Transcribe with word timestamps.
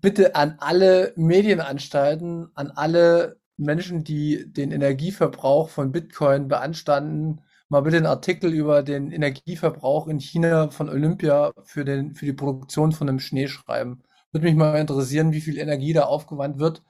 bitte 0.00 0.34
an 0.34 0.56
alle 0.58 1.12
Medienanstalten, 1.16 2.50
an 2.54 2.70
alle 2.70 3.38
Menschen, 3.56 4.04
die 4.04 4.50
den 4.52 4.72
Energieverbrauch 4.72 5.68
von 5.68 5.92
Bitcoin 5.92 6.48
beanstanden, 6.48 7.42
mal 7.68 7.82
bitte 7.82 7.98
einen 7.98 8.06
Artikel 8.06 8.52
über 8.52 8.82
den 8.82 9.12
Energieverbrauch 9.12 10.08
in 10.08 10.18
China 10.18 10.70
von 10.70 10.88
Olympia 10.88 11.52
für, 11.64 11.84
den, 11.84 12.14
für 12.14 12.24
die 12.24 12.32
Produktion 12.32 12.92
von 12.92 13.08
einem 13.08 13.20
Schnee 13.20 13.48
schreiben. 13.48 14.02
Würde 14.32 14.46
mich 14.46 14.56
mal 14.56 14.78
interessieren, 14.78 15.32
wie 15.32 15.40
viel 15.40 15.58
Energie 15.58 15.92
da 15.92 16.04
aufgewandt 16.04 16.58
wird. 16.58 16.82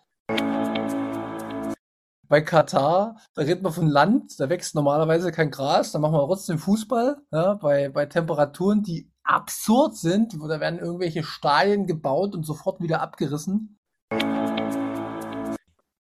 Bei 2.29 2.41
Katar, 2.43 3.17
da 3.35 3.43
redet 3.43 3.63
man 3.65 3.73
von 3.73 3.89
Land, 3.89 4.39
da 4.39 4.49
wächst 4.49 4.77
normalerweise 4.77 5.33
kein 5.33 5.51
Gras, 5.51 5.91
da 5.91 5.99
machen 5.99 6.15
wir 6.15 6.27
trotzdem 6.27 6.59
Fußball, 6.59 7.17
ja, 7.33 7.55
bei, 7.55 7.89
bei 7.89 8.07
Temperaturen, 8.07 8.85
die 8.85 9.10
absurd 9.25 9.97
sind, 9.97 10.41
wo 10.41 10.49
da 10.49 10.61
werden 10.61 10.79
irgendwelche 10.79 11.23
Stadien 11.23 11.87
gebaut 11.87 12.35
und 12.35 12.45
sofort 12.45 12.81
wieder 12.81 13.01
abgerissen. 13.01 13.79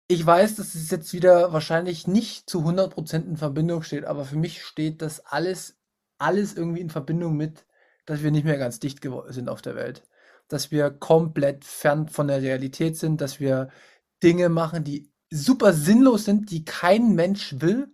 Ich 0.08 0.26
weiß, 0.26 0.56
dass 0.56 0.74
es 0.74 0.90
jetzt 0.90 1.12
wieder 1.12 1.52
wahrscheinlich 1.52 2.08
nicht 2.08 2.50
zu 2.50 2.64
100% 2.64 3.26
in 3.26 3.36
Verbindung 3.36 3.82
steht, 3.82 4.04
aber 4.04 4.24
für 4.24 4.36
mich 4.36 4.64
steht 4.64 5.02
das 5.02 5.24
alles, 5.24 5.78
alles 6.18 6.56
irgendwie 6.56 6.80
in 6.80 6.90
Verbindung 6.90 7.36
mit, 7.36 7.64
dass 8.06 8.24
wir 8.24 8.32
nicht 8.32 8.44
mehr 8.44 8.58
ganz 8.58 8.80
dicht 8.80 9.06
sind 9.28 9.48
auf 9.48 9.62
der 9.62 9.76
Welt. 9.76 10.02
Dass 10.48 10.72
wir 10.72 10.90
komplett 10.90 11.64
fern 11.64 12.08
von 12.08 12.26
der 12.26 12.42
Realität 12.42 12.96
sind, 12.96 13.20
dass 13.20 13.38
wir 13.38 13.68
Dinge 14.20 14.48
machen, 14.48 14.82
die 14.82 15.12
super 15.30 15.72
sinnlos 15.72 16.24
sind, 16.24 16.50
die 16.50 16.64
kein 16.64 17.14
Mensch 17.14 17.60
will. 17.60 17.92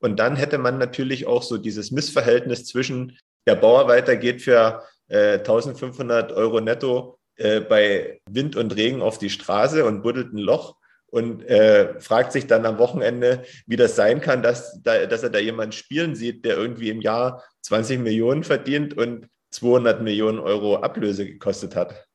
Und 0.00 0.18
dann 0.18 0.36
hätte 0.36 0.58
man 0.58 0.78
natürlich 0.78 1.26
auch 1.26 1.42
so 1.42 1.58
dieses 1.58 1.90
Missverhältnis 1.90 2.64
zwischen 2.64 3.18
der 3.46 3.54
Bauarbeiter 3.54 4.16
geht 4.16 4.42
für 4.42 4.82
äh, 5.08 5.38
1500 5.38 6.32
Euro 6.32 6.60
netto 6.60 7.18
äh, 7.36 7.60
bei 7.60 8.20
Wind 8.28 8.56
und 8.56 8.74
Regen 8.76 9.02
auf 9.02 9.18
die 9.18 9.30
Straße 9.30 9.84
und 9.84 10.02
buddelt 10.02 10.32
ein 10.32 10.38
Loch 10.38 10.76
und 11.06 11.42
äh, 11.44 11.98
fragt 12.00 12.32
sich 12.32 12.46
dann 12.46 12.66
am 12.66 12.78
Wochenende, 12.78 13.44
wie 13.66 13.76
das 13.76 13.96
sein 13.96 14.20
kann, 14.20 14.42
dass, 14.42 14.80
da, 14.82 15.06
dass 15.06 15.22
er 15.22 15.30
da 15.30 15.38
jemanden 15.38 15.72
spielen 15.72 16.14
sieht, 16.14 16.44
der 16.44 16.56
irgendwie 16.56 16.90
im 16.90 17.00
Jahr 17.00 17.42
20 17.62 18.00
Millionen 18.00 18.44
verdient 18.44 18.96
und 18.96 19.26
200 19.50 20.02
Millionen 20.02 20.38
Euro 20.38 20.76
Ablöse 20.76 21.26
gekostet 21.26 21.74
hat. 21.74 22.06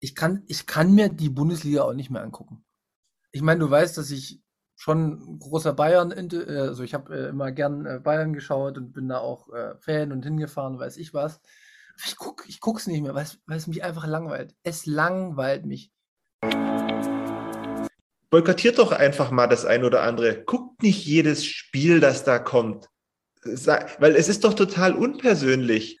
Ich 0.00 0.14
kann, 0.14 0.42
ich 0.46 0.66
kann 0.66 0.92
mir 0.94 1.08
die 1.08 1.30
Bundesliga 1.30 1.82
auch 1.82 1.94
nicht 1.94 2.10
mehr 2.10 2.22
angucken. 2.22 2.64
Ich 3.30 3.40
meine, 3.40 3.60
du 3.60 3.70
weißt, 3.70 3.96
dass 3.96 4.10
ich 4.10 4.41
schon 4.82 5.38
großer 5.38 5.74
Bayern, 5.74 6.10
äh, 6.10 6.58
also 6.58 6.82
ich 6.82 6.92
habe 6.92 7.14
äh, 7.14 7.28
immer 7.28 7.52
gern 7.52 8.02
Bayern 8.02 8.32
geschaut 8.32 8.76
und 8.78 8.92
bin 8.92 9.08
da 9.08 9.18
auch 9.18 9.46
Fan 9.78 10.10
und 10.10 10.24
hingefahren, 10.24 10.76
weiß 10.78 10.96
ich 10.96 11.14
was. 11.14 11.40
Ich 12.04 12.16
guck, 12.16 12.44
ich 12.48 12.58
nicht 12.88 13.02
mehr, 13.02 13.14
weil 13.14 13.26
es 13.56 13.66
mich 13.68 13.84
einfach 13.84 14.08
langweilt. 14.08 14.56
Es 14.64 14.86
langweilt 14.86 15.66
mich. 15.66 15.92
Boykottiert 18.30 18.78
doch 18.78 18.90
einfach 18.90 19.30
mal 19.30 19.46
das 19.46 19.64
ein 19.64 19.84
oder 19.84 20.02
andere. 20.02 20.42
Guckt 20.42 20.82
nicht 20.82 21.06
jedes 21.06 21.44
Spiel, 21.44 22.00
das 22.00 22.24
da 22.24 22.40
kommt. 22.40 22.88
Weil 23.44 24.16
es 24.16 24.28
ist 24.28 24.42
doch 24.42 24.54
total 24.54 24.94
unpersönlich. 24.94 26.00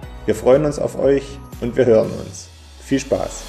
Wir 0.27 0.35
freuen 0.35 0.65
uns 0.65 0.77
auf 0.77 0.99
euch 0.99 1.39
und 1.61 1.75
wir 1.75 1.87
hören 1.87 2.11
uns. 2.11 2.47
Viel 2.79 2.99
Spaß! 2.99 3.43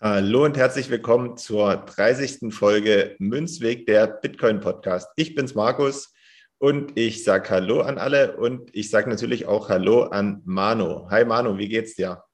Hallo 0.00 0.46
und 0.46 0.56
herzlich 0.56 0.88
willkommen 0.88 1.36
zur 1.36 1.76
30. 1.76 2.54
Folge 2.54 3.16
Münzweg, 3.18 3.84
der 3.84 4.06
Bitcoin 4.06 4.60
Podcast. 4.60 5.08
Ich 5.16 5.34
bin's 5.34 5.54
Markus 5.54 6.13
und 6.64 6.96
ich 6.96 7.24
sage 7.24 7.50
Hallo 7.50 7.82
an 7.82 7.98
alle 7.98 8.38
und 8.38 8.74
ich 8.74 8.88
sage 8.88 9.10
natürlich 9.10 9.44
auch 9.44 9.68
Hallo 9.68 10.04
an 10.04 10.40
Mano. 10.46 11.10
Hi 11.10 11.26
Mano, 11.26 11.58
wie 11.58 11.68
geht's 11.68 11.94
dir? 11.94 12.24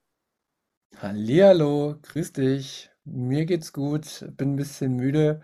Hallihallo, 1.03 1.97
grüß 2.01 2.35
dich. 2.35 2.91
Mir 3.05 3.45
geht's 3.45 3.73
gut, 3.73 4.25
bin 4.37 4.53
ein 4.53 4.57
bisschen 4.57 4.95
müde 4.95 5.41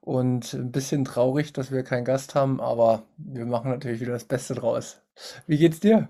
und 0.00 0.52
ein 0.52 0.70
bisschen 0.70 1.04
traurig, 1.04 1.52
dass 1.52 1.72
wir 1.72 1.82
keinen 1.82 2.04
Gast 2.04 2.36
haben, 2.36 2.60
aber 2.60 3.02
wir 3.16 3.44
machen 3.44 3.72
natürlich 3.72 4.00
wieder 4.00 4.12
das 4.12 4.24
Beste 4.24 4.54
draus. 4.54 5.02
Wie 5.48 5.58
geht's 5.58 5.80
dir? 5.80 6.06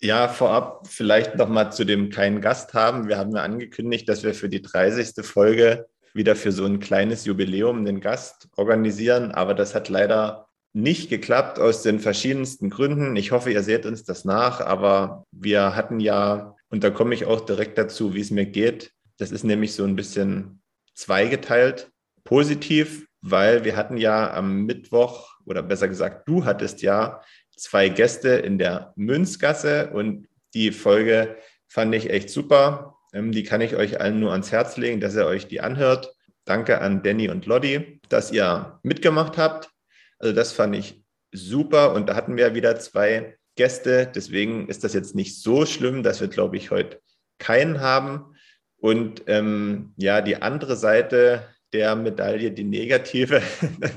Ja, 0.00 0.28
vorab 0.28 0.86
vielleicht 0.86 1.36
noch 1.36 1.50
mal 1.50 1.72
zu 1.72 1.84
dem 1.84 2.08
keinen 2.08 2.40
Gast 2.40 2.72
haben. 2.72 3.06
Wir 3.06 3.18
haben 3.18 3.36
ja 3.36 3.42
angekündigt, 3.42 4.08
dass 4.08 4.22
wir 4.22 4.32
für 4.32 4.48
die 4.48 4.62
30. 4.62 5.26
Folge 5.26 5.90
wieder 6.14 6.36
für 6.36 6.52
so 6.52 6.64
ein 6.64 6.80
kleines 6.80 7.26
Jubiläum 7.26 7.84
den 7.84 8.00
Gast 8.00 8.48
organisieren, 8.56 9.32
aber 9.32 9.52
das 9.52 9.74
hat 9.74 9.90
leider 9.90 10.45
nicht 10.72 11.08
geklappt 11.08 11.58
aus 11.58 11.82
den 11.82 12.00
verschiedensten 12.00 12.70
Gründen. 12.70 13.16
Ich 13.16 13.32
hoffe, 13.32 13.50
ihr 13.50 13.62
seht 13.62 13.86
uns 13.86 14.04
das 14.04 14.24
nach, 14.24 14.60
aber 14.60 15.24
wir 15.32 15.74
hatten 15.74 16.00
ja 16.00 16.56
und 16.68 16.84
da 16.84 16.90
komme 16.90 17.14
ich 17.14 17.24
auch 17.24 17.40
direkt 17.40 17.78
dazu, 17.78 18.14
wie 18.14 18.20
es 18.20 18.30
mir 18.30 18.46
geht. 18.46 18.92
Das 19.18 19.30
ist 19.30 19.44
nämlich 19.44 19.74
so 19.74 19.84
ein 19.84 19.96
bisschen 19.96 20.60
zweigeteilt. 20.94 21.90
Positiv, 22.24 23.06
weil 23.22 23.64
wir 23.64 23.76
hatten 23.76 23.96
ja 23.96 24.32
am 24.32 24.64
Mittwoch, 24.64 25.36
oder 25.44 25.62
besser 25.62 25.88
gesagt, 25.88 26.28
du 26.28 26.44
hattest 26.44 26.82
ja 26.82 27.22
zwei 27.56 27.88
Gäste 27.88 28.30
in 28.30 28.58
der 28.58 28.92
Münzgasse 28.96 29.90
und 29.90 30.26
die 30.54 30.72
Folge 30.72 31.36
fand 31.68 31.94
ich 31.94 32.10
echt 32.10 32.30
super. 32.30 32.96
Ähm, 33.12 33.32
die 33.32 33.44
kann 33.44 33.60
ich 33.60 33.76
euch 33.76 34.00
allen 34.00 34.20
nur 34.20 34.32
ans 34.32 34.50
Herz 34.50 34.76
legen, 34.76 35.00
dass 35.00 35.14
ihr 35.14 35.26
euch 35.26 35.46
die 35.46 35.60
anhört. 35.60 36.12
Danke 36.44 36.80
an 36.80 37.02
Danny 37.02 37.28
und 37.28 37.46
Lottie, 37.46 38.00
dass 38.08 38.32
ihr 38.32 38.78
mitgemacht 38.82 39.38
habt. 39.38 39.70
Also 40.18 40.34
das 40.34 40.52
fand 40.52 40.74
ich 40.76 41.02
super 41.32 41.94
und 41.94 42.08
da 42.08 42.14
hatten 42.14 42.36
wir 42.36 42.54
wieder 42.54 42.76
zwei 42.76 43.36
Gäste. 43.56 44.10
Deswegen 44.14 44.68
ist 44.68 44.84
das 44.84 44.94
jetzt 44.94 45.14
nicht 45.14 45.40
so 45.40 45.66
schlimm, 45.66 46.02
dass 46.02 46.20
wir, 46.20 46.28
glaube 46.28 46.56
ich, 46.56 46.70
heute 46.70 47.00
keinen 47.38 47.80
haben. 47.80 48.34
Und 48.78 49.22
ähm, 49.26 49.92
ja, 49.96 50.20
die 50.20 50.36
andere 50.36 50.76
Seite 50.76 51.42
der 51.72 51.96
Medaille, 51.96 52.52
die 52.52 52.64
negative, 52.64 53.42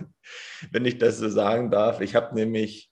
wenn 0.71 0.85
ich 0.85 0.97
das 0.97 1.17
so 1.17 1.29
sagen 1.29 1.71
darf. 1.71 2.01
Ich 2.01 2.15
habe 2.15 2.35
nämlich 2.35 2.89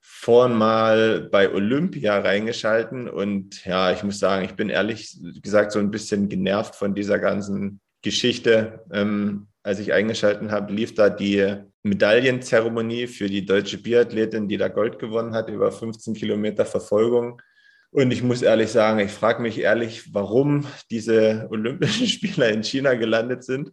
vorhin 0.00 0.56
mal 0.56 1.20
bei 1.20 1.52
Olympia 1.52 2.18
reingeschalten 2.18 3.08
und 3.08 3.64
ja, 3.64 3.92
ich 3.92 4.02
muss 4.02 4.18
sagen, 4.18 4.44
ich 4.44 4.54
bin 4.54 4.68
ehrlich 4.68 5.18
gesagt 5.42 5.72
so 5.72 5.78
ein 5.78 5.90
bisschen 5.90 6.28
genervt 6.28 6.74
von 6.74 6.94
dieser 6.94 7.18
ganzen 7.18 7.80
Geschichte. 8.02 8.84
Ähm, 8.92 9.48
als 9.68 9.80
ich 9.80 9.92
eingeschalten 9.92 10.50
habe, 10.50 10.72
lief 10.72 10.94
da 10.94 11.10
die 11.10 11.56
Medaillenzeremonie 11.82 13.06
für 13.06 13.26
die 13.26 13.44
deutsche 13.44 13.76
Biathletin, 13.76 14.48
die 14.48 14.56
da 14.56 14.68
Gold 14.68 14.98
gewonnen 14.98 15.34
hat, 15.34 15.50
über 15.50 15.70
15 15.70 16.14
Kilometer 16.14 16.64
Verfolgung. 16.64 17.42
Und 17.90 18.10
ich 18.10 18.22
muss 18.22 18.40
ehrlich 18.40 18.70
sagen, 18.70 18.98
ich 18.98 19.10
frage 19.10 19.42
mich 19.42 19.60
ehrlich, 19.60 20.14
warum 20.14 20.64
diese 20.90 21.48
Olympischen 21.50 22.06
Spieler 22.06 22.48
in 22.48 22.64
China 22.64 22.94
gelandet 22.94 23.44
sind. 23.44 23.72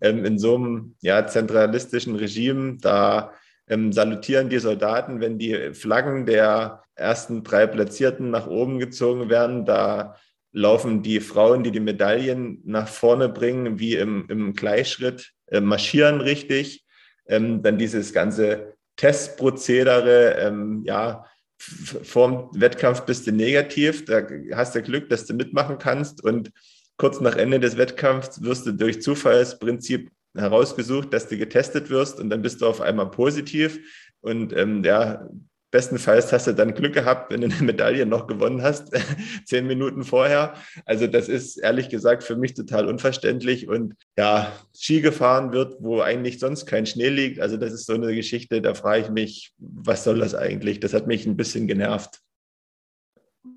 Ähm, 0.00 0.24
in 0.24 0.40
so 0.40 0.56
einem 0.56 0.96
ja, 1.02 1.24
zentralistischen 1.24 2.16
Regime, 2.16 2.78
da 2.80 3.32
ähm, 3.68 3.92
salutieren 3.92 4.48
die 4.48 4.58
Soldaten, 4.58 5.20
wenn 5.20 5.38
die 5.38 5.72
Flaggen 5.72 6.26
der 6.26 6.82
ersten 6.96 7.44
drei 7.44 7.68
Platzierten 7.68 8.32
nach 8.32 8.48
oben 8.48 8.80
gezogen 8.80 9.30
werden. 9.30 9.64
Da 9.64 10.16
laufen 10.58 11.02
die 11.02 11.20
Frauen, 11.20 11.62
die 11.62 11.70
die 11.70 11.80
Medaillen 11.80 12.60
nach 12.64 12.88
vorne 12.88 13.28
bringen, 13.28 13.78
wie 13.78 13.94
im, 13.94 14.26
im 14.28 14.54
Gleichschritt, 14.54 15.32
äh, 15.46 15.60
marschieren 15.60 16.20
richtig. 16.20 16.84
Ähm, 17.26 17.62
dann 17.62 17.78
dieses 17.78 18.12
ganze 18.12 18.74
Testprozedere, 18.96 20.34
ähm, 20.40 20.82
ja, 20.84 21.24
vorm 21.58 22.50
Wettkampf 22.54 23.02
bist 23.02 23.26
du 23.26 23.32
negativ, 23.32 24.04
da 24.04 24.22
hast 24.54 24.74
du 24.74 24.82
Glück, 24.82 25.08
dass 25.08 25.26
du 25.26 25.34
mitmachen 25.34 25.78
kannst. 25.78 26.22
Und 26.24 26.50
kurz 26.96 27.20
nach 27.20 27.36
Ende 27.36 27.60
des 27.60 27.76
Wettkampfs 27.76 28.42
wirst 28.42 28.66
du 28.66 28.72
durch 28.72 29.02
Zufallsprinzip 29.02 30.10
herausgesucht, 30.36 31.12
dass 31.12 31.28
du 31.28 31.36
getestet 31.36 31.90
wirst. 31.90 32.20
Und 32.20 32.30
dann 32.30 32.42
bist 32.42 32.60
du 32.60 32.66
auf 32.66 32.80
einmal 32.80 33.10
positiv. 33.10 33.78
Und 34.20 34.56
ähm, 34.56 34.82
ja, 34.84 35.28
Bestenfalls 35.70 36.32
hast 36.32 36.46
du 36.46 36.54
dann 36.54 36.72
Glück 36.72 36.94
gehabt, 36.94 37.30
wenn 37.30 37.42
du 37.42 37.48
eine 37.48 37.62
Medaille 37.62 38.06
noch 38.06 38.26
gewonnen 38.26 38.62
hast, 38.62 38.90
zehn 39.44 39.66
Minuten 39.66 40.02
vorher. 40.02 40.54
Also 40.86 41.06
das 41.06 41.28
ist 41.28 41.58
ehrlich 41.58 41.90
gesagt 41.90 42.22
für 42.22 42.36
mich 42.36 42.54
total 42.54 42.86
unverständlich. 42.86 43.68
Und 43.68 43.94
ja, 44.16 44.52
Ski 44.74 45.02
gefahren 45.02 45.52
wird, 45.52 45.76
wo 45.80 46.00
eigentlich 46.00 46.38
sonst 46.38 46.64
kein 46.64 46.86
Schnee 46.86 47.10
liegt. 47.10 47.40
Also 47.40 47.58
das 47.58 47.72
ist 47.72 47.84
so 47.84 47.92
eine 47.92 48.14
Geschichte, 48.14 48.62
da 48.62 48.72
frage 48.72 49.02
ich 49.02 49.10
mich, 49.10 49.52
was 49.58 50.04
soll 50.04 50.20
das 50.20 50.34
eigentlich? 50.34 50.80
Das 50.80 50.94
hat 50.94 51.06
mich 51.06 51.26
ein 51.26 51.36
bisschen 51.36 51.66
genervt. 51.66 52.20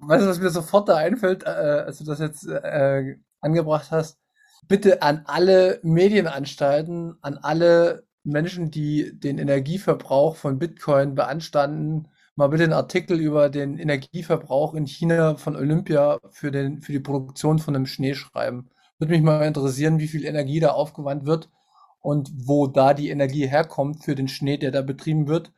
Weißt 0.02 0.25
du, 0.25 0.30
was 0.30 0.40
mir 0.40 0.50
sofort 0.50 0.90
da 0.90 0.98
einfällt, 0.98 1.44
äh, 1.44 1.48
als 1.86 2.00
du 2.00 2.04
das 2.04 2.19
jetzt 2.19 2.46
äh, 2.46 3.16
angebracht 3.40 3.90
hast? 3.92 4.19
Bitte 4.68 5.02
an 5.02 5.24
alle 5.25 5.80
Medienanstalten, 5.81 7.18
an 7.22 7.38
alle 7.38 8.04
Menschen, 8.23 8.71
die 8.71 9.18
den 9.19 9.38
Energieverbrauch 9.38 10.35
von 10.35 10.59
Bitcoin 10.59 11.15
beanstanden, 11.15 12.07
mal 12.35 12.47
bitte 12.47 12.63
einen 12.63 12.73
Artikel 12.73 13.19
über 13.19 13.50
den 13.50 13.77
Energieverbrauch 13.77 14.73
in 14.73 14.85
China 14.85 15.35
von 15.38 15.56
Olympia 15.56 16.19
für, 16.29 16.51
den, 16.51 16.81
für 16.81 16.91
die 16.91 17.00
Produktion 17.00 17.59
von 17.59 17.75
einem 17.75 17.85
Schnee 17.85 18.15
schreiben. 18.15 18.69
Würde 19.00 19.13
mich 19.13 19.21
mal 19.21 19.45
interessieren, 19.45 20.00
wie 20.00 20.07
viel 20.07 20.25
Energie 20.25 20.59
da 20.59 20.69
aufgewandt 20.71 21.25
wird 21.25 21.50
und 22.01 22.31
wo 22.35 22.68
da 22.68 22.94
die 22.94 23.09
Energie 23.09 23.47
herkommt 23.47 24.03
für 24.03 24.15
den 24.15 24.27
Schnee, 24.27 24.57
der 24.57 24.71
da 24.71 24.81
betrieben 24.81 25.27
wird. 25.27 25.51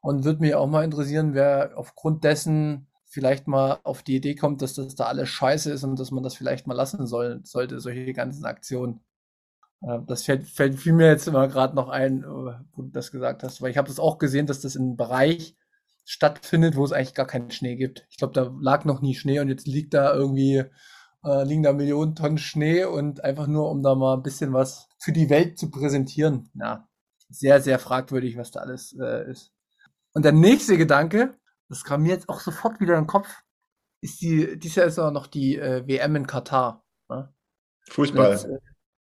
Und 0.00 0.24
würde 0.24 0.40
mich 0.40 0.54
auch 0.54 0.66
mal 0.68 0.84
interessieren, 0.84 1.34
wer 1.34 1.72
aufgrund 1.76 2.24
dessen 2.24 2.86
vielleicht 3.06 3.48
mal 3.48 3.78
auf 3.82 4.02
die 4.02 4.16
Idee 4.16 4.34
kommt, 4.34 4.62
dass 4.62 4.74
das 4.74 4.94
da 4.94 5.06
alles 5.06 5.28
scheiße 5.28 5.72
ist 5.72 5.84
und 5.84 5.98
dass 5.98 6.10
man 6.10 6.22
das 6.22 6.34
vielleicht 6.34 6.66
mal 6.66 6.74
lassen 6.74 7.06
soll, 7.06 7.40
sollte, 7.44 7.80
solche 7.80 8.12
ganzen 8.12 8.44
Aktionen. 8.44 9.00
Äh, 9.82 9.98
das 10.06 10.24
fällt, 10.24 10.46
fällt 10.48 10.78
fiel 10.78 10.92
mir 10.92 11.08
jetzt 11.08 11.28
immer 11.28 11.48
gerade 11.48 11.74
noch 11.74 11.88
ein, 11.88 12.22
äh, 12.22 12.26
wo 12.26 12.82
du 12.82 12.90
das 12.90 13.10
gesagt 13.10 13.42
hast, 13.42 13.62
weil 13.62 13.70
ich 13.70 13.76
habe 13.76 13.88
das 13.88 13.98
auch 13.98 14.18
gesehen, 14.18 14.46
dass 14.46 14.60
das 14.60 14.76
in 14.76 14.82
einem 14.82 14.96
Bereich 14.96 15.56
stattfindet, 16.04 16.76
wo 16.76 16.84
es 16.84 16.92
eigentlich 16.92 17.14
gar 17.14 17.26
keinen 17.26 17.50
Schnee 17.50 17.76
gibt. 17.76 18.06
Ich 18.10 18.18
glaube, 18.18 18.32
da 18.32 18.54
lag 18.60 18.84
noch 18.84 19.00
nie 19.02 19.14
Schnee 19.14 19.40
und 19.40 19.48
jetzt 19.48 19.66
liegt 19.66 19.92
da 19.92 20.14
irgendwie, 20.14 20.64
äh, 21.24 21.44
liegen 21.44 21.64
da 21.64 21.72
Millionen 21.72 22.14
Tonnen 22.14 22.38
Schnee 22.38 22.84
und 22.84 23.24
einfach 23.24 23.48
nur, 23.48 23.70
um 23.70 23.82
da 23.82 23.94
mal 23.94 24.14
ein 24.14 24.22
bisschen 24.22 24.52
was 24.52 24.88
für 24.98 25.12
die 25.12 25.30
Welt 25.30 25.58
zu 25.58 25.70
präsentieren. 25.70 26.50
Ja, 26.54 26.88
sehr, 27.28 27.60
sehr 27.60 27.78
fragwürdig, 27.78 28.36
was 28.36 28.52
da 28.52 28.60
alles 28.60 28.96
äh, 28.98 29.30
ist. 29.30 29.52
Und 30.12 30.24
der 30.24 30.32
nächste 30.32 30.78
Gedanke, 30.78 31.34
das 31.68 31.84
kam 31.84 32.02
mir 32.02 32.10
jetzt 32.10 32.28
auch 32.28 32.40
sofort 32.40 32.80
wieder 32.80 32.94
in 32.94 33.02
den 33.02 33.08
Kopf, 33.08 33.42
ist 34.00 34.20
die, 34.22 34.58
dieses 34.58 34.76
Jahr 34.76 34.86
ist 34.86 34.98
auch 34.98 35.10
noch 35.10 35.26
die 35.26 35.56
äh, 35.56 35.86
WM 35.86 36.16
in 36.16 36.26
Katar. 36.26 36.84
Ne? 37.08 37.34
Fußball. 37.90 38.30
Jetzt, 38.30 38.48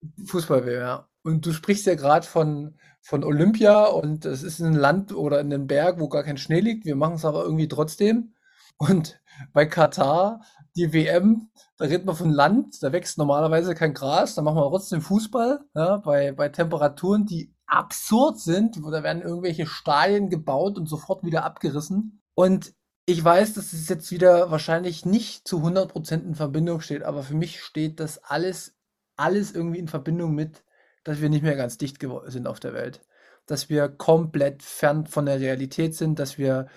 äh, 0.02 0.26
Fußball 0.26 0.72
ja. 0.72 1.08
Und 1.24 1.46
du 1.46 1.52
sprichst 1.52 1.86
ja 1.86 1.96
gerade 1.96 2.26
von, 2.26 2.78
von 3.02 3.24
Olympia 3.24 3.86
und 3.86 4.26
es 4.26 4.44
ist 4.44 4.60
ein 4.60 4.74
Land 4.74 5.14
oder 5.14 5.40
in 5.42 5.54
einem 5.54 5.68
Berg, 5.68 6.00
wo 6.00 6.08
gar 6.08 6.24
kein 6.24 6.38
Schnee 6.38 6.62
liegt. 6.62 6.86
Wir 6.86 6.96
machen 6.96 7.16
es 7.16 7.26
aber 7.26 7.44
irgendwie 7.44 7.68
trotzdem. 7.68 8.34
Und 8.78 9.20
bei 9.54 9.66
Katar, 9.66 10.42
die 10.76 10.94
WM, 10.94 11.50
da 11.78 11.86
redet 11.86 12.06
man 12.06 12.16
von 12.16 12.30
Land, 12.30 12.82
da 12.82 12.92
wächst 12.92 13.18
normalerweise 13.18 13.76
kein 13.76 13.94
Gras, 13.94 14.36
da 14.36 14.42
machen 14.42 14.58
wir 14.58 14.70
trotzdem 14.70 15.02
Fußball, 15.02 15.62
ja, 15.76 15.98
bei, 15.98 16.32
bei 16.32 16.50
Temperaturen, 16.50 17.26
die 17.26 17.54
absurd 17.66 18.40
sind, 18.40 18.82
wo 18.84 18.92
da 18.92 19.04
werden 19.04 19.22
irgendwelche 19.22 19.66
Stadien 19.68 20.30
gebaut 20.30 20.78
und 20.78 20.88
sofort 20.88 21.24
wieder 21.24 21.44
abgerissen. 21.44 22.22
Und 22.36 22.74
ich 23.06 23.24
weiß, 23.24 23.54
dass 23.54 23.74
es 23.74 23.90
jetzt 23.90 24.12
wieder 24.12 24.52
wahrscheinlich 24.52 25.06
nicht 25.06 25.48
zu 25.48 25.58
100% 25.58 26.24
in 26.24 26.36
Verbindung 26.36 26.82
steht, 26.82 27.04
aber 27.04 27.24
für 27.24 27.36
mich 27.36 27.62
steht 27.62 28.00
das 28.00 28.24
alles 28.24 28.77
alles 29.18 29.54
irgendwie 29.54 29.80
in 29.80 29.88
Verbindung 29.88 30.34
mit, 30.34 30.64
dass 31.04 31.22
wir 31.22 31.30
nicht 31.30 31.44
mehr 31.44 31.56
ganz 31.56 31.78
dicht 31.78 32.00
sind 32.28 32.48
auf 32.48 32.60
der 32.60 32.74
Welt. 32.74 33.02
Dass 33.46 33.70
wir 33.70 33.90
komplett 33.90 34.64
fern 34.64 35.06
von 35.06 35.26
der 35.26 35.40
Realität 35.40 35.96
sind, 35.96 36.20
dass 36.20 36.38
wir 36.38 36.68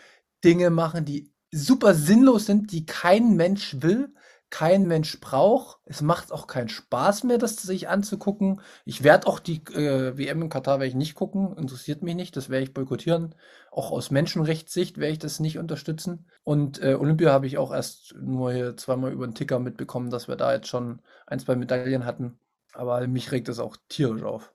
Dinge 0.44 0.70
machen, 0.70 1.04
die 1.04 1.32
super 1.52 1.94
sinnlos 1.94 2.46
sind, 2.46 2.72
die 2.72 2.86
kein 2.86 3.36
Mensch 3.36 3.76
will, 3.80 4.14
kein 4.50 4.86
Mensch 4.86 5.20
braucht. 5.20 5.78
Es 5.84 6.02
macht 6.02 6.32
auch 6.32 6.46
keinen 6.46 6.68
Spaß 6.68 7.24
mehr, 7.24 7.38
das 7.38 7.56
sich 7.56 7.88
anzugucken. 7.88 8.60
Ich 8.84 9.04
werde 9.04 9.28
auch 9.28 9.38
die 9.38 9.64
äh, 9.74 10.18
WM 10.18 10.42
in 10.42 10.48
Katar 10.48 10.80
werde 10.80 10.88
ich 10.88 10.94
nicht 10.94 11.14
gucken, 11.14 11.56
interessiert 11.56 12.02
mich 12.02 12.16
nicht, 12.16 12.36
das 12.36 12.50
werde 12.50 12.64
ich 12.64 12.74
boykottieren. 12.74 13.34
Auch 13.70 13.92
aus 13.92 14.10
Menschenrechtssicht 14.10 14.98
werde 14.98 15.12
ich 15.12 15.18
das 15.20 15.40
nicht 15.40 15.58
unterstützen. 15.58 16.28
Und 16.42 16.82
äh, 16.82 16.94
Olympia 16.94 17.30
habe 17.30 17.46
ich 17.46 17.58
auch 17.58 17.72
erst 17.72 18.14
nur 18.20 18.52
hier 18.52 18.76
zweimal 18.76 19.12
über 19.12 19.26
den 19.26 19.34
Ticker 19.34 19.60
mitbekommen, 19.60 20.10
dass 20.10 20.26
wir 20.26 20.36
da 20.36 20.52
jetzt 20.52 20.68
schon 20.68 21.00
ein, 21.26 21.38
zwei 21.38 21.54
Medaillen 21.54 22.04
hatten. 22.04 22.38
Aber 22.72 23.06
mich 23.06 23.30
regt 23.32 23.48
das 23.48 23.60
auch 23.60 23.76
tierisch 23.88 24.22
auf. 24.22 24.52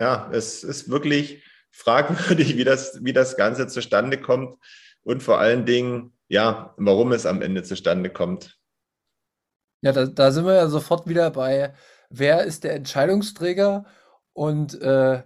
Ja, 0.00 0.30
es 0.32 0.64
ist 0.64 0.90
wirklich 0.90 1.42
fragwürdig, 1.70 2.56
wie 2.56 2.64
das, 2.64 3.04
wie 3.04 3.12
das 3.12 3.36
Ganze 3.36 3.66
zustande 3.66 4.20
kommt 4.20 4.58
und 5.06 5.22
vor 5.22 5.38
allen 5.38 5.64
Dingen, 5.64 6.12
ja, 6.26 6.74
warum 6.76 7.12
es 7.12 7.26
am 7.26 7.40
Ende 7.40 7.62
zustande 7.62 8.10
kommt. 8.10 8.58
Ja, 9.80 9.92
da, 9.92 10.06
da 10.06 10.32
sind 10.32 10.46
wir 10.46 10.54
ja 10.54 10.68
sofort 10.68 11.06
wieder 11.08 11.30
bei, 11.30 11.74
wer 12.10 12.42
ist 12.42 12.64
der 12.64 12.74
Entscheidungsträger 12.74 13.86
und 14.32 14.80
äh, 14.82 15.22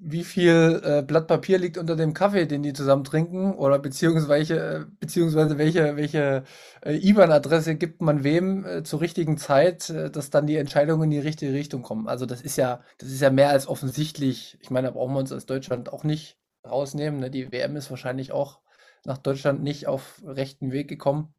wie 0.00 0.24
viel 0.24 0.82
äh, 0.84 1.02
Blatt 1.02 1.28
Papier 1.28 1.58
liegt 1.58 1.78
unter 1.78 1.94
dem 1.94 2.12
Kaffee, 2.12 2.46
den 2.46 2.64
die 2.64 2.72
zusammen 2.72 3.04
trinken 3.04 3.54
oder 3.54 3.78
beziehungsweise, 3.78 4.58
äh, 4.58 4.84
beziehungsweise 4.98 5.58
welche, 5.58 5.96
welche 5.96 6.42
äh, 6.84 6.96
IBAN-Adresse 6.96 7.76
gibt 7.76 8.02
man 8.02 8.24
wem 8.24 8.66
äh, 8.66 8.82
zur 8.82 9.00
richtigen 9.00 9.38
Zeit, 9.38 9.90
äh, 9.90 10.10
dass 10.10 10.30
dann 10.30 10.48
die 10.48 10.56
Entscheidungen 10.56 11.04
in 11.04 11.10
die 11.10 11.18
richtige 11.20 11.52
Richtung 11.52 11.82
kommen. 11.82 12.08
Also 12.08 12.26
das 12.26 12.40
ist 12.42 12.56
ja, 12.56 12.82
das 12.98 13.10
ist 13.10 13.20
ja 13.22 13.30
mehr 13.30 13.50
als 13.50 13.68
offensichtlich. 13.68 14.58
Ich 14.60 14.70
meine, 14.70 14.88
da 14.88 14.92
brauchen 14.92 15.14
wir 15.14 15.20
uns 15.20 15.30
als 15.32 15.46
Deutschland 15.46 15.92
auch 15.92 16.02
nicht 16.02 16.36
rausnehmen. 16.68 17.20
Ne? 17.20 17.30
Die 17.30 17.52
WM 17.52 17.76
ist 17.76 17.90
wahrscheinlich 17.90 18.32
auch 18.32 18.63
nach 19.04 19.18
Deutschland 19.18 19.62
nicht 19.62 19.86
auf 19.86 20.22
rechten 20.24 20.72
Weg 20.72 20.88
gekommen. 20.88 21.34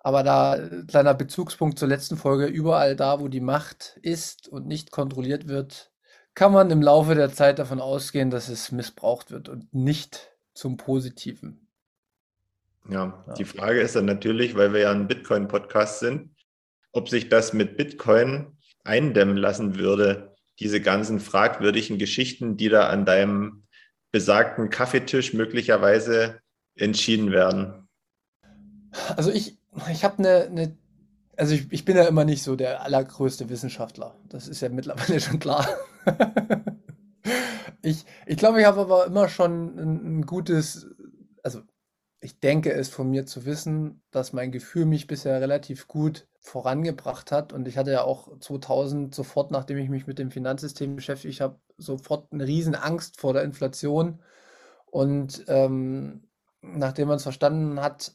Aber 0.00 0.22
da 0.22 0.56
äh, 0.56 0.84
kleiner 0.86 1.14
Bezugspunkt 1.14 1.78
zur 1.78 1.88
letzten 1.88 2.16
Folge, 2.16 2.46
überall 2.46 2.96
da, 2.96 3.20
wo 3.20 3.28
die 3.28 3.40
Macht 3.40 3.98
ist 4.02 4.48
und 4.48 4.66
nicht 4.66 4.90
kontrolliert 4.90 5.48
wird, 5.48 5.90
kann 6.34 6.52
man 6.52 6.70
im 6.70 6.82
Laufe 6.82 7.14
der 7.14 7.32
Zeit 7.32 7.58
davon 7.58 7.80
ausgehen, 7.80 8.30
dass 8.30 8.48
es 8.48 8.70
missbraucht 8.70 9.30
wird 9.30 9.48
und 9.48 9.72
nicht 9.74 10.32
zum 10.54 10.76
Positiven. 10.76 11.68
Ja, 12.88 13.24
ja. 13.26 13.34
die 13.34 13.44
Frage 13.44 13.80
ist 13.80 13.96
dann 13.96 14.04
natürlich, 14.04 14.54
weil 14.54 14.72
wir 14.72 14.80
ja 14.80 14.92
ein 14.92 15.08
Bitcoin-Podcast 15.08 16.00
sind, 16.00 16.36
ob 16.92 17.08
sich 17.08 17.28
das 17.28 17.52
mit 17.52 17.76
Bitcoin 17.76 18.56
eindämmen 18.84 19.36
lassen 19.36 19.76
würde, 19.76 20.34
diese 20.60 20.80
ganzen 20.80 21.20
fragwürdigen 21.20 21.98
Geschichten, 21.98 22.56
die 22.56 22.68
da 22.68 22.88
an 22.88 23.04
deinem 23.04 23.66
besagten 24.12 24.70
Kaffeetisch 24.70 25.34
möglicherweise 25.34 26.40
entschieden 26.76 27.32
werden. 27.32 27.88
Also 29.16 29.30
ich, 29.30 29.58
ich 29.90 30.04
habe 30.04 30.18
eine, 30.18 30.46
eine 30.46 30.76
also 31.36 31.54
ich, 31.54 31.70
ich 31.70 31.84
bin 31.84 31.96
ja 31.96 32.04
immer 32.04 32.24
nicht 32.24 32.42
so 32.42 32.56
der 32.56 32.82
allergrößte 32.82 33.48
Wissenschaftler. 33.48 34.16
Das 34.28 34.48
ist 34.48 34.60
ja 34.60 34.68
mittlerweile 34.68 35.20
schon 35.20 35.38
klar. 35.38 35.68
ich 37.82 38.04
ich 38.26 38.36
glaube, 38.36 38.60
ich 38.60 38.66
habe 38.66 38.80
aber 38.80 39.06
immer 39.06 39.28
schon 39.28 39.76
ein, 39.76 40.18
ein 40.18 40.26
gutes, 40.26 40.86
also 41.42 41.60
ich 42.20 42.40
denke 42.40 42.72
es 42.72 42.88
von 42.88 43.10
mir 43.10 43.26
zu 43.26 43.44
wissen, 43.44 44.02
dass 44.10 44.32
mein 44.32 44.50
Gefühl 44.50 44.86
mich 44.86 45.06
bisher 45.06 45.40
relativ 45.40 45.86
gut 45.86 46.26
vorangebracht 46.40 47.30
hat. 47.30 47.52
Und 47.52 47.68
ich 47.68 47.76
hatte 47.76 47.92
ja 47.92 48.02
auch 48.02 48.38
2000 48.40 49.14
sofort, 49.14 49.50
nachdem 49.50 49.78
ich 49.78 49.90
mich 49.90 50.06
mit 50.06 50.18
dem 50.18 50.30
Finanzsystem 50.30 50.96
beschäftigt 50.96 51.40
habe, 51.40 51.60
sofort 51.76 52.32
eine 52.32 52.46
riesen 52.46 52.74
Angst 52.74 53.20
vor 53.20 53.34
der 53.34 53.42
Inflation. 53.42 54.20
Und 54.86 55.44
ähm, 55.48 56.25
nachdem 56.74 57.08
man 57.08 57.16
es 57.16 57.22
verstanden 57.22 57.80
hat, 57.80 58.12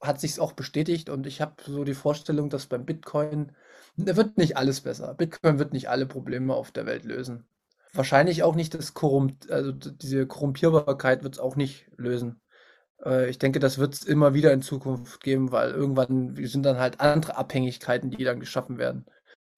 hat 0.00 0.20
sich 0.20 0.38
auch 0.40 0.52
bestätigt 0.52 1.08
und 1.08 1.26
ich 1.26 1.40
habe 1.40 1.54
so 1.64 1.84
die 1.84 1.94
Vorstellung, 1.94 2.50
dass 2.50 2.66
beim 2.66 2.84
Bitcoin 2.84 3.52
wird 3.96 4.36
nicht 4.36 4.56
alles 4.56 4.80
besser. 4.82 5.14
Bitcoin 5.14 5.58
wird 5.58 5.72
nicht 5.72 5.88
alle 5.88 6.06
Probleme 6.06 6.54
auf 6.54 6.72
der 6.72 6.86
Welt 6.86 7.04
lösen. 7.04 7.46
Wahrscheinlich 7.92 8.42
auch 8.42 8.56
nicht 8.56 8.74
das 8.74 8.92
Korrumpt, 8.92 9.50
also 9.50 9.72
diese 9.72 10.26
Korrumpierbarkeit 10.26 11.22
wird 11.22 11.34
es 11.34 11.40
auch 11.40 11.56
nicht 11.56 11.86
lösen. 11.96 12.40
Äh, 13.04 13.30
ich 13.30 13.38
denke, 13.38 13.60
das 13.60 13.78
wird 13.78 13.94
es 13.94 14.02
immer 14.02 14.34
wieder 14.34 14.52
in 14.52 14.62
Zukunft 14.62 15.22
geben, 15.22 15.52
weil 15.52 15.70
irgendwann 15.70 16.34
sind 16.46 16.64
dann 16.64 16.78
halt 16.78 17.00
andere 17.00 17.36
Abhängigkeiten, 17.36 18.10
die 18.10 18.24
dann 18.24 18.40
geschaffen 18.40 18.78
werden. 18.78 19.06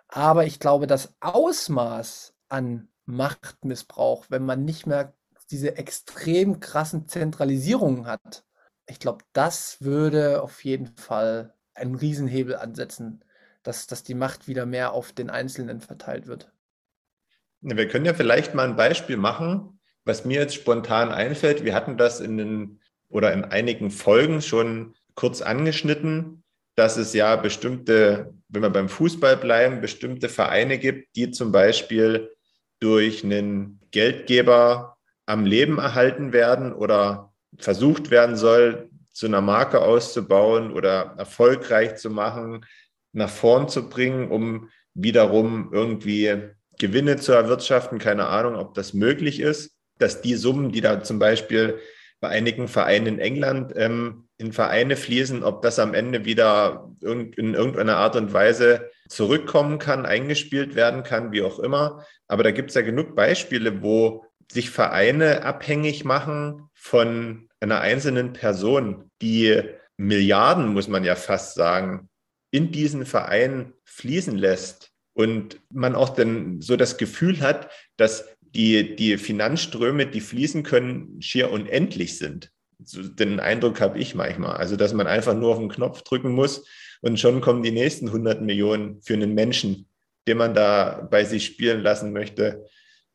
Aber 0.09 0.45
ich 0.47 0.61
glaube, 0.61 0.87
das 0.87 1.15
Ausmaß 1.21 2.35
an 2.49 2.89
Machtmissbrauch, 3.07 4.27
wenn 4.29 4.45
man 4.45 4.65
nicht 4.65 4.87
mehr 4.87 5.15
diese 5.51 5.77
extrem 5.77 6.61
krassen 6.61 7.09
Zentralisierungen 7.09 8.07
hat, 8.07 8.45
ich 8.89 9.01
glaube, 9.01 9.25
das 9.33 9.79
würde 9.81 10.43
auf 10.43 10.65
jeden 10.65 10.97
Fall 10.97 11.55
einen 11.75 11.95
Riesenhebel 11.95 12.57
ansetzen, 12.57 13.25
dass, 13.63 13.87
dass 13.87 14.03
die 14.03 14.15
Macht 14.15 14.49
wieder 14.49 14.65
mehr 14.65 14.93
auf 14.93 15.13
den 15.13 15.29
Einzelnen 15.29 15.81
verteilt 15.81 16.27
wird. 16.27 16.53
Wir 17.61 17.89
können 17.89 18.05
ja 18.05 18.15
vielleicht 18.15 18.55
mal 18.55 18.69
ein 18.69 18.77
Beispiel 18.77 19.17
machen, 19.17 19.81
was 20.05 20.25
mir 20.25 20.41
jetzt 20.41 20.55
spontan 20.55 21.11
einfällt. 21.11 21.65
Wir 21.65 21.75
hatten 21.75 21.97
das 21.97 22.21
in 22.21 22.37
den 22.37 22.81
oder 23.09 23.33
in 23.33 23.45
einigen 23.45 23.91
Folgen 23.91 24.41
schon 24.41 24.95
kurz 25.15 25.43
angeschnitten, 25.43 26.45
dass 26.77 26.97
es 26.97 27.13
ja 27.13 27.37
bestimmte, 27.37 28.35
wenn 28.49 28.63
wir 28.63 28.71
beim 28.71 28.89
Fußball 28.89 29.37
bleiben, 29.37 29.81
bestimmte 29.81 30.29
Vereine 30.29 30.79
gibt, 30.79 31.17
die 31.17 31.31
zum 31.31 31.51
Beispiel 31.51 32.31
durch 32.79 33.25
einen 33.25 33.81
Geldgeber 33.91 34.96
am 35.27 35.45
Leben 35.45 35.79
erhalten 35.79 36.33
werden 36.33 36.73
oder 36.73 37.33
versucht 37.59 38.11
werden 38.11 38.37
soll, 38.37 38.91
zu 39.13 39.27
einer 39.27 39.41
Marke 39.41 39.81
auszubauen 39.81 40.73
oder 40.73 41.15
erfolgreich 41.17 41.97
zu 41.97 42.11
machen, 42.11 42.65
nach 43.13 43.31
vorn 43.31 43.69
zu 43.69 43.89
bringen, 43.89 44.31
um 44.31 44.69
wiederum 44.95 45.71
irgendwie 45.73 46.51
Gewinne 46.79 47.17
zu 47.17 47.33
erwirtschaften. 47.33 47.99
Keine 47.99 48.27
Ahnung, 48.27 48.57
ob 48.57 48.75
das 48.75 48.93
möglich 48.93 49.41
ist, 49.41 49.77
dass 49.99 50.21
die 50.21 50.35
Summen, 50.35 50.71
die 50.71 50.83
da 50.83 51.03
zum 51.03 51.19
Beispiel 51.19 51.79
bei 52.21 52.29
einigen 52.29 52.69
Vereinen 52.69 53.07
in 53.07 53.19
England 53.19 53.73
ähm, 53.77 54.29
in 54.39 54.53
Vereine 54.53 54.97
fließen, 54.97 55.43
ob 55.43 55.63
das 55.63 55.79
am 55.79 55.95
Ende 55.95 56.27
wieder 56.27 56.91
in 57.01 57.55
irgendeiner 57.55 57.97
Art 57.97 58.17
und 58.17 58.35
Weise 58.35 58.91
zurückkommen 59.09 59.79
kann, 59.79 60.05
eingespielt 60.05 60.75
werden 60.75 61.03
kann, 61.03 61.33
wie 61.33 61.43
auch 61.43 61.59
immer. 61.59 62.05
Aber 62.29 62.43
da 62.43 62.51
gibt 62.51 62.71
es 62.71 62.75
ja 62.75 62.83
genug 62.83 63.17
Beispiele, 63.17 63.83
wo 63.83 64.26
sich 64.51 64.71
Vereine 64.71 65.45
abhängig 65.45 66.05
machen 66.05 66.69
von 66.75 67.49
einer 67.61 67.81
einzelnen 67.81 68.33
Person, 68.33 69.11
die 69.23 69.63
Milliarden, 69.97 70.69
muss 70.69 70.89
man 70.89 71.05
ja 71.05 71.17
fast 71.17 71.55
sagen, 71.55 72.09
in 72.51 72.71
diesen 72.71 73.07
Verein 73.07 73.73
fließen 73.85 74.37
lässt 74.37 74.93
und 75.15 75.61
man 75.71 75.95
auch 75.95 76.11
dann 76.11 76.61
so 76.61 76.77
das 76.77 76.97
Gefühl 76.99 77.41
hat, 77.41 77.71
dass 77.97 78.27
die, 78.41 78.97
die 78.97 79.19
Finanzströme, 79.19 80.07
die 80.07 80.21
fließen 80.21 80.63
können, 80.63 81.21
schier 81.21 81.51
unendlich 81.51 82.19
sind. 82.19 82.51
So, 82.85 83.03
den 83.03 83.41
Eindruck 83.41 83.81
habe 83.81 83.99
ich 83.99 84.15
manchmal. 84.15 84.57
Also, 84.57 84.77
dass 84.77 84.93
man 84.93 85.07
einfach 85.07 85.35
nur 85.35 85.53
auf 85.53 85.59
den 85.59 85.69
Knopf 85.69 86.03
drücken 86.03 86.33
muss 86.33 86.67
und 87.01 87.19
schon 87.19 87.41
kommen 87.41 87.63
die 87.63 87.71
nächsten 87.71 88.09
100 88.09 88.43
Millionen 88.43 89.01
für 89.03 89.15
einen 89.15 89.35
Menschen, 89.35 89.89
den 90.29 90.39
man 90.39 90.55
da 90.55 91.07
bei 91.11 91.25
sich 91.25 91.47
spielen 91.47 91.81
lassen 91.81 92.13
möchte, 92.13 92.67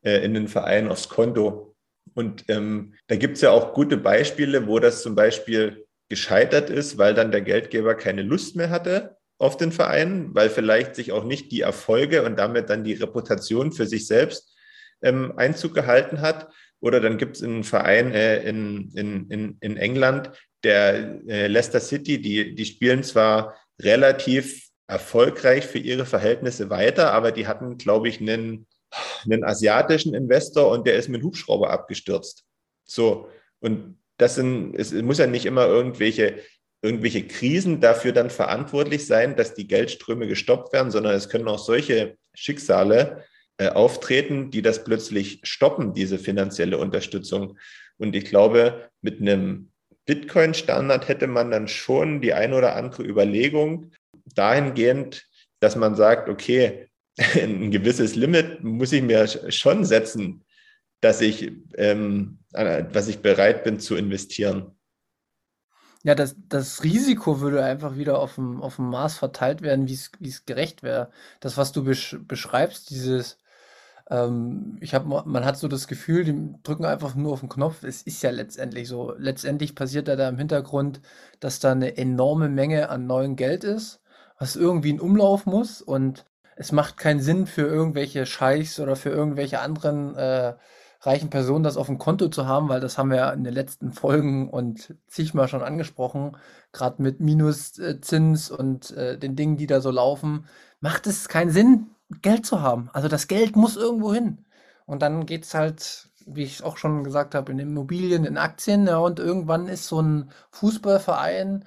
äh, 0.04 0.24
in 0.24 0.34
den 0.34 0.48
Verein 0.48 0.90
aufs 0.90 1.10
Konto. 1.10 1.76
Und 2.14 2.46
ähm, 2.48 2.94
da 3.08 3.16
gibt 3.16 3.36
es 3.36 3.42
ja 3.42 3.52
auch 3.52 3.74
gute 3.74 3.98
Beispiele, 3.98 4.68
wo 4.68 4.80
das 4.80 5.02
zum 5.02 5.16
Beispiel 5.16 5.86
gescheitert 6.10 6.70
ist, 6.70 6.98
weil 6.98 7.14
dann 7.14 7.32
der 7.32 7.42
Geldgeber 7.42 7.96
keine 7.96 8.22
Lust 8.22 8.56
mehr 8.56 8.70
hatte 8.70 9.18
auf 9.38 9.58
den 9.58 9.72
Verein, 9.72 10.30
weil 10.34 10.50
vielleicht 10.50 10.96
sich 10.96 11.12
auch 11.12 11.24
nicht 11.24 11.52
die 11.52 11.62
Erfolge 11.62 12.24
und 12.24 12.38
damit 12.38 12.70
dann 12.70 12.84
die 12.84 12.94
Reputation 12.94 13.72
für 13.72 13.88
sich 13.88 14.06
selbst 14.06 14.56
ähm, 15.02 15.34
Einzug 15.38 15.74
gehalten 15.74 16.22
hat. 16.22 16.50
Oder 16.80 17.00
dann 17.00 17.18
gibt 17.18 17.38
es 17.38 17.44
einen 17.44 17.64
Verein 17.64 18.12
äh, 18.14 18.44
in, 18.44 18.92
in, 18.96 19.30
in, 19.30 19.58
in 19.62 19.78
England, 19.78 20.32
der 20.64 21.22
äh, 21.28 21.48
Leicester 21.48 21.80
City, 21.80 22.22
die, 22.22 22.56
die 22.56 22.66
spielen 22.66 23.04
zwar 23.04 23.56
relativ 23.82 24.68
erfolgreich 24.88 25.66
für 25.66 25.80
ihre 25.80 26.06
Verhältnisse 26.06 26.70
weiter, 26.70 27.14
aber 27.14 27.32
die 27.32 27.48
hatten, 27.48 27.78
glaube 27.78 28.10
ich, 28.10 28.20
einen, 28.20 28.68
einen 29.24 29.44
asiatischen 29.44 30.14
Investor 30.14 30.70
und 30.70 30.88
der 30.88 30.96
ist 30.96 31.10
mit 31.10 31.24
Hubschrauber 31.24 31.70
abgestürzt. 31.70 32.46
So, 32.84 33.30
und 33.60 33.98
das 34.18 34.36
sind, 34.36 34.76
es 34.76 34.94
muss 34.94 35.18
ja 35.18 35.28
nicht 35.28 35.46
immer 35.46 35.66
irgendwelche, 35.66 36.40
irgendwelche 36.82 37.28
Krisen 37.28 37.80
dafür 37.80 38.12
dann 38.12 38.30
verantwortlich 38.30 39.06
sein, 39.06 39.36
dass 39.36 39.54
die 39.54 39.68
Geldströme 39.68 40.28
gestoppt 40.28 40.74
werden, 40.74 40.92
sondern 40.92 41.16
es 41.16 41.30
können 41.30 41.48
auch 41.48 41.60
solche 41.60 42.18
Schicksale 42.34 43.24
äh, 43.58 43.70
auftreten, 43.70 44.52
die 44.52 44.62
das 44.62 44.84
plötzlich 44.84 45.40
stoppen, 45.44 45.94
diese 45.94 46.18
finanzielle 46.18 46.78
Unterstützung. 46.78 47.58
Und 47.98 48.16
ich 48.16 48.26
glaube, 48.26 48.90
mit 49.02 49.22
einem 49.22 49.72
Bitcoin-Standard 50.06 51.08
hätte 51.08 51.28
man 51.28 51.52
dann 51.52 51.68
schon 51.68 52.22
die 52.22 52.34
ein 52.34 52.54
oder 52.54 52.76
andere 52.76 53.04
Überlegung 53.04 53.92
dahingehend, 54.36 55.28
dass 55.60 55.76
man 55.76 55.96
sagt, 55.96 56.28
okay, 56.28 56.90
ein 57.36 57.72
gewisses 57.72 58.16
Limit 58.16 58.64
muss 58.64 58.92
ich 58.92 59.02
mir 59.02 59.28
schon 59.28 59.86
setzen, 59.86 60.44
dass 61.02 61.22
ich, 61.22 61.52
ähm, 61.76 62.40
was 62.52 63.08
ich 63.08 63.20
bereit 63.20 63.64
bin 63.64 63.80
zu 63.80 63.96
investieren. 63.96 64.72
Ja, 66.04 66.16
das, 66.16 66.36
das 66.50 66.84
Risiko 66.84 67.42
würde 67.42 67.64
einfach 67.64 67.96
wieder 67.96 68.20
auf 68.20 68.36
dem, 68.36 68.62
auf 68.62 68.78
dem 68.78 68.90
Maß 68.90 69.18
verteilt 69.18 69.62
werden, 69.62 69.88
wie 69.88 69.94
es 69.94 70.46
gerecht 70.46 70.82
wäre. 70.82 71.12
Das, 71.40 71.58
was 71.58 71.72
du 71.72 71.84
besch 71.84 72.18
beschreibst, 72.28 72.90
dieses 72.90 73.38
ähm, 74.10 74.78
ich 74.82 74.94
habe, 74.94 75.08
man 75.08 75.46
hat 75.46 75.58
so 75.58 75.68
das 75.68 75.88
Gefühl, 75.88 76.24
die 76.26 76.54
drücken 76.64 76.86
einfach 76.86 77.16
nur 77.16 77.34
auf 77.34 77.40
den 77.40 77.50
Knopf. 77.50 77.84
Es 77.84 78.02
ist 78.04 78.22
ja 78.24 78.32
letztendlich 78.32 78.88
so. 78.88 79.14
Letztendlich 79.18 79.74
passiert 79.76 80.08
da, 80.08 80.16
da 80.16 80.28
im 80.30 80.38
Hintergrund, 80.38 81.02
dass 81.40 81.60
da 81.60 81.72
eine 81.72 81.98
enorme 81.98 82.50
Menge 82.50 82.90
an 82.90 83.08
neuem 83.08 83.36
Geld 83.36 83.64
ist, 83.64 84.02
was 84.38 84.56
irgendwie 84.56 84.90
in 84.90 85.00
Umlauf 85.00 85.46
muss 85.46 85.82
und 85.82 86.26
es 86.62 86.72
macht 86.72 86.98
keinen 86.98 87.20
Sinn 87.22 87.48
für 87.48 87.64
irgendwelche 87.64 88.28
Scheichs 88.28 88.80
oder 88.80 88.96
für 88.96 89.10
irgendwelche 89.10 89.62
anderen 89.62 90.16
äh, 90.16 90.54
reichen 91.02 91.32
Personen, 91.32 91.64
das 91.64 91.76
auf 91.76 91.88
dem 91.88 91.98
Konto 91.98 92.28
zu 92.28 92.46
haben, 92.48 92.70
weil 92.70 92.80
das 92.80 93.00
haben 93.00 93.10
wir 93.10 93.18
ja 93.18 93.32
in 93.32 93.44
den 93.44 93.54
letzten 93.54 93.92
Folgen 93.92 94.48
und 94.48 94.96
zigmal 95.08 95.48
schon 95.48 95.64
angesprochen, 95.64 96.38
gerade 96.72 97.02
mit 97.02 97.20
Minuszins 97.20 98.52
und 98.52 98.92
äh, 98.92 99.18
den 99.18 99.36
Dingen, 99.36 99.58
die 99.58 99.66
da 99.66 99.82
so 99.82 99.90
laufen, 99.90 100.46
macht 100.82 101.08
es 101.08 101.28
keinen 101.30 101.50
Sinn, 101.50 101.96
Geld 102.22 102.46
zu 102.46 102.62
haben. 102.62 102.92
Also 102.94 103.08
das 103.08 103.28
Geld 103.28 103.56
muss 103.56 103.76
irgendwo 103.76 104.14
hin. 104.14 104.46
Und 104.86 105.02
dann 105.02 105.26
geht 105.26 105.46
es 105.46 105.56
halt, 105.56 106.10
wie 106.28 106.44
ich 106.44 106.64
auch 106.64 106.78
schon 106.78 107.04
gesagt 107.04 107.34
habe, 107.34 107.52
in 107.52 107.58
Immobilien, 107.58 108.24
in 108.24 108.38
Aktien. 108.38 108.86
Ja, 108.86 109.00
und 109.00 109.20
irgendwann 109.20 109.68
ist 109.68 109.88
so 109.88 110.00
ein 110.00 110.30
Fußballverein, 110.52 111.66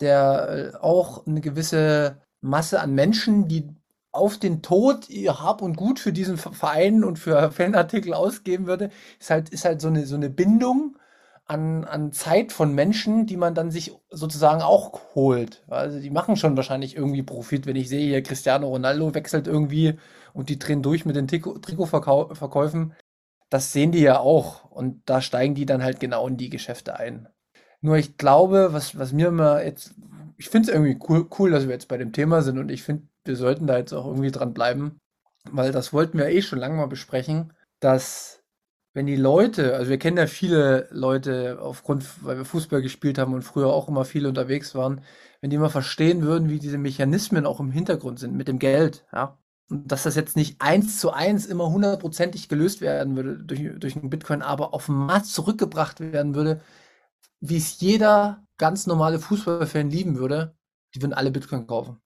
der 0.00 0.72
äh, 0.74 0.76
auch 0.78 1.26
eine 1.28 1.40
gewisse 1.40 2.20
Masse 2.40 2.80
an 2.80 2.92
Menschen, 2.94 3.46
die 3.46 3.68
auf 4.12 4.38
den 4.38 4.62
Tod 4.62 5.08
ihr 5.10 5.40
Hab 5.40 5.62
und 5.62 5.76
Gut 5.76 5.98
für 5.98 6.12
diesen 6.12 6.36
Verein 6.36 7.04
und 7.04 7.18
für 7.18 7.50
Fanartikel 7.52 8.14
ausgeben 8.14 8.66
würde, 8.66 8.90
ist 9.18 9.30
halt, 9.30 9.48
ist 9.50 9.64
halt 9.64 9.80
so 9.80 9.88
eine, 9.88 10.06
so 10.06 10.16
eine 10.16 10.30
Bindung 10.30 10.96
an, 11.46 11.84
an 11.84 12.12
Zeit 12.12 12.52
von 12.52 12.74
Menschen, 12.74 13.26
die 13.26 13.36
man 13.36 13.54
dann 13.54 13.70
sich 13.70 13.92
sozusagen 14.10 14.62
auch 14.62 15.14
holt. 15.14 15.64
Also 15.68 16.00
die 16.00 16.10
machen 16.10 16.36
schon 16.36 16.56
wahrscheinlich 16.56 16.96
irgendwie 16.96 17.22
Profit, 17.22 17.66
wenn 17.66 17.76
ich 17.76 17.88
sehe 17.88 18.06
hier 18.06 18.22
Cristiano 18.22 18.68
Ronaldo 18.68 19.14
wechselt 19.14 19.46
irgendwie 19.46 19.98
und 20.32 20.48
die 20.48 20.58
drehen 20.58 20.82
durch 20.82 21.04
mit 21.04 21.16
den 21.16 21.28
Trikotverkäufen. 21.28 22.94
Das 23.50 23.72
sehen 23.72 23.92
die 23.92 24.00
ja 24.00 24.18
auch 24.18 24.64
und 24.70 25.02
da 25.06 25.20
steigen 25.20 25.54
die 25.54 25.66
dann 25.66 25.82
halt 25.82 26.00
genau 26.00 26.26
in 26.28 26.36
die 26.36 26.48
Geschäfte 26.50 26.96
ein. 26.98 27.28
Nur 27.82 27.96
ich 27.96 28.16
glaube, 28.16 28.72
was, 28.72 28.98
was 28.98 29.12
mir 29.12 29.28
immer 29.28 29.62
jetzt, 29.62 29.94
ich 30.38 30.48
finde 30.48 30.70
es 30.70 30.74
irgendwie 30.74 30.98
cool, 31.08 31.28
cool, 31.38 31.50
dass 31.50 31.64
wir 31.64 31.72
jetzt 31.72 31.88
bei 31.88 31.98
dem 31.98 32.12
Thema 32.12 32.42
sind 32.42 32.58
und 32.58 32.70
ich 32.70 32.82
finde, 32.82 33.08
wir 33.24 33.36
sollten 33.36 33.66
da 33.66 33.78
jetzt 33.78 33.92
auch 33.92 34.06
irgendwie 34.06 34.30
dran 34.30 34.54
bleiben, 34.54 34.98
weil 35.50 35.72
das 35.72 35.92
wollten 35.92 36.18
wir 36.18 36.28
eh 36.28 36.42
schon 36.42 36.58
lange 36.58 36.76
mal 36.76 36.86
besprechen, 36.86 37.52
dass 37.80 38.42
wenn 38.94 39.06
die 39.06 39.16
Leute, 39.16 39.74
also 39.76 39.90
wir 39.90 39.98
kennen 39.98 40.18
ja 40.18 40.26
viele 40.26 40.88
Leute 40.90 41.58
aufgrund, 41.60 42.04
weil 42.24 42.36
wir 42.36 42.44
Fußball 42.44 42.82
gespielt 42.82 43.18
haben 43.18 43.32
und 43.34 43.42
früher 43.42 43.68
auch 43.72 43.88
immer 43.88 44.04
viele 44.04 44.28
unterwegs 44.28 44.74
waren, 44.74 45.02
wenn 45.40 45.50
die 45.50 45.58
mal 45.58 45.70
verstehen 45.70 46.22
würden, 46.22 46.50
wie 46.50 46.58
diese 46.58 46.78
Mechanismen 46.78 47.46
auch 47.46 47.58
im 47.60 47.70
Hintergrund 47.70 48.18
sind 48.18 48.34
mit 48.36 48.48
dem 48.48 48.58
Geld, 48.58 49.04
ja. 49.12 49.38
Und 49.70 49.90
dass 49.90 50.02
das 50.02 50.16
jetzt 50.16 50.36
nicht 50.36 50.60
eins 50.60 51.00
zu 51.00 51.12
eins 51.12 51.46
immer 51.46 51.70
hundertprozentig 51.70 52.48
gelöst 52.50 52.82
werden 52.82 53.16
würde 53.16 53.38
durch, 53.38 53.62
durch 53.78 53.96
einen 53.96 54.10
Bitcoin, 54.10 54.42
aber 54.42 54.74
auf 54.74 54.86
den 54.86 54.96
Markt 54.96 55.26
zurückgebracht 55.26 56.00
werden 56.00 56.34
würde, 56.34 56.60
wie 57.40 57.56
es 57.56 57.80
jeder 57.80 58.44
ganz 58.58 58.86
normale 58.86 59.18
Fußballfan 59.18 59.90
lieben 59.90 60.18
würde, 60.18 60.54
die 60.94 61.02
würden 61.02 61.14
alle 61.14 61.30
Bitcoin 61.30 61.66
kaufen. 61.66 62.01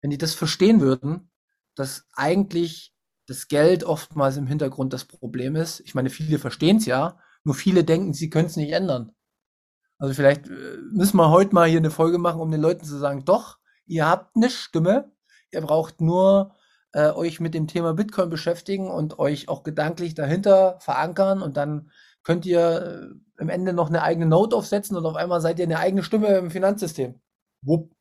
Wenn 0.00 0.10
die 0.10 0.18
das 0.18 0.34
verstehen 0.34 0.80
würden, 0.80 1.30
dass 1.74 2.06
eigentlich 2.14 2.92
das 3.26 3.48
Geld 3.48 3.84
oftmals 3.84 4.36
im 4.36 4.46
Hintergrund 4.46 4.92
das 4.92 5.04
Problem 5.04 5.56
ist. 5.56 5.80
Ich 5.80 5.94
meine, 5.94 6.10
viele 6.10 6.38
verstehen 6.38 6.76
es 6.78 6.86
ja, 6.86 7.18
nur 7.44 7.54
viele 7.54 7.84
denken, 7.84 8.14
sie 8.14 8.30
können 8.30 8.46
es 8.46 8.56
nicht 8.56 8.72
ändern. 8.72 9.12
Also 9.98 10.14
vielleicht 10.14 10.48
äh, 10.48 10.78
müssen 10.92 11.16
wir 11.16 11.30
heute 11.30 11.54
mal 11.54 11.68
hier 11.68 11.78
eine 11.78 11.90
Folge 11.90 12.18
machen, 12.18 12.40
um 12.40 12.50
den 12.50 12.60
Leuten 12.60 12.84
zu 12.84 12.96
sagen, 12.98 13.24
doch, 13.24 13.58
ihr 13.86 14.06
habt 14.06 14.36
eine 14.36 14.50
Stimme, 14.50 15.12
ihr 15.50 15.60
braucht 15.60 16.00
nur 16.00 16.54
äh, 16.92 17.10
euch 17.10 17.40
mit 17.40 17.54
dem 17.54 17.66
Thema 17.66 17.94
Bitcoin 17.94 18.30
beschäftigen 18.30 18.90
und 18.90 19.18
euch 19.18 19.48
auch 19.48 19.62
gedanklich 19.62 20.14
dahinter 20.14 20.78
verankern 20.80 21.42
und 21.42 21.56
dann 21.56 21.90
könnt 22.22 22.46
ihr 22.46 23.10
äh, 23.38 23.42
im 23.42 23.48
Ende 23.48 23.72
noch 23.72 23.88
eine 23.88 24.02
eigene 24.02 24.26
Note 24.26 24.56
aufsetzen 24.56 24.96
und 24.96 25.06
auf 25.06 25.16
einmal 25.16 25.40
seid 25.40 25.58
ihr 25.58 25.64
eine 25.64 25.78
eigene 25.78 26.02
Stimme 26.02 26.28
im 26.36 26.50
Finanzsystem. 26.50 27.20
Wupp. 27.62 27.95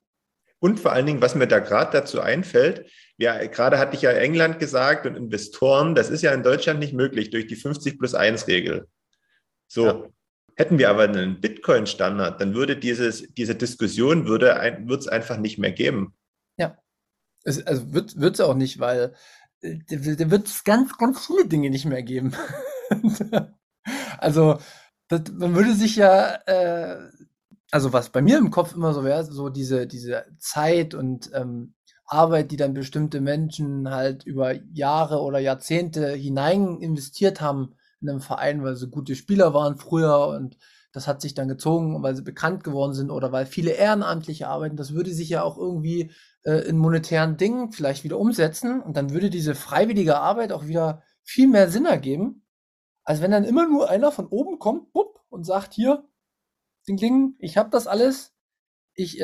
Und 0.65 0.79
vor 0.79 0.93
allen 0.93 1.05
Dingen, 1.05 1.21
was 1.21 1.35
mir 1.35 1.45
da 1.45 1.59
gerade 1.59 1.91
dazu 1.91 2.21
einfällt, 2.21 2.89
ja, 3.17 3.37
gerade 3.45 3.77
hatte 3.77 3.95
ich 3.95 4.01
ja 4.01 4.09
England 4.09 4.57
gesagt 4.57 5.05
und 5.05 5.15
Investoren, 5.15 5.93
das 5.93 6.09
ist 6.09 6.23
ja 6.23 6.33
in 6.33 6.41
Deutschland 6.41 6.79
nicht 6.79 6.91
möglich 6.91 7.29
durch 7.29 7.45
die 7.45 7.55
50 7.55 7.99
plus 7.99 8.15
1 8.15 8.47
Regel. 8.47 8.87
So. 9.67 9.85
Ja. 9.85 10.03
Hätten 10.55 10.79
wir 10.79 10.89
aber 10.89 11.03
einen 11.03 11.39
Bitcoin-Standard, 11.39 12.41
dann 12.41 12.55
würde 12.55 12.77
dieses, 12.77 13.31
diese 13.35 13.53
Diskussion 13.53 14.25
würde 14.25 14.57
es 14.97 15.07
einfach 15.07 15.37
nicht 15.37 15.59
mehr 15.59 15.71
geben. 15.71 16.15
Ja. 16.57 16.79
Es, 17.43 17.63
also 17.67 17.93
wird 17.93 18.15
es 18.33 18.41
auch 18.41 18.55
nicht, 18.55 18.79
weil 18.79 19.13
äh, 19.61 19.77
da 19.87 20.31
wird 20.31 20.47
es 20.47 20.63
ganz, 20.63 20.97
ganz 20.97 21.27
viele 21.27 21.45
Dinge 21.45 21.69
nicht 21.69 21.85
mehr 21.85 22.01
geben. 22.01 22.33
also 24.17 24.57
das, 25.09 25.21
man 25.31 25.53
würde 25.53 25.75
sich 25.75 25.97
ja, 25.97 26.33
äh, 26.47 27.11
also 27.75 27.91
was 27.91 28.09
bei 28.09 28.21
mir 28.21 28.37
im 28.37 28.51
Kopf 28.51 28.73
immer 28.73 28.93
so 28.93 29.03
wäre, 29.03 29.25
so 29.25 29.49
diese, 29.49 29.85
diese 29.85 30.23
Zeit 30.37 30.93
und 30.93 31.29
ähm, 31.33 31.73
Arbeit, 32.05 32.51
die 32.51 32.55
dann 32.55 32.73
bestimmte 32.73 33.19
Menschen 33.19 33.89
halt 33.89 34.23
über 34.23 34.53
Jahre 34.71 35.19
oder 35.19 35.39
Jahrzehnte 35.39 36.13
hinein 36.13 36.79
investiert 36.79 37.41
haben 37.41 37.75
in 37.99 38.09
einem 38.09 38.21
Verein, 38.21 38.63
weil 38.63 38.77
sie 38.77 38.87
gute 38.87 39.13
Spieler 39.13 39.53
waren 39.53 39.75
früher 39.75 40.29
und 40.29 40.57
das 40.93 41.05
hat 41.05 41.21
sich 41.21 41.33
dann 41.33 41.49
gezogen, 41.49 42.01
weil 42.01 42.15
sie 42.15 42.21
bekannt 42.21 42.63
geworden 42.63 42.93
sind 42.93 43.11
oder 43.11 43.33
weil 43.33 43.45
viele 43.45 43.71
Ehrenamtliche 43.71 44.47
arbeiten. 44.47 44.77
Das 44.77 44.93
würde 44.93 45.13
sich 45.13 45.27
ja 45.27 45.43
auch 45.43 45.57
irgendwie 45.57 46.11
äh, 46.43 46.65
in 46.69 46.77
monetären 46.77 47.35
Dingen 47.35 47.73
vielleicht 47.73 48.05
wieder 48.05 48.17
umsetzen 48.17 48.81
und 48.81 48.95
dann 48.95 49.09
würde 49.09 49.29
diese 49.29 49.53
freiwillige 49.53 50.17
Arbeit 50.17 50.53
auch 50.53 50.65
wieder 50.65 51.01
viel 51.23 51.49
mehr 51.49 51.69
Sinn 51.69 51.87
ergeben, 51.87 52.45
als 53.03 53.19
wenn 53.19 53.31
dann 53.31 53.43
immer 53.43 53.67
nur 53.67 53.89
einer 53.89 54.13
von 54.13 54.27
oben 54.27 54.59
kommt 54.59 54.93
bupp, 54.93 55.15
und 55.35 55.43
sagt, 55.43 55.73
hier, 55.73 56.05
Ding, 56.87 56.97
Ding, 56.97 57.35
ich 57.39 57.57
habe 57.57 57.69
das 57.69 57.87
alles, 57.87 58.33
ich 58.93 59.19
äh, 59.19 59.23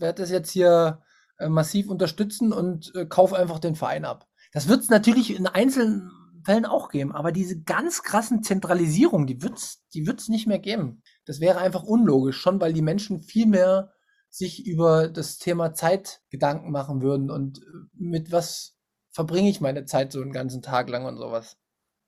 werde 0.00 0.22
das 0.22 0.30
jetzt 0.30 0.50
hier 0.50 1.02
äh, 1.38 1.48
massiv 1.48 1.88
unterstützen 1.88 2.52
und 2.52 2.94
äh, 2.94 3.06
kaufe 3.06 3.36
einfach 3.36 3.58
den 3.58 3.76
Verein 3.76 4.04
ab. 4.04 4.28
Das 4.52 4.68
wird 4.68 4.80
es 4.80 4.88
natürlich 4.88 5.36
in 5.36 5.46
einzelnen 5.46 6.10
Fällen 6.44 6.64
auch 6.64 6.88
geben, 6.88 7.12
aber 7.12 7.32
diese 7.32 7.62
ganz 7.62 8.02
krassen 8.02 8.42
Zentralisierung, 8.42 9.26
die 9.26 9.42
wird's, 9.42 9.84
die 9.92 10.06
wird's 10.06 10.28
nicht 10.28 10.46
mehr 10.46 10.58
geben. 10.58 11.02
Das 11.26 11.40
wäre 11.40 11.58
einfach 11.58 11.82
unlogisch, 11.82 12.38
schon 12.38 12.60
weil 12.60 12.72
die 12.72 12.82
Menschen 12.82 13.22
viel 13.22 13.46
mehr 13.46 13.92
sich 14.30 14.66
über 14.66 15.08
das 15.08 15.38
Thema 15.38 15.74
Zeit 15.74 16.22
Gedanken 16.30 16.70
machen 16.70 17.02
würden 17.02 17.30
und 17.30 17.58
äh, 17.58 17.62
mit 17.94 18.32
was 18.32 18.76
verbringe 19.10 19.50
ich 19.50 19.60
meine 19.60 19.84
Zeit 19.84 20.12
so 20.12 20.20
einen 20.20 20.32
ganzen 20.32 20.62
Tag 20.62 20.88
lang 20.88 21.04
und 21.04 21.18
sowas. 21.18 21.56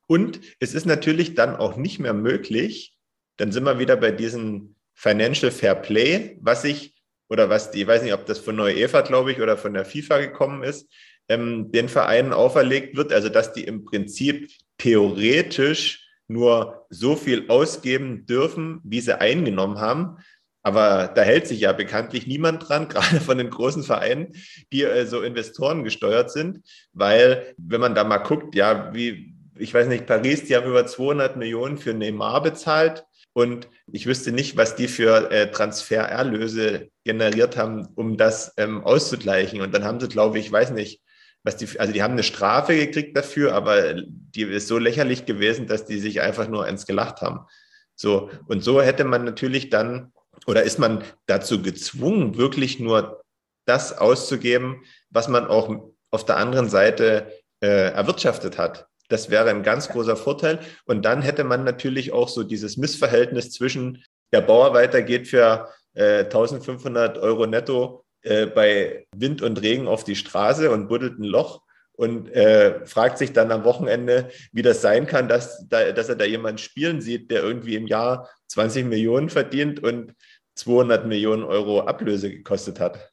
Und 0.07 0.41
es 0.61 0.75
ist 0.75 0.87
natürlich 0.87 1.35
dann 1.35 1.57
auch 1.57 1.77
nicht 1.77 1.99
mehr 1.99 2.15
möglich, 2.15 2.97
dann 3.39 3.51
sind 3.51 3.65
wir 3.65 3.79
wieder 3.79 3.97
bei 3.97 4.13
diesem 4.13 4.77
Financial 4.95 5.51
Fair 5.51 5.75
Play, 5.75 6.39
was 6.41 6.65
ich 6.65 6.95
oder 7.29 7.49
was 7.49 7.71
die, 7.71 7.83
ich 7.83 7.87
weiß 7.87 8.03
nicht, 8.03 8.13
ob 8.13 8.27
das 8.27 8.39
von 8.39 8.57
Neue 8.57 8.75
Eva, 8.75 9.01
glaube 9.01 9.33
ich, 9.33 9.41
oder 9.41 9.57
von 9.57 9.73
der 9.73 9.85
FIFA 9.85 10.19
gekommen 10.19 10.63
ist, 10.63 10.93
ähm, 11.29 11.73
den 11.73 11.89
Vereinen 11.89 12.33
auferlegt 12.33 12.97
wird, 12.97 13.13
also 13.13 13.29
dass 13.29 13.53
die 13.53 13.65
im 13.65 13.85
Prinzip 13.85 14.51
theoretisch 14.79 16.09
nur 16.29 16.87
so 16.91 17.17
viel 17.17 17.49
ausgeben 17.49 18.27
dürfen, 18.27 18.81
wie 18.85 19.01
sie 19.01 19.19
eingenommen 19.19 19.81
haben. 19.81 20.19
Aber 20.63 21.11
da 21.13 21.23
hält 21.23 21.49
sich 21.49 21.61
ja 21.61 21.73
bekanntlich 21.73 22.27
niemand 22.27 22.69
dran, 22.69 22.89
gerade 22.91 23.21
von 23.21 23.39
den 23.39 23.51
großen 23.51 23.83
Vereinen, 23.83 24.35
die 24.73 24.83
äh, 24.83 25.07
so 25.07 25.23
Investoren 25.23 25.85
gesteuert 25.85 26.31
sind, 26.31 26.61
weil 26.93 27.55
wenn 27.57 27.81
man 27.81 27.95
da 27.95 28.05
mal 28.05 28.19
guckt, 28.19 28.55
ja, 28.55 28.93
wie, 28.95 29.35
ich 29.59 29.73
weiß 29.73 29.89
nicht, 29.89 30.07
Paris, 30.07 30.45
die 30.45 30.57
haben 30.57 30.69
über 30.69 30.87
200 30.87 31.37
Millionen 31.37 31.79
für 31.79 31.95
Neymar 31.95 32.43
bezahlt. 32.43 33.05
Und 33.35 33.69
ich 33.91 34.07
wüsste 34.07 34.31
nicht, 34.31 34.57
was 34.57 34.77
die 34.77 34.89
für 34.89 35.31
äh, 35.31 35.51
Transfererlöse 35.51 36.89
generiert 37.05 37.57
haben, 37.57 37.87
um 37.95 38.17
das 38.17 38.53
ähm, 38.57 38.85
auszugleichen. 38.85 39.63
Und 39.63 39.73
dann 39.73 39.85
haben 39.85 40.01
sie, 40.01 40.09
glaube 40.09 40.39
ich, 40.39 40.53
weiß 40.53 40.73
nicht, 40.73 41.01
was 41.43 41.57
die, 41.57 41.79
also 41.79 41.93
die 41.93 42.03
haben 42.03 42.13
eine 42.13 42.23
Strafe 42.23 42.77
gekriegt 42.77 43.17
dafür, 43.17 43.55
aber 43.55 43.95
die 43.95 44.43
ist 44.43 44.69
so 44.69 44.79
lächerlich 44.79 45.25
gewesen, 45.25 45.67
dass 45.67 45.87
die 45.87 45.99
sich 45.99 46.21
einfach 46.21 46.49
nur 46.49 46.69
ins 46.69 46.87
gelacht 46.87 47.21
haben. 47.21 47.47
So, 47.95 48.31
und 48.47 48.63
so 48.63 48.81
hätte 48.83 49.05
man 49.05 49.25
natürlich 49.25 49.71
dann, 49.71 50.13
oder 50.47 50.63
ist 50.63 50.79
man 50.79 51.03
dazu 51.27 51.63
gezwungen, 51.63 52.37
wirklich 52.37 52.81
nur 52.81 53.23
das 53.65 53.97
auszugeben, 53.97 54.83
was 55.11 55.29
man 55.29 55.47
auch 55.47 55.93
auf 56.11 56.25
der 56.25 56.37
anderen 56.37 56.69
Seite 56.69 57.33
äh, 57.61 57.93
erwirtschaftet 57.93 58.59
hat. 58.59 58.89
Das 59.09 59.31
wäre 59.31 59.51
ein 59.51 59.63
ganz 59.63 59.89
großer 59.89 60.17
Vorteil. 60.17 60.61
Und 60.85 61.05
dann 61.05 61.23
hätte 61.23 61.45
man 61.45 61.65
natürlich 61.65 62.13
auch 62.13 62.29
so 62.29 62.43
dieses 62.43 62.77
Missverhältnis 62.77 63.51
zwischen 63.51 64.05
der 64.33 64.41
Bauarbeiter 64.41 65.03
geht 65.03 65.29
für 65.29 65.69
äh, 65.95 66.25
1500 66.25 67.19
Euro 67.19 67.47
netto 67.47 68.05
äh, 68.23 68.47
bei 68.47 69.07
Wind 69.15 69.43
und 69.43 69.61
Regen 69.61 69.89
auf 69.89 70.05
die 70.05 70.17
Straße 70.17 70.71
und 70.71 70.89
buddelt 70.89 71.19
ein 71.19 71.25
Loch 71.25 71.63
und 71.93 72.31
äh, 72.31 72.85
fragt 72.87 73.19
sich 73.19 73.33
dann 73.33 73.53
am 73.53 73.65
Wochenende, 73.65 74.31
wie 74.53 74.63
das 74.63 74.81
sein 74.81 75.07
kann, 75.07 75.29
dass, 75.29 75.69
da, 75.69 75.93
dass 75.93 76.09
er 76.09 76.17
da 76.17 76.25
jemanden 76.25 76.59
spielen 76.59 77.01
sieht, 77.01 77.31
der 77.31 77.43
irgendwie 77.43 77.77
im 77.77 77.87
Jahr 77.87 78.31
20 78.49 78.87
Millionen 78.87 79.29
verdient 79.29 79.83
und 79.83 80.15
200 80.55 81.07
Millionen 81.07 81.45
Euro 81.45 81.81
Ablöse 81.81 82.31
gekostet 82.31 82.81
hat. 82.81 83.13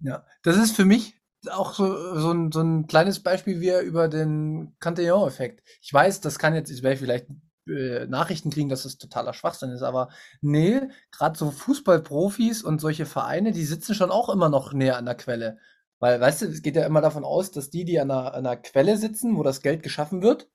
Ja, 0.00 0.26
das 0.42 0.56
ist 0.56 0.76
für 0.76 0.84
mich 0.84 1.15
auch 1.50 1.74
so, 1.74 2.18
so, 2.18 2.32
ein, 2.32 2.52
so 2.52 2.60
ein 2.60 2.86
kleines 2.86 3.22
Beispiel 3.22 3.60
wie 3.60 3.86
über 3.86 4.08
den 4.08 4.76
Cantillon-Effekt. 4.80 5.62
Ich 5.80 5.92
weiß, 5.92 6.20
das 6.20 6.38
kann 6.38 6.54
jetzt, 6.54 6.70
ich 6.70 6.82
werde 6.82 6.98
vielleicht 6.98 7.26
äh, 7.68 8.06
Nachrichten 8.06 8.50
kriegen, 8.50 8.68
dass 8.68 8.84
das 8.84 8.98
totaler 8.98 9.32
Schwachsinn 9.32 9.70
ist, 9.70 9.82
aber 9.82 10.08
nee, 10.40 10.80
gerade 11.10 11.38
so 11.38 11.50
Fußballprofis 11.50 12.62
und 12.62 12.80
solche 12.80 13.06
Vereine, 13.06 13.52
die 13.52 13.64
sitzen 13.64 13.94
schon 13.94 14.10
auch 14.10 14.28
immer 14.28 14.48
noch 14.48 14.72
näher 14.72 14.96
an 14.96 15.06
der 15.06 15.16
Quelle. 15.16 15.58
Weil, 15.98 16.20
weißt 16.20 16.42
du, 16.42 16.46
es 16.46 16.62
geht 16.62 16.76
ja 16.76 16.84
immer 16.86 17.00
davon 17.00 17.24
aus, 17.24 17.50
dass 17.50 17.70
die, 17.70 17.84
die 17.84 17.98
an 17.98 18.10
einer, 18.10 18.34
an 18.34 18.46
einer 18.46 18.56
Quelle 18.56 18.96
sitzen, 18.96 19.36
wo 19.36 19.42
das 19.42 19.62
Geld 19.62 19.82
geschaffen 19.82 20.22
wird, 20.22 20.48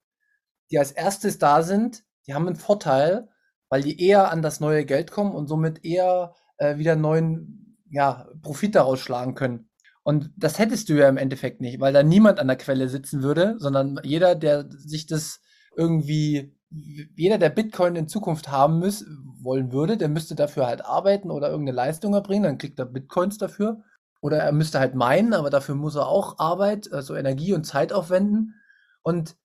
die 0.72 0.80
als 0.80 0.92
erstes 0.92 1.40
da 1.40 1.64
sind, 1.64 2.04
die 2.28 2.34
haben 2.34 2.48
einen 2.48 2.56
Vorteil, 2.56 3.30
weil 3.70 3.82
die 3.82 4.02
eher 4.06 4.32
an 4.32 4.42
das 4.42 4.60
neue 4.60 4.86
Geld 4.86 5.12
kommen 5.12 5.34
und 5.34 5.48
somit 5.48 5.84
eher 5.84 6.36
äh, 6.58 6.78
wieder 6.78 6.96
neuen 6.96 7.78
ja, 7.90 8.28
Profit 8.42 8.76
daraus 8.76 9.00
schlagen 9.00 9.36
können. 9.36 9.71
Und 10.04 10.32
das 10.36 10.58
hättest 10.58 10.90
du 10.90 10.94
ja 10.94 11.08
im 11.08 11.18
Endeffekt 11.18 11.62
nicht, 11.62 11.80
weil 11.80 11.94
da 11.94 12.02
niemand 12.02 12.40
an 12.40 12.48
der 12.48 12.58
Quelle 12.58 12.90
sitzen 12.90 13.22
würde, 13.22 13.56
sondern 13.60 14.00
jeder, 14.04 14.36
der 14.36 14.70
sich 14.70 15.06
das 15.06 15.42
irgendwie, 15.76 16.56
jeder, 16.70 17.38
der 17.38 17.50
Bitcoin 17.50 17.96
in 17.96 18.08
Zukunft 18.08 18.50
haben 18.50 18.80
muss, 18.80 19.06
wollen 19.42 19.72
würde, 19.72 19.98
der 19.98 20.10
müsste 20.10 20.36
dafür 20.36 20.66
halt 20.66 20.84
arbeiten 20.84 21.30
oder 21.30 21.50
irgendeine 21.50 21.76
Leistung 21.76 22.14
erbringen, 22.14 22.44
dann 22.44 22.58
kriegt 22.58 22.80
er 22.80 22.86
Bitcoins 22.86 23.38
dafür. 23.38 23.84
Oder 24.22 24.38
er 24.38 24.52
müsste 24.52 24.80
halt 24.80 24.94
meinen, 24.94 25.34
aber 25.34 25.50
dafür 25.50 25.74
muss 25.74 25.96
er 25.96 26.08
auch 26.08 26.38
Arbeit, 26.38 26.94
also 26.94 27.16
Energie 27.16 27.54
und 27.54 27.66
Zeit 27.66 27.92
aufwenden. 27.92 28.54
Und 29.02 29.36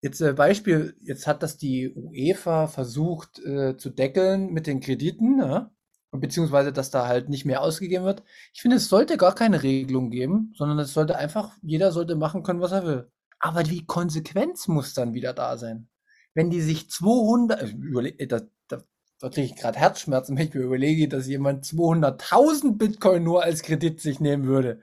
jetzt 0.00 0.20
äh, 0.20 0.32
Beispiel, 0.32 0.96
jetzt 1.00 1.26
hat 1.28 1.42
das 1.42 1.56
die 1.56 1.94
UEFA 1.94 2.66
versucht 2.66 3.38
äh, 3.44 3.76
zu 3.76 3.90
deckeln 3.90 4.52
mit 4.52 4.66
den 4.66 4.80
Krediten. 4.80 5.38
Ja? 5.38 5.70
Beziehungsweise 6.12 6.72
dass 6.72 6.90
da 6.90 7.06
halt 7.06 7.28
nicht 7.28 7.44
mehr 7.44 7.62
ausgegeben 7.62 8.04
wird. 8.04 8.22
Ich 8.54 8.62
finde, 8.62 8.76
es 8.76 8.88
sollte 8.88 9.16
gar 9.16 9.34
keine 9.34 9.62
Regelung 9.62 10.10
geben, 10.10 10.52
sondern 10.56 10.78
es 10.78 10.92
sollte 10.94 11.16
einfach, 11.16 11.52
jeder 11.62 11.92
sollte 11.92 12.16
machen 12.16 12.42
können, 12.42 12.60
was 12.60 12.72
er 12.72 12.84
will. 12.84 13.10
Aber 13.40 13.62
die 13.62 13.86
Konsequenz 13.86 14.68
muss 14.68 14.94
dann 14.94 15.14
wieder 15.14 15.32
da 15.32 15.56
sein. 15.58 15.88
Wenn 16.34 16.50
die 16.50 16.62
sich 16.62 16.90
200, 16.90 17.60
also 17.60 17.76
überle 17.76 18.12
da, 18.26 18.40
da, 18.68 18.82
da 19.20 19.28
kriege 19.28 19.46
ich 19.46 19.56
gerade 19.56 19.78
Herzschmerzen, 19.78 20.36
wenn 20.38 20.48
ich 20.48 20.54
mir 20.54 20.62
überlege, 20.62 21.08
dass 21.08 21.26
jemand 21.26 21.64
200.000 21.64 22.78
Bitcoin 22.78 23.22
nur 23.22 23.42
als 23.42 23.62
Kredit 23.62 24.00
sich 24.00 24.20
nehmen 24.20 24.46
würde. 24.46 24.80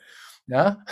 Ja, 0.47 0.83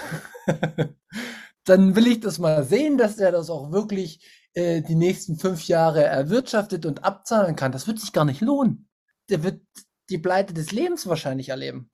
dann 1.65 1.95
will 1.95 2.07
ich 2.07 2.19
das 2.19 2.39
mal 2.39 2.63
sehen, 2.63 2.97
dass 2.97 3.19
er 3.19 3.31
das 3.31 3.49
auch 3.49 3.71
wirklich 3.71 4.19
äh, 4.53 4.81
die 4.81 4.95
nächsten 4.95 5.37
fünf 5.37 5.67
Jahre 5.67 6.03
erwirtschaftet 6.03 6.85
und 6.85 7.03
abzahlen 7.03 7.55
kann. 7.55 7.71
Das 7.71 7.87
wird 7.87 7.99
sich 7.99 8.13
gar 8.13 8.25
nicht 8.25 8.41
lohnen. 8.41 8.89
Der 9.29 9.43
wird, 9.43 9.61
die 10.09 10.17
Pleite 10.17 10.53
des 10.53 10.71
Lebens 10.71 11.07
wahrscheinlich 11.07 11.49
erleben. 11.49 11.91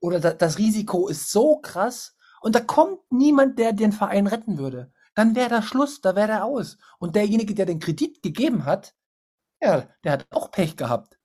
Oder 0.00 0.20
da, 0.20 0.32
das 0.32 0.58
Risiko 0.58 1.08
ist 1.08 1.30
so 1.30 1.58
krass 1.58 2.16
und 2.40 2.54
da 2.54 2.60
kommt 2.60 3.00
niemand, 3.10 3.58
der 3.58 3.72
den 3.72 3.92
Verein 3.92 4.26
retten 4.26 4.58
würde. 4.58 4.92
Dann 5.14 5.36
wäre 5.36 5.50
da 5.50 5.62
Schluss, 5.62 6.00
da 6.00 6.16
wäre 6.16 6.32
er 6.32 6.44
aus. 6.44 6.78
Und 6.98 7.14
derjenige, 7.14 7.54
der 7.54 7.66
den 7.66 7.78
Kredit 7.78 8.22
gegeben 8.22 8.64
hat, 8.64 8.94
ja, 9.60 9.86
der 10.02 10.12
hat 10.12 10.26
auch 10.30 10.50
Pech 10.50 10.76
gehabt. 10.76 11.18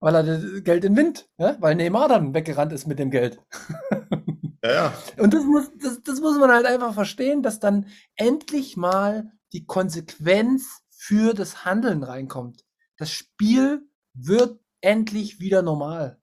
Weil 0.00 0.14
er 0.16 0.22
das 0.24 0.64
Geld 0.64 0.84
in 0.84 0.96
Wind, 0.96 1.28
ja? 1.38 1.56
weil 1.60 1.74
Neymar 1.74 2.08
dann 2.08 2.34
weggerannt 2.34 2.72
ist 2.72 2.86
mit 2.86 2.98
dem 2.98 3.10
Geld. 3.10 3.40
Ja, 4.64 4.72
ja. 4.72 5.22
Und 5.22 5.32
das 5.32 5.44
muss, 5.44 5.70
das, 5.76 6.02
das 6.02 6.20
muss 6.20 6.38
man 6.38 6.50
halt 6.50 6.66
einfach 6.66 6.92
verstehen, 6.92 7.42
dass 7.42 7.60
dann 7.60 7.86
endlich 8.16 8.76
mal 8.76 9.30
die 9.52 9.64
Konsequenz 9.64 10.82
für 10.90 11.34
das 11.34 11.64
Handeln 11.64 12.02
reinkommt. 12.02 12.64
Das 12.96 13.12
Spiel 13.12 13.88
wird 14.14 14.58
endlich 14.86 15.40
wieder 15.40 15.62
normal. 15.62 16.18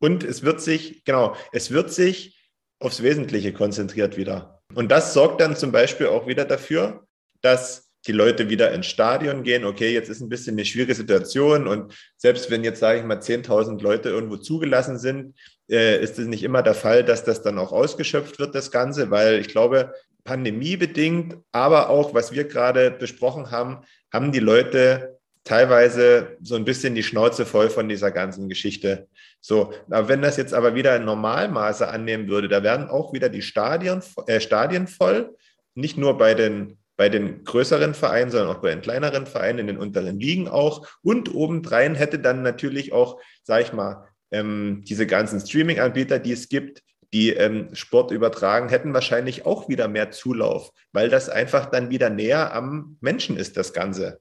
Und 0.00 0.24
es 0.24 0.42
wird 0.42 0.60
sich, 0.60 1.04
genau, 1.04 1.36
es 1.52 1.70
wird 1.70 1.92
sich 1.92 2.38
aufs 2.80 3.02
Wesentliche 3.02 3.52
konzentriert 3.52 4.16
wieder. 4.16 4.62
Und 4.74 4.90
das 4.90 5.12
sorgt 5.12 5.40
dann 5.40 5.56
zum 5.56 5.72
Beispiel 5.72 6.06
auch 6.06 6.26
wieder 6.26 6.44
dafür, 6.44 7.06
dass 7.42 7.90
die 8.06 8.12
Leute 8.12 8.48
wieder 8.48 8.72
ins 8.72 8.86
Stadion 8.86 9.42
gehen. 9.42 9.64
Okay, 9.64 9.92
jetzt 9.92 10.08
ist 10.08 10.20
ein 10.20 10.28
bisschen 10.28 10.54
eine 10.54 10.64
schwierige 10.64 10.94
Situation 10.94 11.66
und 11.66 11.92
selbst 12.16 12.50
wenn 12.50 12.64
jetzt, 12.64 12.80
sage 12.80 13.00
ich 13.00 13.04
mal, 13.04 13.18
10.000 13.18 13.82
Leute 13.82 14.08
irgendwo 14.08 14.36
zugelassen 14.36 14.98
sind, 14.98 15.36
äh, 15.68 16.00
ist 16.00 16.18
es 16.18 16.26
nicht 16.26 16.44
immer 16.44 16.62
der 16.62 16.74
Fall, 16.74 17.04
dass 17.04 17.24
das 17.24 17.42
dann 17.42 17.58
auch 17.58 17.72
ausgeschöpft 17.72 18.38
wird, 18.38 18.54
das 18.54 18.70
Ganze, 18.70 19.10
weil 19.10 19.40
ich 19.40 19.48
glaube, 19.48 19.92
pandemiebedingt, 20.24 21.36
aber 21.52 21.90
auch, 21.90 22.14
was 22.14 22.32
wir 22.32 22.44
gerade 22.44 22.90
besprochen 22.90 23.50
haben, 23.50 23.82
haben 24.12 24.30
die 24.30 24.40
Leute 24.40 25.17
teilweise 25.48 26.36
so 26.42 26.56
ein 26.56 26.64
bisschen 26.64 26.94
die 26.94 27.02
Schnauze 27.02 27.46
voll 27.46 27.70
von 27.70 27.88
dieser 27.88 28.10
ganzen 28.10 28.48
Geschichte. 28.48 29.08
So, 29.40 29.72
aber 29.90 30.08
wenn 30.08 30.20
das 30.20 30.36
jetzt 30.36 30.52
aber 30.52 30.74
wieder 30.74 30.94
in 30.96 31.04
Normalmaße 31.04 31.88
annehmen 31.88 32.28
würde, 32.28 32.48
da 32.48 32.62
werden 32.62 32.88
auch 32.88 33.12
wieder 33.12 33.28
die 33.30 33.42
Stadien, 33.42 34.02
äh, 34.26 34.40
Stadien 34.40 34.86
voll, 34.86 35.34
nicht 35.74 35.96
nur 35.96 36.18
bei 36.18 36.34
den 36.34 36.78
bei 36.98 37.08
den 37.08 37.44
größeren 37.44 37.94
Vereinen, 37.94 38.32
sondern 38.32 38.56
auch 38.56 38.60
bei 38.60 38.70
den 38.70 38.82
kleineren 38.82 39.24
Vereinen, 39.24 39.60
in 39.60 39.66
den 39.68 39.78
unteren 39.78 40.18
Ligen 40.18 40.48
auch. 40.48 40.84
Und 41.00 41.32
obendrein 41.32 41.94
hätte 41.94 42.18
dann 42.18 42.42
natürlich 42.42 42.92
auch, 42.92 43.20
sag 43.44 43.62
ich 43.62 43.72
mal, 43.72 44.08
ähm, 44.32 44.82
diese 44.84 45.06
ganzen 45.06 45.38
Streaming-Anbieter, 45.38 46.18
die 46.18 46.32
es 46.32 46.48
gibt, 46.48 46.82
die 47.12 47.30
ähm, 47.30 47.68
Sport 47.72 48.10
übertragen, 48.10 48.68
hätten 48.68 48.94
wahrscheinlich 48.94 49.46
auch 49.46 49.68
wieder 49.68 49.86
mehr 49.86 50.10
Zulauf, 50.10 50.72
weil 50.92 51.08
das 51.08 51.28
einfach 51.28 51.66
dann 51.66 51.88
wieder 51.90 52.10
näher 52.10 52.52
am 52.52 52.96
Menschen 53.00 53.36
ist, 53.36 53.56
das 53.56 53.72
Ganze. 53.72 54.18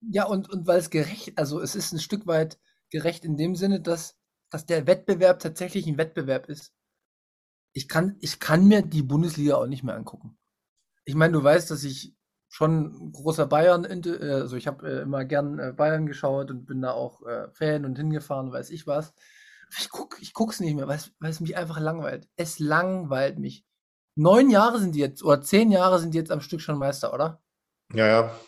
Ja, 0.00 0.24
und, 0.24 0.48
und 0.48 0.66
weil 0.66 0.78
es 0.78 0.90
gerecht, 0.90 1.36
also 1.36 1.60
es 1.60 1.74
ist 1.74 1.92
ein 1.92 1.98
Stück 1.98 2.26
weit 2.26 2.58
gerecht 2.90 3.24
in 3.24 3.36
dem 3.36 3.54
Sinne, 3.54 3.80
dass, 3.80 4.16
dass 4.50 4.66
der 4.66 4.86
Wettbewerb 4.86 5.40
tatsächlich 5.40 5.86
ein 5.86 5.98
Wettbewerb 5.98 6.48
ist. 6.48 6.72
Ich 7.72 7.88
kann, 7.88 8.16
ich 8.20 8.40
kann 8.40 8.66
mir 8.66 8.82
die 8.82 9.02
Bundesliga 9.02 9.56
auch 9.56 9.66
nicht 9.66 9.84
mehr 9.84 9.94
angucken. 9.94 10.38
Ich 11.04 11.14
meine, 11.14 11.34
du 11.34 11.42
weißt, 11.42 11.70
dass 11.70 11.84
ich 11.84 12.16
schon 12.48 13.12
großer 13.12 13.46
Bayern, 13.46 13.84
äh, 13.84 14.32
also 14.32 14.56
ich 14.56 14.66
habe 14.66 14.88
äh, 14.88 15.02
immer 15.02 15.24
gern 15.24 15.58
äh, 15.58 15.72
Bayern 15.72 16.06
geschaut 16.06 16.50
und 16.50 16.66
bin 16.66 16.82
da 16.82 16.92
auch 16.92 17.22
Fan 17.52 17.84
und 17.84 17.96
hingefahren, 17.96 18.52
weiß 18.52 18.70
ich 18.70 18.86
was. 18.86 19.14
Ich 19.78 19.88
guck, 19.88 20.20
ich 20.20 20.34
guck's 20.34 20.58
nicht 20.58 20.74
mehr, 20.74 20.88
weil 20.88 20.96
es, 20.96 21.12
weil 21.20 21.30
es 21.30 21.38
mich 21.38 21.56
einfach 21.56 21.78
langweilt. 21.78 22.28
Es 22.36 22.58
langweilt 22.58 23.38
mich. 23.38 23.64
Neun 24.16 24.50
Jahre 24.50 24.80
sind 24.80 24.96
die 24.96 24.98
jetzt, 24.98 25.22
oder 25.22 25.40
zehn 25.42 25.70
Jahre 25.70 26.00
sind 26.00 26.12
die 26.12 26.18
jetzt 26.18 26.32
am 26.32 26.40
Stück 26.40 26.60
schon 26.60 26.76
Meister, 26.76 27.14
oder? 27.14 27.40
Ja, 27.92 28.06
ja. 28.06 28.40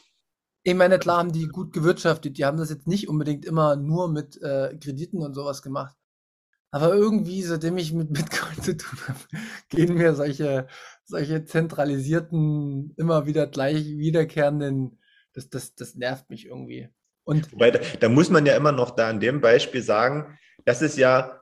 Ich 0.64 0.74
meine, 0.74 0.98
klar 0.98 1.18
haben 1.18 1.32
die 1.32 1.48
gut 1.48 1.72
gewirtschaftet. 1.72 2.38
Die 2.38 2.44
haben 2.44 2.56
das 2.56 2.70
jetzt 2.70 2.86
nicht 2.86 3.08
unbedingt 3.08 3.44
immer 3.44 3.76
nur 3.76 4.08
mit 4.08 4.40
äh, 4.42 4.76
Krediten 4.78 5.22
und 5.22 5.34
sowas 5.34 5.62
gemacht. 5.62 5.96
Aber 6.70 6.94
irgendwie, 6.94 7.42
seitdem 7.42 7.76
ich 7.76 7.92
mit 7.92 8.12
Bitcoin 8.12 8.62
zu 8.62 8.76
tun 8.76 8.98
habe, 9.08 9.18
gehen 9.68 9.94
mir 9.94 10.14
solche, 10.14 10.66
solche 11.04 11.44
zentralisierten, 11.44 12.94
immer 12.96 13.26
wieder 13.26 13.46
gleich 13.46 13.86
wiederkehrenden, 13.86 14.98
das, 15.34 15.48
das, 15.50 15.74
das 15.74 15.94
nervt 15.94 16.30
mich 16.30 16.46
irgendwie. 16.46 16.88
Und 17.24 17.52
Wobei, 17.52 17.70
da, 17.70 17.80
da 18.00 18.08
muss 18.08 18.30
man 18.30 18.46
ja 18.46 18.56
immer 18.56 18.72
noch 18.72 18.90
da 18.90 19.08
an 19.08 19.20
dem 19.20 19.40
Beispiel 19.40 19.82
sagen, 19.82 20.38
das 20.64 20.82
ist 20.82 20.96
ja 20.96 21.41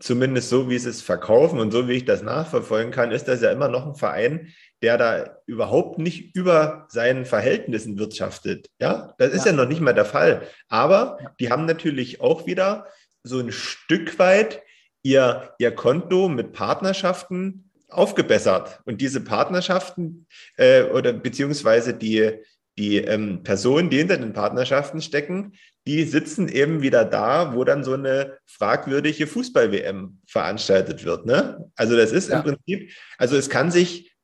zumindest 0.00 0.48
so, 0.48 0.68
wie 0.68 0.78
sie 0.78 0.90
es 0.90 1.02
verkaufen 1.02 1.60
und 1.60 1.70
so, 1.70 1.88
wie 1.88 1.94
ich 1.94 2.04
das 2.04 2.22
nachverfolgen 2.22 2.90
kann, 2.90 3.12
ist 3.12 3.28
das 3.28 3.42
ja 3.42 3.52
immer 3.52 3.68
noch 3.68 3.86
ein 3.86 3.94
Verein, 3.94 4.48
der 4.82 4.98
da 4.98 5.36
überhaupt 5.46 5.98
nicht 5.98 6.34
über 6.34 6.86
seinen 6.88 7.26
Verhältnissen 7.26 7.98
wirtschaftet. 7.98 8.68
Ja, 8.80 9.14
das 9.18 9.32
ist 9.32 9.44
ja, 9.44 9.52
ja 9.52 9.56
noch 9.56 9.68
nicht 9.68 9.80
mal 9.80 9.92
der 9.92 10.06
Fall. 10.06 10.42
Aber 10.68 11.18
die 11.38 11.50
haben 11.50 11.66
natürlich 11.66 12.20
auch 12.20 12.46
wieder 12.46 12.86
so 13.22 13.38
ein 13.38 13.52
Stück 13.52 14.18
weit 14.18 14.62
ihr, 15.02 15.54
ihr 15.58 15.70
Konto 15.72 16.28
mit 16.28 16.52
Partnerschaften 16.52 17.70
aufgebessert. 17.88 18.80
Und 18.84 19.00
diese 19.00 19.20
Partnerschaften 19.20 20.26
äh, 20.56 20.84
oder 20.84 21.12
beziehungsweise 21.12 21.92
die, 21.92 22.32
die 22.78 22.98
ähm, 22.98 23.42
Personen, 23.42 23.90
die 23.90 23.98
hinter 23.98 24.16
den 24.16 24.32
Partnerschaften 24.32 25.02
stecken, 25.02 25.52
die 25.86 26.04
sitzen 26.04 26.48
eben 26.48 26.82
wieder 26.82 27.04
da, 27.04 27.54
wo 27.54 27.64
dann 27.64 27.84
so 27.84 27.94
eine 27.94 28.38
fragwürdige 28.46 29.26
Fußball-WM 29.26 30.20
veranstaltet 30.26 31.04
wird. 31.04 31.26
Ne? 31.26 31.70
Also 31.74 31.96
das 31.96 32.12
ist 32.12 32.28
ja. 32.28 32.38
im 32.38 32.44
Prinzip, 32.44 32.92
also 33.18 33.36
es 33.36 33.48
kann 33.48 33.70
sich, 33.70 34.14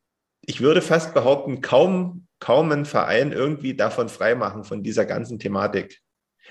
ich 0.43 0.61
würde 0.61 0.83
fast 0.83 1.15
behaupten, 1.15 1.63
kaum, 1.63 2.27
kaum 2.41 2.71
ein 2.73 2.85
Verein 2.85 3.33
irgendwie 3.33 3.75
davon 3.75 4.09
freimachen, 4.09 4.65
von 4.65 4.83
dieser 4.83 5.07
ganzen 5.07 5.39
Thematik. 5.39 6.01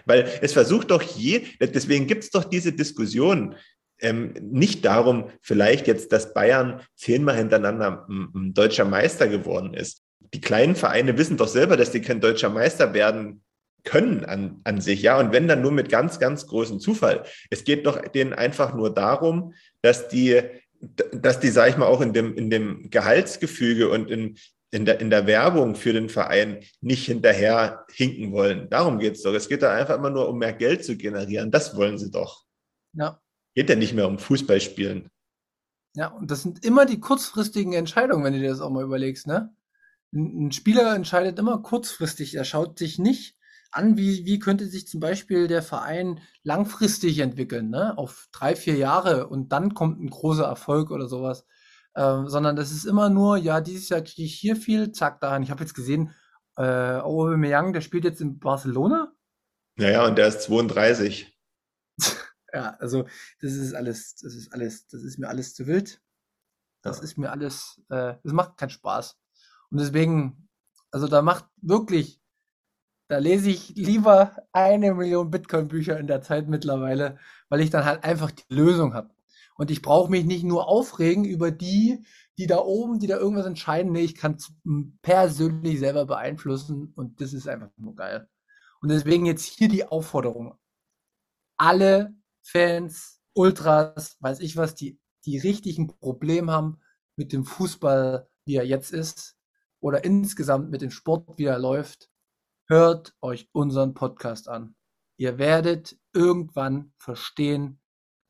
Weil 0.06 0.28
es 0.42 0.54
versucht 0.54 0.92
doch 0.92 1.02
je, 1.02 1.44
deswegen 1.60 2.08
gibt 2.08 2.24
es 2.24 2.32
doch 2.32 2.44
diese 2.44 2.74
Diskussion, 2.74 3.56
ähm, 4.02 4.34
nicht 4.42 4.84
darum, 4.84 5.30
vielleicht 5.42 5.88
jetzt, 5.88 6.12
dass 6.12 6.34
Bayern 6.34 6.82
zehnmal 6.96 7.38
hintereinander 7.38 8.06
ein, 8.10 8.28
ein 8.36 8.54
deutscher 8.54 8.86
Meister 8.86 9.28
geworden 9.28 9.74
ist. 9.74 10.02
Die 10.34 10.42
kleinen 10.42 10.76
Vereine 10.76 11.18
wissen 11.18 11.38
doch 11.38 11.48
selber, 11.48 11.78
dass 11.78 11.92
die 11.92 12.02
kein 12.02 12.20
deutscher 12.20 12.50
Meister 12.50 12.94
werden 12.94 13.44
können 13.86 14.26
an, 14.26 14.60
an 14.64 14.82
sich, 14.82 15.02
ja, 15.02 15.18
und 15.20 15.32
wenn 15.32 15.48
dann 15.48 15.62
nur 15.62 15.72
mit 15.72 15.90
ganz, 15.90 16.20
ganz 16.20 16.48
großem 16.48 16.80
Zufall. 16.80 17.24
Es 17.50 17.64
geht 17.64 17.86
doch 17.86 18.02
denen 18.02 18.34
einfach 18.34 18.74
nur 18.74 18.94
darum, 18.94 19.54
dass 19.82 20.10
die, 20.10 20.42
dass 21.14 21.40
die, 21.40 21.50
sag 21.50 21.70
ich 21.70 21.78
mal, 21.78 21.86
auch 21.86 22.02
in 22.02 22.12
dem, 22.12 22.36
in 22.36 22.50
dem 22.50 22.90
Gehaltsgefüge 22.90 23.90
und 23.90 24.10
in, 24.10 24.38
in 24.72 24.86
der, 24.86 25.00
in 25.00 25.10
der 25.10 25.28
Werbung 25.28 25.76
für 25.76 25.94
den 25.94 26.10
Verein 26.10 26.60
nicht 26.82 27.06
hinterher 27.06 27.86
hinken 27.94 28.34
wollen. 28.34 28.70
Darum 28.70 29.00
geht 29.00 29.16
es 29.16 29.22
doch. 29.22 29.34
Es 29.34 29.48
geht 29.48 29.62
da 29.62 29.74
einfach 29.74 29.98
immer 29.98 30.10
nur 30.10 30.28
um 30.28 30.38
mehr 30.38 30.54
Geld 30.54 30.84
zu 30.84 30.98
generieren. 30.98 31.52
Das 31.52 31.78
wollen 31.78 31.98
sie 31.98 32.12
doch. 32.12 32.44
Ja. 32.94 33.22
Geht 33.54 33.70
ja 33.70 33.76
nicht 33.76 33.94
mehr 33.94 34.08
um 34.08 34.20
Fußballspielen. 34.20 35.10
Ja, 35.96 36.08
und 36.08 36.30
das 36.30 36.42
sind 36.42 36.66
immer 36.66 36.86
die 36.86 37.00
kurzfristigen 37.00 37.72
Entscheidungen, 37.72 38.26
wenn 38.26 38.34
du 38.34 38.40
dir 38.40 38.50
das 38.50 38.60
auch 38.60 38.70
mal 38.70 38.84
überlegst, 38.84 39.28
ne? 39.28 39.56
Ein 40.14 40.52
Spieler 40.52 40.94
entscheidet 40.94 41.40
immer 41.40 41.62
kurzfristig. 41.62 42.36
Er 42.36 42.44
schaut 42.44 42.78
sich 42.78 43.00
nicht 43.00 43.35
an, 43.76 43.98
wie, 43.98 44.26
wie 44.26 44.40
könnte 44.40 44.68
sich 44.68 44.88
zum 44.88 45.00
Beispiel 45.00 45.48
der 45.48 45.62
Verein 45.62 46.22
langfristig 46.44 47.20
entwickeln, 47.20 47.70
ne? 47.70 47.98
Auf 47.98 48.28
drei, 48.32 48.56
vier 48.56 48.76
Jahre 48.76 49.28
und 49.28 49.52
dann 49.52 49.74
kommt 49.74 50.02
ein 50.02 50.10
großer 50.10 50.46
Erfolg 50.46 50.92
oder 50.92 51.08
sowas. 51.08 51.46
Ähm, 51.96 52.28
sondern 52.28 52.56
das 52.56 52.72
ist 52.72 52.86
immer 52.86 53.10
nur, 53.10 53.38
ja, 53.38 53.62
dieses 53.62 53.90
Jahr 53.90 54.02
kriege 54.02 54.24
ich 54.24 54.36
hier 54.36 54.56
viel, 54.56 54.92
zack, 54.92 55.22
dahin. 55.22 55.44
Ich 55.44 55.52
habe 55.52 55.62
jetzt 55.62 55.74
gesehen, 55.74 56.14
äh, 56.58 56.64
Aubameyang, 56.64 57.74
der 57.74 57.82
spielt 57.82 58.04
jetzt 58.04 58.22
in 58.22 58.40
Barcelona. 58.40 59.14
Ja, 59.78 59.90
ja, 59.90 60.06
und 60.06 60.18
der 60.18 60.28
ist 60.28 60.42
32. 60.44 61.38
ja, 62.54 62.76
also 62.80 63.08
das 63.42 63.54
ist 63.54 63.74
alles, 63.74 64.16
das 64.16 64.34
ist 64.34 64.54
alles, 64.54 64.88
das 64.88 65.04
ist 65.04 65.20
mir 65.20 65.30
alles 65.30 65.54
zu 65.54 65.68
wild. 65.68 66.02
Das 66.82 66.98
ja. 66.98 67.04
ist 67.04 67.18
mir 67.18 67.32
alles, 67.32 67.82
äh, 67.90 68.16
das 68.24 68.34
macht 68.34 68.58
keinen 68.58 68.70
Spaß. 68.70 69.18
Und 69.70 69.80
deswegen, 69.80 70.50
also 70.92 71.08
da 71.08 71.22
macht 71.22 71.46
wirklich, 71.62 72.22
da 73.08 73.18
lese 73.20 73.50
ich 73.50 73.70
lieber 73.76 74.36
eine 74.52 74.94
Million 74.94 75.30
Bitcoin-Bücher 75.30 76.00
in 76.00 76.08
der 76.08 76.22
Zeit 76.22 76.48
mittlerweile, 76.48 77.18
weil 77.50 77.62
ich 77.62 77.70
dann 77.70 77.86
halt 77.86 78.04
einfach 78.04 78.32
die 78.32 78.54
Lösung 78.54 78.94
habe. 78.94 79.12
Und 79.58 79.72
ich 79.72 79.82
brauche 79.82 80.12
mich 80.12 80.26
nicht 80.26 80.44
nur 80.44 80.68
aufregen 80.68 81.24
über 81.24 81.52
die, 81.52 82.04
die 82.38 82.48
da 82.48 82.58
oben, 82.58 83.00
die 83.00 83.08
da 83.08 83.18
irgendwas 83.18 83.46
entscheiden. 83.46 83.92
Nee, 83.92 84.02
ich 84.02 84.16
kann 84.16 84.36
es 84.36 84.52
persönlich 85.02 85.80
selber 85.80 86.06
beeinflussen 86.06 86.92
und 86.96 87.22
das 87.22 87.32
ist 87.34 87.48
einfach 87.48 87.70
nur 87.78 87.96
geil. 87.96 88.28
Und 88.82 88.90
deswegen 88.90 89.26
jetzt 89.26 89.46
hier 89.46 89.70
die 89.70 89.86
Aufforderung. 89.86 90.58
Alle 91.58 92.14
Fans, 92.44 93.22
Ultras, 93.34 94.18
weiß 94.20 94.42
ich 94.42 94.58
was, 94.58 94.76
die, 94.76 95.00
die 95.26 95.38
richtigen 95.38 95.88
Probleme 95.88 96.52
haben 96.52 96.82
mit 97.16 97.32
dem 97.32 97.46
Fußball, 97.46 98.28
wie 98.46 98.56
er 98.56 98.66
jetzt 98.66 98.92
ist, 98.92 99.38
oder 99.80 100.04
insgesamt 100.04 100.70
mit 100.70 100.82
dem 100.82 100.92
Sport, 100.92 101.38
wie 101.38 101.46
er 101.46 101.60
läuft, 101.60 102.10
hört 102.68 103.14
euch 103.22 103.50
unseren 103.52 103.94
Podcast 103.94 104.50
an. 104.50 104.76
Ihr 105.18 105.38
werdet 105.38 105.98
irgendwann 106.14 106.94
verstehen, 106.98 107.80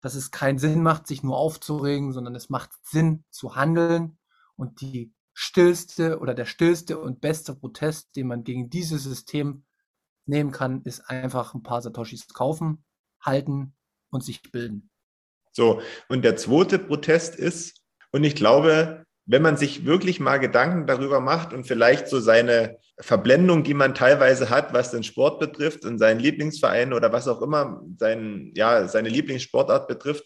dass 0.02 0.16
es 0.16 0.32
keinen 0.32 0.60
Sinn 0.60 0.84
macht, 0.84 1.08
sich 1.08 1.24
nur 1.24 1.38
aufzuregen, 1.38 2.14
sondern 2.14 2.36
es 2.36 2.50
macht 2.50 2.72
Sinn 2.84 3.24
zu 3.32 3.56
handeln 3.56 4.20
und 4.56 4.82
die 4.82 5.14
stillste 5.34 6.20
oder 6.20 6.34
der 6.34 6.46
stillste 6.46 7.00
und 7.00 7.22
beste 7.22 7.56
Protest, 7.56 8.16
den 8.16 8.28
man 8.28 8.44
gegen 8.44 8.70
dieses 8.70 9.04
System 9.04 9.66
nehmen 10.26 10.52
kann, 10.52 10.82
ist 10.84 11.10
einfach 11.10 11.54
ein 11.54 11.64
paar 11.64 11.82
Satoshis 11.82 12.28
kaufen, 12.28 12.84
halten 13.20 13.76
und 14.10 14.24
sich 14.24 14.42
bilden. 14.52 14.90
So, 15.52 15.82
und 16.10 16.24
der 16.24 16.36
zweite 16.36 16.80
Protest 16.80 17.36
ist, 17.36 17.82
und 18.12 18.24
ich 18.24 18.36
glaube, 18.36 19.05
wenn 19.26 19.42
man 19.42 19.58
sich 19.58 19.86
wirklich 19.86 20.20
mal 20.20 20.38
Gedanken 20.38 20.86
darüber 20.86 21.20
macht 21.20 21.52
und 21.54 21.66
vielleicht 21.66 22.08
so 22.08 22.20
seine 22.20 22.78
Verblendung, 23.00 23.64
die 23.64 23.74
man 23.74 23.96
teilweise 23.96 24.50
hat, 24.50 24.74
was 24.74 24.92
den 24.92 25.04
Sport 25.04 25.40
betrifft 25.40 25.84
und 25.84 25.98
seinen 25.98 26.20
Lieblingsverein 26.20 26.94
oder 26.94 27.12
was 27.12 27.28
auch 27.28 27.42
immer 27.42 27.82
sein, 27.98 28.52
ja, 28.56 28.88
seine 28.88 29.10
Lieblingssportart 29.10 29.88
betrifft, 29.88 30.26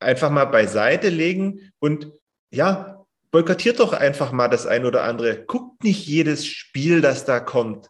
einfach 0.00 0.30
mal 0.30 0.46
beiseite 0.46 1.08
legen 1.08 1.72
und 1.78 2.10
ja, 2.50 3.06
boykottiert 3.30 3.78
doch 3.78 3.92
einfach 3.92 4.32
mal 4.32 4.48
das 4.48 4.66
ein 4.66 4.84
oder 4.84 5.04
andere. 5.04 5.44
Guckt 5.44 5.84
nicht 5.84 6.06
jedes 6.06 6.46
Spiel, 6.46 7.00
das 7.00 7.24
da 7.24 7.38
kommt. 7.38 7.88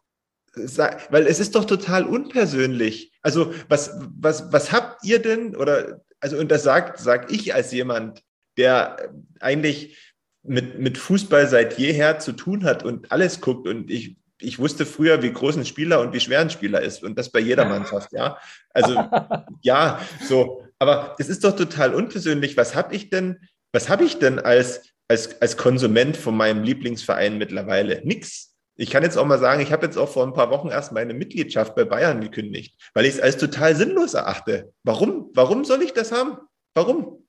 Weil 0.55 1.27
es 1.27 1.41
ist 1.41 1.55
doch 1.55 1.65
total 1.65 2.05
unpersönlich. 2.05 3.13
Also 3.23 3.55
was, 3.69 3.93
was, 4.19 4.53
was 4.53 4.73
habt 4.73 5.05
ihr 5.05 5.21
denn 5.21 5.57
oder, 5.57 6.03
also, 6.19 6.37
und 6.37 6.51
das 6.51 6.65
sagt, 6.65 6.99
sag 6.99 7.33
ich 7.33 7.55
als 7.55 7.73
jemand, 7.73 8.23
der 8.59 9.11
eigentlich 9.39 10.10
mit, 10.43 10.79
mit 10.79 10.99
Fußball 10.99 11.47
seit 11.47 11.79
jeher 11.79 12.19
zu 12.19 12.33
tun 12.33 12.65
hat 12.65 12.83
und 12.83 13.13
alles 13.13 13.41
guckt. 13.41 13.69
Und 13.69 13.91
ich, 13.91 14.17
ich 14.41 14.59
wusste 14.59 14.87
früher, 14.87 15.23
wie 15.23 15.33
groß 15.33 15.57
ein 15.57 15.67
Spieler 15.67 16.01
und 16.01 16.13
wie 16.13 16.21
schwer 16.21 16.41
ein 16.41 16.51
Spieler 16.51 16.81
ist. 16.81 17.03
Und 17.03 17.19
das 17.19 17.31
bei 17.31 17.41
jeder 17.41 17.65
Mannschaft, 17.67 18.13
ja. 18.13 18.39
Also, 18.73 18.95
ja, 19.63 20.01
so. 20.27 20.65
Aber 20.79 21.15
es 21.19 21.29
ist 21.29 21.45
doch 21.45 21.55
total 21.55 21.95
unpersönlich. 21.95 22.57
Was 22.57 22.75
habe 22.75 22.95
ich 22.95 23.11
denn, 23.11 23.39
was 23.73 23.89
habe 23.89 24.05
ich 24.05 24.19
denn 24.19 24.39
als, 24.39 24.83
als, 25.09 25.41
als 25.43 25.57
Konsument 25.57 26.17
von 26.17 26.37
meinem 26.37 26.63
Lieblingsverein 26.63 27.37
mittlerweile? 27.37 28.01
Nix. 28.05 28.57
Ich 28.77 28.89
kann 28.89 29.03
jetzt 29.03 29.19
auch 29.19 29.27
mal 29.27 29.39
sagen, 29.39 29.61
ich 29.61 29.73
habe 29.73 29.85
jetzt 29.85 29.99
auch 29.99 30.09
vor 30.09 30.27
ein 30.27 30.33
paar 30.33 30.49
Wochen 30.49 30.69
erst 30.69 30.93
meine 30.93 31.13
Mitgliedschaft 31.13 31.75
bei 31.75 31.85
Bayern 31.85 32.23
gekündigt, 32.23 32.81
weil 32.95 33.05
ich 33.05 33.17
es 33.17 33.21
als 33.21 33.37
total 33.37 33.77
sinnlos 33.77 34.15
erachte. 34.15 34.73
Warum? 34.85 35.29
Warum 35.35 35.67
soll 35.67 35.83
ich 35.83 35.93
das 35.93 36.13
haben? 36.13 36.39
Warum? 36.75 37.27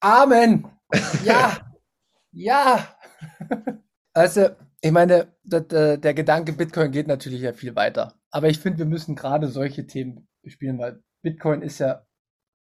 Amen. 0.00 0.70
Ja. 1.24 1.65
Ja. 2.36 2.86
Also, 4.12 4.48
Ich 4.82 4.92
meine, 4.92 5.34
äh, 5.50 5.98
der 5.98 6.14
Gedanke 6.14 6.52
Bitcoin 6.52 6.92
geht 6.92 7.06
natürlich 7.08 7.40
ja 7.40 7.52
viel 7.52 7.74
weiter. 7.74 8.14
Aber 8.30 8.48
ich 8.48 8.58
finde, 8.58 8.78
wir 8.78 8.86
müssen 8.86 9.16
gerade 9.16 9.48
solche 9.48 9.86
Themen 9.86 10.28
spielen, 10.46 10.78
weil 10.78 11.02
Bitcoin 11.22 11.62
ist 11.62 11.78
ja, 11.80 12.06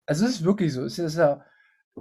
also 0.06 0.24
es 0.24 0.36
ist 0.36 0.44
wirklich 0.44 0.72
so, 0.72 0.84
es 0.84 0.98
ist 0.98 1.16
ja 1.16 1.44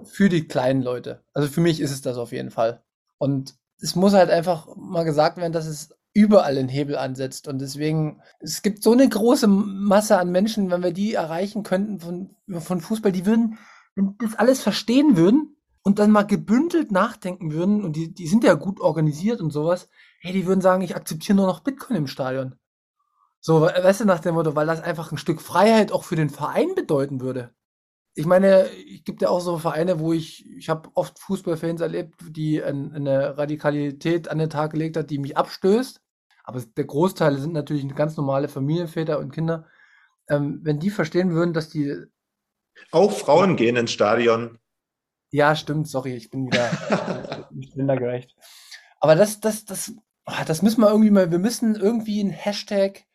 für 0.06 0.30
die 0.30 0.48
kleinen 0.48 0.82
Leute. 0.82 1.24
Also 1.34 1.50
für 1.50 1.62
mich 1.62 1.82
ist 1.82 1.92
es 1.92 2.02
das 2.02 2.18
auf 2.18 2.32
jeden 2.32 2.52
Fall. 2.52 2.84
Und 3.18 3.56
es 3.80 3.96
muss 3.96 4.14
halt 4.14 4.30
einfach 4.30 4.68
mal 4.76 5.04
gesagt 5.04 5.38
werden, 5.38 5.52
dass 5.54 5.66
es 5.66 5.96
überall 6.14 6.56
den 6.56 6.70
Hebel 6.70 6.96
ansetzt. 6.96 7.48
Und 7.48 7.60
deswegen, 7.60 8.22
es 8.40 8.62
gibt 8.62 8.84
so 8.84 8.94
eine 8.94 9.10
große 9.10 9.48
Masse 9.48 10.18
an 10.20 10.32
Menschen, 10.32 10.72
wenn 10.72 10.84
wir 10.84 10.94
die 10.94 11.16
erreichen 11.16 11.64
könnten 11.64 12.00
von, 12.00 12.36
von 12.62 12.82
Fußball, 12.82 13.12
die 13.12 13.26
würden, 13.26 13.58
wenn 13.96 14.16
das 14.20 14.36
alles 14.36 14.62
verstehen 14.62 15.18
würden 15.18 15.53
und 15.84 16.00
dann 16.00 16.12
mal 16.12 16.24
gebündelt 16.24 16.92
nachdenken 16.92 17.52
würden, 17.52 17.84
und 17.84 17.96
die, 17.96 18.14
die 18.14 18.28
sind 18.28 18.44
ja 18.44 18.54
gut 18.54 18.80
organisiert 18.80 19.42
und 19.42 19.52
sowas, 19.52 19.90
hey, 20.22 20.34
die 20.34 20.46
würden 20.46 20.62
sagen, 20.62 20.82
ich 20.82 20.96
akzeptiere 20.96 21.36
nur 21.36 21.48
noch 21.48 21.60
Bitcoin 21.60 21.98
im 21.98 22.08
Stadion. 22.08 22.56
So, 23.42 23.62
weißt 23.62 24.02
du, 24.02 24.06
nach 24.06 24.22
dem 24.22 24.36
Motto, 24.36 24.56
weil 24.56 24.68
das 24.68 24.82
einfach 24.82 25.12
ein 25.12 25.18
Stück 25.18 25.42
Freiheit 25.42 25.92
auch 25.92 26.06
für 26.06 26.16
den 26.16 26.30
Verein 26.30 26.76
bedeuten 26.76 27.20
würde. 27.20 27.54
Ich 28.16 28.26
meine, 28.26 28.70
es 28.70 29.04
gibt 29.04 29.22
ja 29.22 29.30
auch 29.30 29.42
so 29.42 29.58
Vereine, 29.58 30.00
wo 30.00 30.14
ich, 30.14 30.50
ich 30.56 30.70
habe 30.70 30.90
oft 30.94 31.20
Fußballfans 31.20 31.82
erlebt, 31.82 32.16
die 32.30 32.64
eine 32.64 33.38
Radikalität 33.38 34.30
an 34.30 34.38
den 34.38 34.50
Tag 34.50 34.72
gelegt 34.72 34.96
hat, 34.96 35.10
die 35.10 35.18
mich 35.18 35.36
abstößt. 35.36 36.00
Aber 36.46 36.62
der 36.62 36.86
Großteil 36.86 37.38
sind 37.38 37.54
natürlich 37.54 37.88
ganz 37.96 38.16
normale 38.16 38.48
Familienväter 38.48 39.20
und 39.20 39.32
Kinder. 39.32 39.66
Ähm, 40.30 40.60
wenn 40.64 40.80
die 40.80 40.90
verstehen 40.90 41.32
würden, 41.32 41.54
dass 41.54 41.70
die. 41.70 41.96
Auch 42.92 43.12
Frauen 43.12 43.56
gehen 43.56 43.76
ins 43.76 43.92
Stadion. 43.92 44.60
Ja, 45.34 45.56
stimmt, 45.56 45.88
sorry, 45.88 46.14
ich 46.14 46.30
bin 46.30 46.46
wieder 46.46 47.48
nicht 47.52 47.76
gerecht. 47.76 48.36
Aber 49.00 49.16
das, 49.16 49.40
das, 49.40 49.66
das, 49.66 49.92
ah, 50.26 50.46
das 50.46 50.62
müssen 50.62 50.82
wir 50.82 50.90
irgendwie 50.90 51.10
mal, 51.10 51.32
wir 51.32 51.40
müssen 51.40 51.76
irgendwie 51.76 52.24
ein 52.24 52.30
Hashtag 52.30 53.06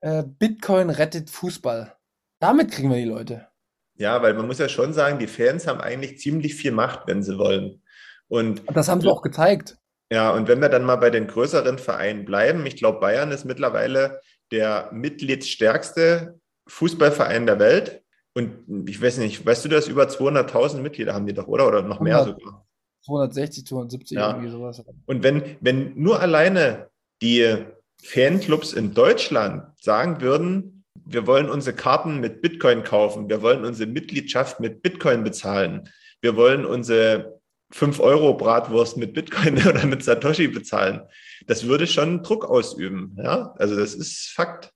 äh, 0.00 0.24
Bitcoin 0.24 0.90
rettet 0.90 1.30
Fußball. 1.30 1.94
Damit 2.40 2.72
kriegen 2.72 2.90
wir 2.90 2.96
die 2.96 3.04
Leute. 3.04 3.46
Ja, 3.94 4.20
weil 4.20 4.34
man 4.34 4.48
muss 4.48 4.58
ja 4.58 4.68
schon 4.68 4.92
sagen, 4.92 5.20
die 5.20 5.28
Fans 5.28 5.68
haben 5.68 5.80
eigentlich 5.80 6.18
ziemlich 6.18 6.56
viel 6.56 6.72
Macht, 6.72 7.06
wenn 7.06 7.22
sie 7.22 7.38
wollen. 7.38 7.80
Und 8.26 8.62
das 8.74 8.88
haben 8.88 9.00
sie 9.00 9.08
auch 9.08 9.22
gezeigt. 9.22 9.76
Ja, 10.10 10.32
und 10.32 10.48
wenn 10.48 10.60
wir 10.60 10.70
dann 10.70 10.82
mal 10.82 10.96
bei 10.96 11.10
den 11.10 11.28
größeren 11.28 11.78
Vereinen 11.78 12.24
bleiben, 12.24 12.66
ich 12.66 12.74
glaube, 12.74 12.98
Bayern 12.98 13.30
ist 13.30 13.44
mittlerweile 13.44 14.20
der 14.50 14.90
mitgliedsstärkste 14.92 16.40
Fußballverein 16.66 17.46
der 17.46 17.60
Welt. 17.60 18.02
Und 18.34 18.88
ich 18.88 19.00
weiß 19.02 19.18
nicht, 19.18 19.44
weißt 19.44 19.64
du 19.64 19.68
das, 19.68 19.88
über 19.88 20.04
200.000 20.04 20.78
Mitglieder 20.78 21.14
haben 21.14 21.26
die 21.26 21.34
doch, 21.34 21.48
oder? 21.48 21.66
Oder 21.66 21.82
noch 21.82 22.00
100, 22.00 22.02
mehr 22.02 22.24
sogar? 22.24 22.66
260, 23.04 23.66
270, 23.66 24.16
ja. 24.16 24.30
irgendwie 24.30 24.50
sowas. 24.50 24.82
Und 25.06 25.22
wenn, 25.22 25.56
wenn 25.60 25.98
nur 26.00 26.20
alleine 26.20 26.90
die 27.22 27.64
Fanclubs 28.02 28.72
in 28.72 28.94
Deutschland 28.94 29.64
sagen 29.80 30.20
würden, 30.20 30.84
wir 31.04 31.26
wollen 31.26 31.50
unsere 31.50 31.74
Karten 31.74 32.20
mit 32.20 32.40
Bitcoin 32.40 32.84
kaufen, 32.84 33.28
wir 33.28 33.42
wollen 33.42 33.64
unsere 33.64 33.90
Mitgliedschaft 33.90 34.60
mit 34.60 34.82
Bitcoin 34.82 35.24
bezahlen, 35.24 35.88
wir 36.20 36.36
wollen 36.36 36.64
unsere 36.64 37.40
5 37.72 38.00
Euro 38.00 38.34
Bratwurst 38.34 38.96
mit 38.96 39.14
Bitcoin 39.14 39.56
oder 39.66 39.86
mit 39.86 40.04
Satoshi 40.04 40.48
bezahlen. 40.48 41.02
Das 41.46 41.66
würde 41.66 41.86
schon 41.86 42.22
Druck 42.22 42.44
ausüben. 42.44 43.16
Ja, 43.16 43.54
also 43.58 43.76
das 43.76 43.94
ist 43.94 44.30
Fakt. 44.30 44.72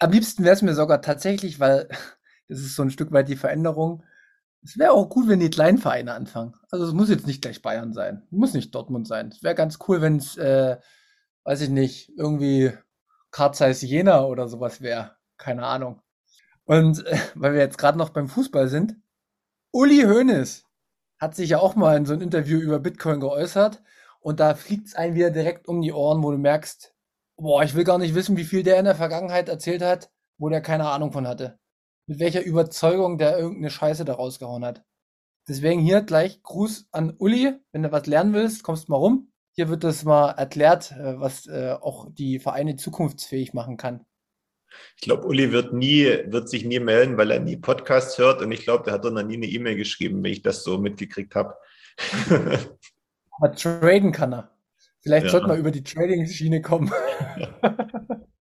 Am 0.00 0.12
liebsten 0.12 0.44
wäre 0.44 0.54
es 0.54 0.62
mir 0.62 0.74
sogar 0.74 1.02
tatsächlich, 1.02 1.60
weil 1.60 1.88
das 2.48 2.60
ist 2.60 2.74
so 2.74 2.82
ein 2.82 2.90
Stück 2.90 3.12
weit 3.12 3.28
die 3.28 3.36
Veränderung. 3.36 4.02
Es 4.62 4.78
wäre 4.78 4.92
auch 4.92 5.14
cool, 5.16 5.28
wenn 5.28 5.40
die 5.40 5.50
kleinen 5.50 5.78
Vereine 5.78 6.14
anfangen. 6.14 6.54
Also 6.70 6.86
es 6.86 6.92
muss 6.92 7.10
jetzt 7.10 7.26
nicht 7.26 7.42
gleich 7.42 7.62
Bayern 7.62 7.92
sein, 7.92 8.26
muss 8.30 8.54
nicht 8.54 8.74
Dortmund 8.74 9.06
sein. 9.06 9.28
Es 9.28 9.42
wäre 9.42 9.54
ganz 9.54 9.78
cool, 9.86 10.00
wenn 10.00 10.16
es, 10.16 10.36
äh, 10.36 10.78
weiß 11.44 11.60
ich 11.60 11.68
nicht, 11.68 12.10
irgendwie 12.16 12.72
Karl 13.30 13.54
Zeiss 13.54 13.82
Jena 13.82 14.24
oder 14.24 14.48
sowas 14.48 14.80
wäre. 14.80 15.16
Keine 15.36 15.64
Ahnung. 15.64 16.00
Und 16.64 17.06
äh, 17.06 17.18
weil 17.34 17.52
wir 17.52 17.60
jetzt 17.60 17.78
gerade 17.78 17.98
noch 17.98 18.10
beim 18.10 18.28
Fußball 18.28 18.68
sind, 18.68 18.96
Uli 19.70 20.02
Hoeneß 20.02 20.64
hat 21.18 21.34
sich 21.34 21.50
ja 21.50 21.58
auch 21.58 21.76
mal 21.76 21.96
in 21.96 22.06
so 22.06 22.12
einem 22.12 22.22
Interview 22.22 22.58
über 22.58 22.78
Bitcoin 22.78 23.20
geäußert 23.20 23.82
und 24.20 24.40
da 24.40 24.54
fliegt 24.54 24.88
es 24.88 24.94
einem 24.94 25.14
wieder 25.14 25.30
direkt 25.30 25.68
um 25.68 25.82
die 25.82 25.92
Ohren, 25.92 26.22
wo 26.22 26.30
du 26.30 26.38
merkst, 26.38 26.94
boah, 27.36 27.62
ich 27.62 27.74
will 27.74 27.84
gar 27.84 27.98
nicht 27.98 28.14
wissen, 28.14 28.36
wie 28.36 28.44
viel 28.44 28.62
der 28.62 28.78
in 28.78 28.84
der 28.84 28.94
Vergangenheit 28.94 29.48
erzählt 29.48 29.82
hat, 29.82 30.10
wo 30.38 30.48
der 30.48 30.60
keine 30.60 30.88
Ahnung 30.88 31.12
von 31.12 31.26
hatte. 31.26 31.58
Mit 32.08 32.18
welcher 32.18 32.42
Überzeugung 32.42 33.18
der 33.18 33.38
irgendeine 33.38 33.70
Scheiße 33.70 34.04
da 34.04 34.14
rausgehauen 34.14 34.64
hat. 34.64 34.82
Deswegen 35.46 35.80
hier 35.80 36.02
gleich 36.02 36.42
Gruß 36.42 36.88
an 36.90 37.14
Uli. 37.18 37.52
Wenn 37.70 37.82
du 37.82 37.92
was 37.92 38.06
lernen 38.06 38.34
willst, 38.34 38.62
kommst 38.62 38.88
mal 38.88 38.96
rum. 38.96 39.30
Hier 39.52 39.68
wird 39.68 39.84
das 39.84 40.04
mal 40.04 40.30
erklärt, 40.30 40.92
äh, 40.92 41.20
was 41.20 41.46
äh, 41.46 41.76
auch 41.80 42.08
die 42.10 42.38
Vereine 42.38 42.76
zukunftsfähig 42.76 43.54
machen 43.54 43.76
kann. 43.76 44.04
Ich 44.96 45.02
glaube, 45.02 45.26
Uli 45.26 45.52
wird 45.52 45.72
nie, 45.72 46.04
wird 46.26 46.48
sich 46.48 46.64
nie 46.64 46.80
melden, 46.80 47.16
weil 47.18 47.30
er 47.30 47.40
nie 47.40 47.56
Podcasts 47.56 48.18
hört 48.18 48.42
und 48.42 48.52
ich 48.52 48.62
glaube, 48.62 48.84
der 48.84 48.94
hat 48.94 49.04
doch 49.04 49.10
noch 49.10 49.22
nie 49.22 49.36
eine 49.36 49.46
E-Mail 49.46 49.76
geschrieben, 49.76 50.22
wenn 50.22 50.32
ich 50.32 50.42
das 50.42 50.64
so 50.64 50.78
mitgekriegt 50.78 51.34
habe. 51.34 51.56
Aber 53.30 53.52
traden 53.56 54.12
kann 54.12 54.32
er. 54.32 54.50
Vielleicht 55.00 55.26
ja. 55.26 55.32
sollte 55.32 55.48
man 55.48 55.58
über 55.58 55.70
die 55.70 55.84
Trading-Schiene 55.84 56.62
kommen. 56.62 56.90
ja, 57.38 57.56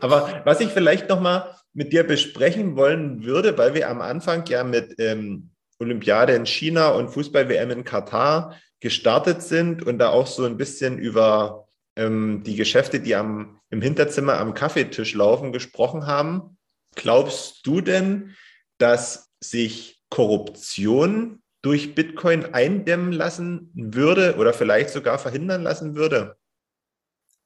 aber 0.00 0.42
was 0.44 0.60
ich 0.60 0.68
vielleicht 0.68 1.08
nochmal 1.08 1.56
mit 1.72 1.92
dir 1.92 2.04
besprechen 2.04 2.76
wollen 2.76 3.24
würde, 3.24 3.56
weil 3.56 3.74
wir 3.74 3.88
am 3.88 4.00
Anfang 4.00 4.44
ja 4.46 4.64
mit 4.64 4.94
ähm, 4.98 5.50
Olympiade 5.78 6.34
in 6.34 6.46
China 6.46 6.90
und 6.90 7.08
Fußball-WM 7.08 7.70
in 7.70 7.84
Katar 7.84 8.56
gestartet 8.80 9.42
sind 9.42 9.82
und 9.86 9.98
da 9.98 10.10
auch 10.10 10.26
so 10.26 10.44
ein 10.44 10.56
bisschen 10.56 10.98
über 10.98 11.68
ähm, 11.96 12.42
die 12.44 12.56
Geschäfte, 12.56 13.00
die 13.00 13.14
am, 13.14 13.60
im 13.70 13.80
Hinterzimmer 13.80 14.38
am 14.38 14.54
Kaffeetisch 14.54 15.14
laufen, 15.14 15.52
gesprochen 15.52 16.06
haben. 16.06 16.58
Glaubst 16.94 17.66
du 17.66 17.80
denn, 17.80 18.34
dass 18.78 19.30
sich 19.40 20.02
Korruption 20.10 21.42
durch 21.62 21.94
Bitcoin 21.94 22.52
eindämmen 22.52 23.12
lassen 23.12 23.70
würde 23.74 24.36
oder 24.36 24.52
vielleicht 24.52 24.90
sogar 24.90 25.18
verhindern 25.18 25.62
lassen 25.62 25.94
würde? 25.94 26.36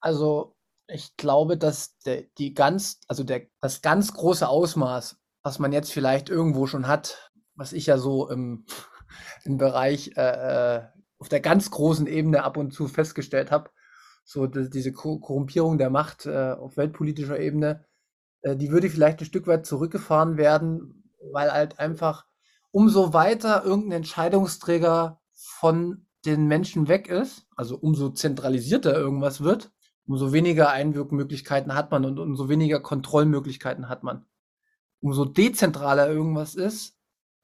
Also 0.00 0.55
ich 0.88 1.16
glaube, 1.16 1.56
dass 1.56 1.98
der, 1.98 2.22
die 2.38 2.54
ganz, 2.54 3.00
also 3.08 3.24
der, 3.24 3.42
das 3.60 3.82
ganz 3.82 4.12
große 4.12 4.48
Ausmaß, 4.48 5.16
was 5.42 5.58
man 5.58 5.72
jetzt 5.72 5.92
vielleicht 5.92 6.28
irgendwo 6.28 6.66
schon 6.66 6.86
hat, 6.86 7.32
was 7.54 7.72
ich 7.72 7.86
ja 7.86 7.98
so 7.98 8.28
im, 8.28 8.66
im 9.44 9.56
Bereich 9.56 10.12
äh, 10.16 10.76
äh 10.76 10.82
auf 11.18 11.30
der 11.30 11.40
ganz 11.40 11.70
großen 11.70 12.06
Ebene 12.06 12.44
ab 12.44 12.58
und 12.58 12.72
zu 12.72 12.88
festgestellt 12.88 13.50
habe, 13.50 13.70
so 14.22 14.46
die, 14.46 14.68
diese 14.68 14.92
Korrumpierung 14.92 15.78
der 15.78 15.88
Macht 15.88 16.26
äh, 16.26 16.52
auf 16.52 16.76
weltpolitischer 16.76 17.40
Ebene, 17.40 17.86
äh, 18.42 18.54
die 18.54 18.70
würde 18.70 18.90
vielleicht 18.90 19.20
ein 19.20 19.24
Stück 19.24 19.46
weit 19.46 19.64
zurückgefahren 19.64 20.36
werden, 20.36 21.10
weil 21.32 21.50
halt 21.50 21.78
einfach 21.78 22.26
umso 22.70 23.14
weiter 23.14 23.64
irgendein 23.64 23.98
Entscheidungsträger 23.98 25.22
von 25.32 26.06
den 26.26 26.46
Menschen 26.46 26.88
weg 26.88 27.08
ist, 27.08 27.46
also 27.56 27.78
umso 27.78 28.10
zentralisierter 28.10 28.94
irgendwas 28.94 29.40
wird, 29.40 29.72
umso 30.06 30.32
weniger 30.32 30.70
Einwirkmöglichkeiten 30.70 31.74
hat 31.74 31.90
man 31.90 32.04
und 32.04 32.18
umso 32.18 32.48
weniger 32.48 32.80
Kontrollmöglichkeiten 32.80 33.88
hat 33.88 34.02
man. 34.02 34.24
Umso 35.00 35.24
dezentraler 35.24 36.08
irgendwas 36.08 36.54
ist, 36.54 36.96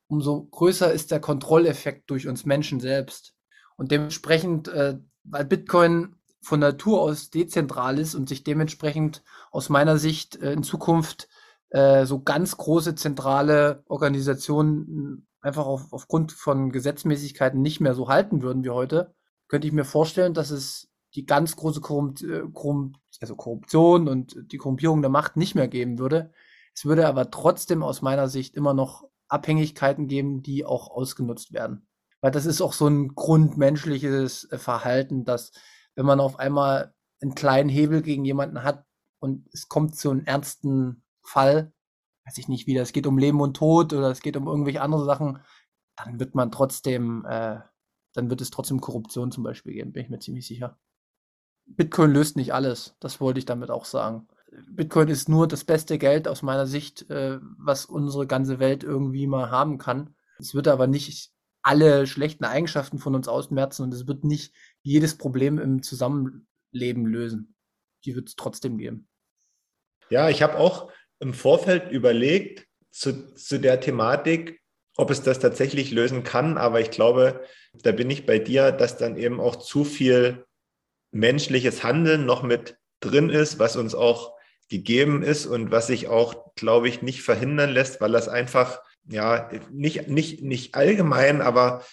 umso 0.07 0.45
größer 0.45 0.93
ist 0.93 1.11
der 1.11 1.21
Kontrolleffekt 1.21 2.11
durch 2.11 2.29
uns 2.29 2.45
Menschen 2.45 2.81
selbst. 2.81 3.35
Und 3.77 3.91
dementsprechend, 3.91 4.69
äh, 4.69 4.99
weil 5.25 5.45
Bitcoin 5.45 6.17
von 6.41 6.61
Natur 6.61 7.01
aus 7.01 7.31
dezentral 7.31 7.99
ist 7.99 8.15
und 8.15 8.29
sich 8.29 8.45
dementsprechend 8.45 9.23
aus 9.51 9.69
meiner 9.69 9.97
Sicht 9.97 10.37
äh, 10.37 10.53
in 10.53 10.63
Zukunft 10.63 11.29
äh, 11.71 12.05
so 12.05 12.23
ganz 12.23 12.57
große 12.57 12.95
zentrale 12.95 13.83
Organisationen 13.87 15.27
einfach 15.41 15.67
auf, 15.67 15.93
aufgrund 15.93 16.33
von 16.33 16.71
Gesetzmäßigkeiten 16.71 17.61
nicht 17.61 17.81
mehr 17.81 17.95
so 17.95 18.09
halten 18.09 18.43
würden 18.43 18.65
wie 18.65 18.71
heute, 18.71 19.15
könnte 19.49 19.67
ich 19.67 19.73
mir 19.73 19.85
vorstellen, 19.85 20.35
dass 20.35 20.51
es 20.51 20.92
die 21.15 21.27
ganz 21.27 21.57
große 21.57 21.81
Korrupt, 21.81 22.23
äh, 22.23 22.43
Korrupt, 22.53 22.97
also 23.21 23.37
Korruption 23.37 24.09
und 24.09 24.53
die 24.53 24.59
Korrumpierung 24.59 25.03
der 25.03 25.11
Macht 25.11 25.37
nicht 25.37 25.55
mehr 25.55 25.69
geben 25.69 25.99
würde. 25.99 26.33
Es 26.75 26.85
würde 26.85 27.07
aber 27.07 27.31
trotzdem 27.31 27.83
aus 27.83 28.03
meiner 28.03 28.29
Sicht 28.29 28.55
immer 28.55 28.75
noch 28.75 29.05
Abhängigkeiten 29.29 30.09
geben, 30.09 30.43
die 30.43 30.65
auch 30.65 30.91
ausgenutzt 30.91 31.53
werden. 31.53 31.87
Weil 32.21 32.31
das 32.31 32.47
ist 32.47 32.61
auch 32.61 32.73
so 32.73 32.87
ein 32.87 33.15
grundmenschliches 33.15 34.51
äh, 34.51 34.59
Verhalten, 34.59 35.25
dass 35.25 35.53
wenn 35.95 36.07
man 36.07 36.21
auf 36.21 36.39
einmal 36.39 36.95
einen 37.21 37.35
kleinen 37.35 37.69
Hebel 37.69 38.03
gegen 38.03 38.25
jemanden 38.25 38.63
hat 38.63 38.85
und 39.21 39.49
es 39.53 39.69
kommt 39.69 39.97
zu 39.97 40.11
einem 40.11 40.25
ernsten 40.25 41.05
Fall, 41.23 41.73
weiß 42.25 42.39
ich 42.39 42.49
nicht 42.49 42.67
wieder, 42.67 42.83
es 42.83 42.93
geht 42.93 43.07
um 43.07 43.19
Leben 43.19 43.41
und 43.41 43.57
Tod 43.57 43.93
oder 43.93 44.11
es 44.11 44.21
geht 44.21 44.37
um 44.37 44.47
irgendwelche 44.47 44.83
andere 44.83 45.05
Sachen, 45.05 45.41
dann 45.97 46.21
wird 46.21 46.35
man 46.35 46.51
trotzdem, 46.51 47.25
äh, 47.27 47.61
dann 48.15 48.31
wird 48.31 48.41
es 48.41 48.51
trotzdem 48.51 48.81
Korruption 48.81 49.33
zum 49.33 49.45
Beispiel 49.45 49.75
geben, 49.75 49.93
bin 49.93 50.05
ich 50.05 50.11
mir 50.11 50.19
ziemlich 50.19 50.47
sicher. 50.47 50.79
Bitcoin 51.67 52.13
löst 52.13 52.37
nicht 52.37 52.53
alles, 52.53 52.97
das 53.01 53.21
wollte 53.21 53.39
ich 53.39 53.45
damit 53.45 53.71
auch 53.71 53.85
sagen. 53.85 54.29
Bitcoin 54.71 55.09
ist 55.09 55.29
nur 55.29 55.49
das 55.49 55.65
beste 55.65 55.99
Geld 55.99 56.29
aus 56.29 56.43
meiner 56.43 56.67
Sicht, 56.67 57.09
äh, 57.11 57.39
was 57.59 57.87
unsere 57.87 58.27
ganze 58.27 58.59
Welt 58.59 58.85
irgendwie 58.85 59.27
mal 59.27 59.51
haben 59.51 59.79
kann. 59.79 60.15
Es 60.39 60.55
wird 60.55 60.69
aber 60.69 60.87
nicht 60.87 61.31
alle 61.63 62.07
schlechten 62.07 62.45
Eigenschaften 62.45 62.99
von 62.99 63.15
uns 63.15 63.29
ausmerzen 63.29 63.83
und 63.85 63.95
es 63.95 64.07
wird 64.07 64.25
nicht 64.25 64.53
jedes 64.83 65.17
Problem 65.17 65.59
im 65.59 65.83
Zusammenleben 65.83 67.07
lösen. 67.07 67.55
Die 68.05 68.15
wird 68.15 68.29
es 68.29 68.37
trotzdem 68.37 68.79
geben. 68.79 69.09
Ja, 70.11 70.29
ich 70.29 70.43
habe 70.43 70.59
auch 70.59 70.91
im 71.21 71.33
Vorfeld 71.33 71.91
überlegt 71.91 72.67
zu, 72.91 73.35
zu 73.35 73.59
der 73.59 73.81
Thematik, 73.81 74.61
ob 74.97 75.11
es 75.11 75.23
das 75.23 75.39
tatsächlich 75.39 75.93
lösen 75.93 76.25
kann, 76.25 76.59
aber 76.59 76.81
ich 76.81 76.91
glaube, 76.91 77.43
da 77.73 77.93
bin 77.93 78.11
ich 78.11 78.27
bei 78.27 78.39
dir, 78.39 78.73
dass 78.73 78.99
dann 78.99 79.17
eben 79.17 79.41
auch 79.41 79.57
zu 79.57 79.85
viel 79.85 80.45
menschliches 81.13 81.85
Handeln 81.85 82.27
noch 82.27 82.43
mit 82.43 82.77
drin 83.01 83.31
ist, 83.31 83.59
was 83.59 83.77
uns 83.77 83.95
auch 83.95 84.33
gegeben 84.69 85.23
ist 85.23 85.47
und 85.47 85.71
was 85.71 85.87
sich 85.87 86.09
auch, 86.09 86.55
glaube 86.55 86.89
ich, 86.89 87.03
nicht 87.03 87.23
verhindern 87.23 87.71
lässt, 87.71 88.01
weil 88.01 88.13
das 88.13 88.29
einfach, 88.29 88.81
ja, 89.09 89.51
nicht, 89.71 90.09
nicht, 90.09 90.43
nicht 90.43 90.75
allgemein, 90.75 91.43
aber 91.43 91.85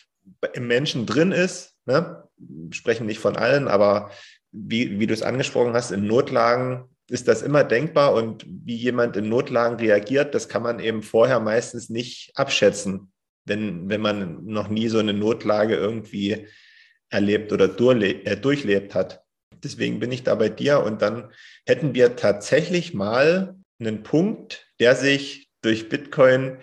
im 0.53 0.67
Menschen 0.67 1.05
drin 1.05 1.32
ist. 1.32 1.75
Ne? 1.86 2.23
Sprechen 2.71 3.05
nicht 3.05 3.19
von 3.19 3.36
allen, 3.36 3.67
aber 3.67 4.12
wie, 4.51 4.99
wie 4.99 5.08
du 5.08 5.13
es 5.13 5.23
angesprochen 5.23 5.73
hast, 5.73 5.91
in 5.91 6.08
Notlagen 6.08 6.86
ist 7.10 7.27
das 7.27 7.41
immer 7.41 7.63
denkbar 7.63 8.13
und 8.13 8.45
wie 8.47 8.75
jemand 8.75 9.17
in 9.17 9.29
Notlagen 9.29 9.77
reagiert, 9.77 10.34
das 10.36 10.47
kann 10.47 10.63
man 10.63 10.79
eben 10.79 11.01
vorher 11.01 11.39
meistens 11.39 11.89
nicht 11.89 12.32
abschätzen, 12.36 13.12
wenn, 13.45 13.89
wenn 13.89 14.01
man 14.01 14.45
noch 14.45 14.69
nie 14.69 14.88
so 14.88 14.99
eine 14.99 15.13
Notlage 15.13 15.75
irgendwie 15.75 16.47
erlebt 17.10 17.52
oder 17.52 17.65
äh, 17.65 18.38
durchlebt 18.38 18.95
hat. 18.95 19.24
Deswegen 19.63 20.00
bin 20.00 20.12
ich 20.12 20.24
da 20.24 20.36
bei 20.36 20.50
dir 20.50 20.82
und 20.82 21.02
dann 21.02 21.32
hätten 21.65 21.93
wir 21.93 22.15
tatsächlich 22.15 22.93
mal 22.93 23.56
einen 23.80 24.04
Punkt, 24.04 24.67
der 24.80 24.95
sich 24.95 25.50
durch 25.62 25.89
Bitcoin 25.89 26.58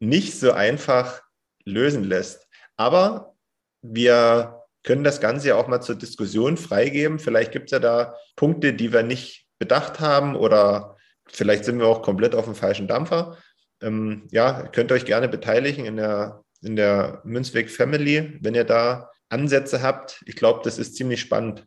nicht 0.00 0.38
so 0.38 0.52
einfach 0.52 1.22
lösen 1.64 2.04
lässt. 2.04 2.48
Aber 2.76 3.34
wir 3.82 4.62
können 4.82 5.04
das 5.04 5.20
Ganze 5.20 5.48
ja 5.48 5.56
auch 5.56 5.68
mal 5.68 5.80
zur 5.80 5.94
Diskussion 5.94 6.56
freigeben. 6.56 7.18
Vielleicht 7.18 7.52
gibt 7.52 7.66
es 7.66 7.72
ja 7.72 7.78
da 7.78 8.16
Punkte, 8.36 8.74
die 8.74 8.92
wir 8.92 9.02
nicht 9.02 9.46
bedacht 9.58 10.00
haben 10.00 10.34
oder 10.34 10.96
vielleicht 11.26 11.64
sind 11.64 11.78
wir 11.78 11.86
auch 11.86 12.02
komplett 12.02 12.34
auf 12.34 12.46
dem 12.46 12.54
falschen 12.54 12.88
Dampfer. 12.88 13.38
Ähm, 13.80 14.26
ja, 14.30 14.66
könnt 14.68 14.92
euch 14.92 15.04
gerne 15.04 15.28
beteiligen 15.28 15.84
in 15.86 15.96
der, 15.96 16.42
in 16.62 16.76
der 16.76 17.20
Münzweg 17.24 17.70
Family, 17.70 18.38
wenn 18.40 18.54
ihr 18.54 18.64
da 18.64 19.11
Ansätze 19.32 19.82
habt. 19.82 20.22
Ich 20.26 20.36
glaube, 20.36 20.60
das 20.62 20.78
ist 20.78 20.96
ziemlich 20.96 21.20
spannend. 21.20 21.66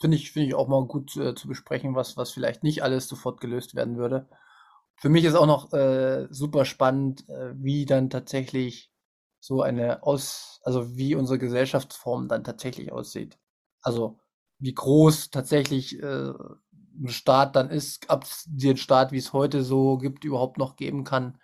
Finde 0.00 0.16
ich, 0.16 0.32
finde 0.32 0.48
ich 0.48 0.54
auch 0.54 0.68
mal 0.68 0.84
gut 0.86 1.16
äh, 1.16 1.34
zu 1.34 1.48
besprechen, 1.48 1.94
was, 1.94 2.16
was 2.16 2.32
vielleicht 2.32 2.62
nicht 2.62 2.82
alles 2.82 3.08
sofort 3.08 3.40
gelöst 3.40 3.74
werden 3.74 3.96
würde. 3.96 4.28
Für 4.96 5.08
mich 5.08 5.24
ist 5.24 5.34
auch 5.34 5.46
noch 5.46 5.72
äh, 5.72 6.26
super 6.30 6.64
spannend, 6.64 7.28
äh, 7.28 7.52
wie 7.56 7.86
dann 7.86 8.10
tatsächlich 8.10 8.90
so 9.40 9.62
eine 9.62 10.02
Aus, 10.04 10.60
also 10.64 10.96
wie 10.96 11.14
unsere 11.14 11.38
Gesellschaftsform 11.38 12.28
dann 12.28 12.44
tatsächlich 12.44 12.92
aussieht. 12.92 13.38
Also 13.82 14.20
wie 14.58 14.74
groß 14.74 15.30
tatsächlich 15.30 16.00
äh, 16.00 16.32
ein 17.00 17.08
Staat 17.08 17.56
dann 17.56 17.70
ist, 17.70 18.08
ob 18.08 18.24
es 18.24 18.44
den 18.46 18.76
Staat, 18.76 19.12
wie 19.12 19.18
es 19.18 19.32
heute 19.32 19.64
so 19.64 19.98
gibt, 19.98 20.24
überhaupt 20.24 20.58
noch 20.58 20.76
geben 20.76 21.04
kann, 21.04 21.38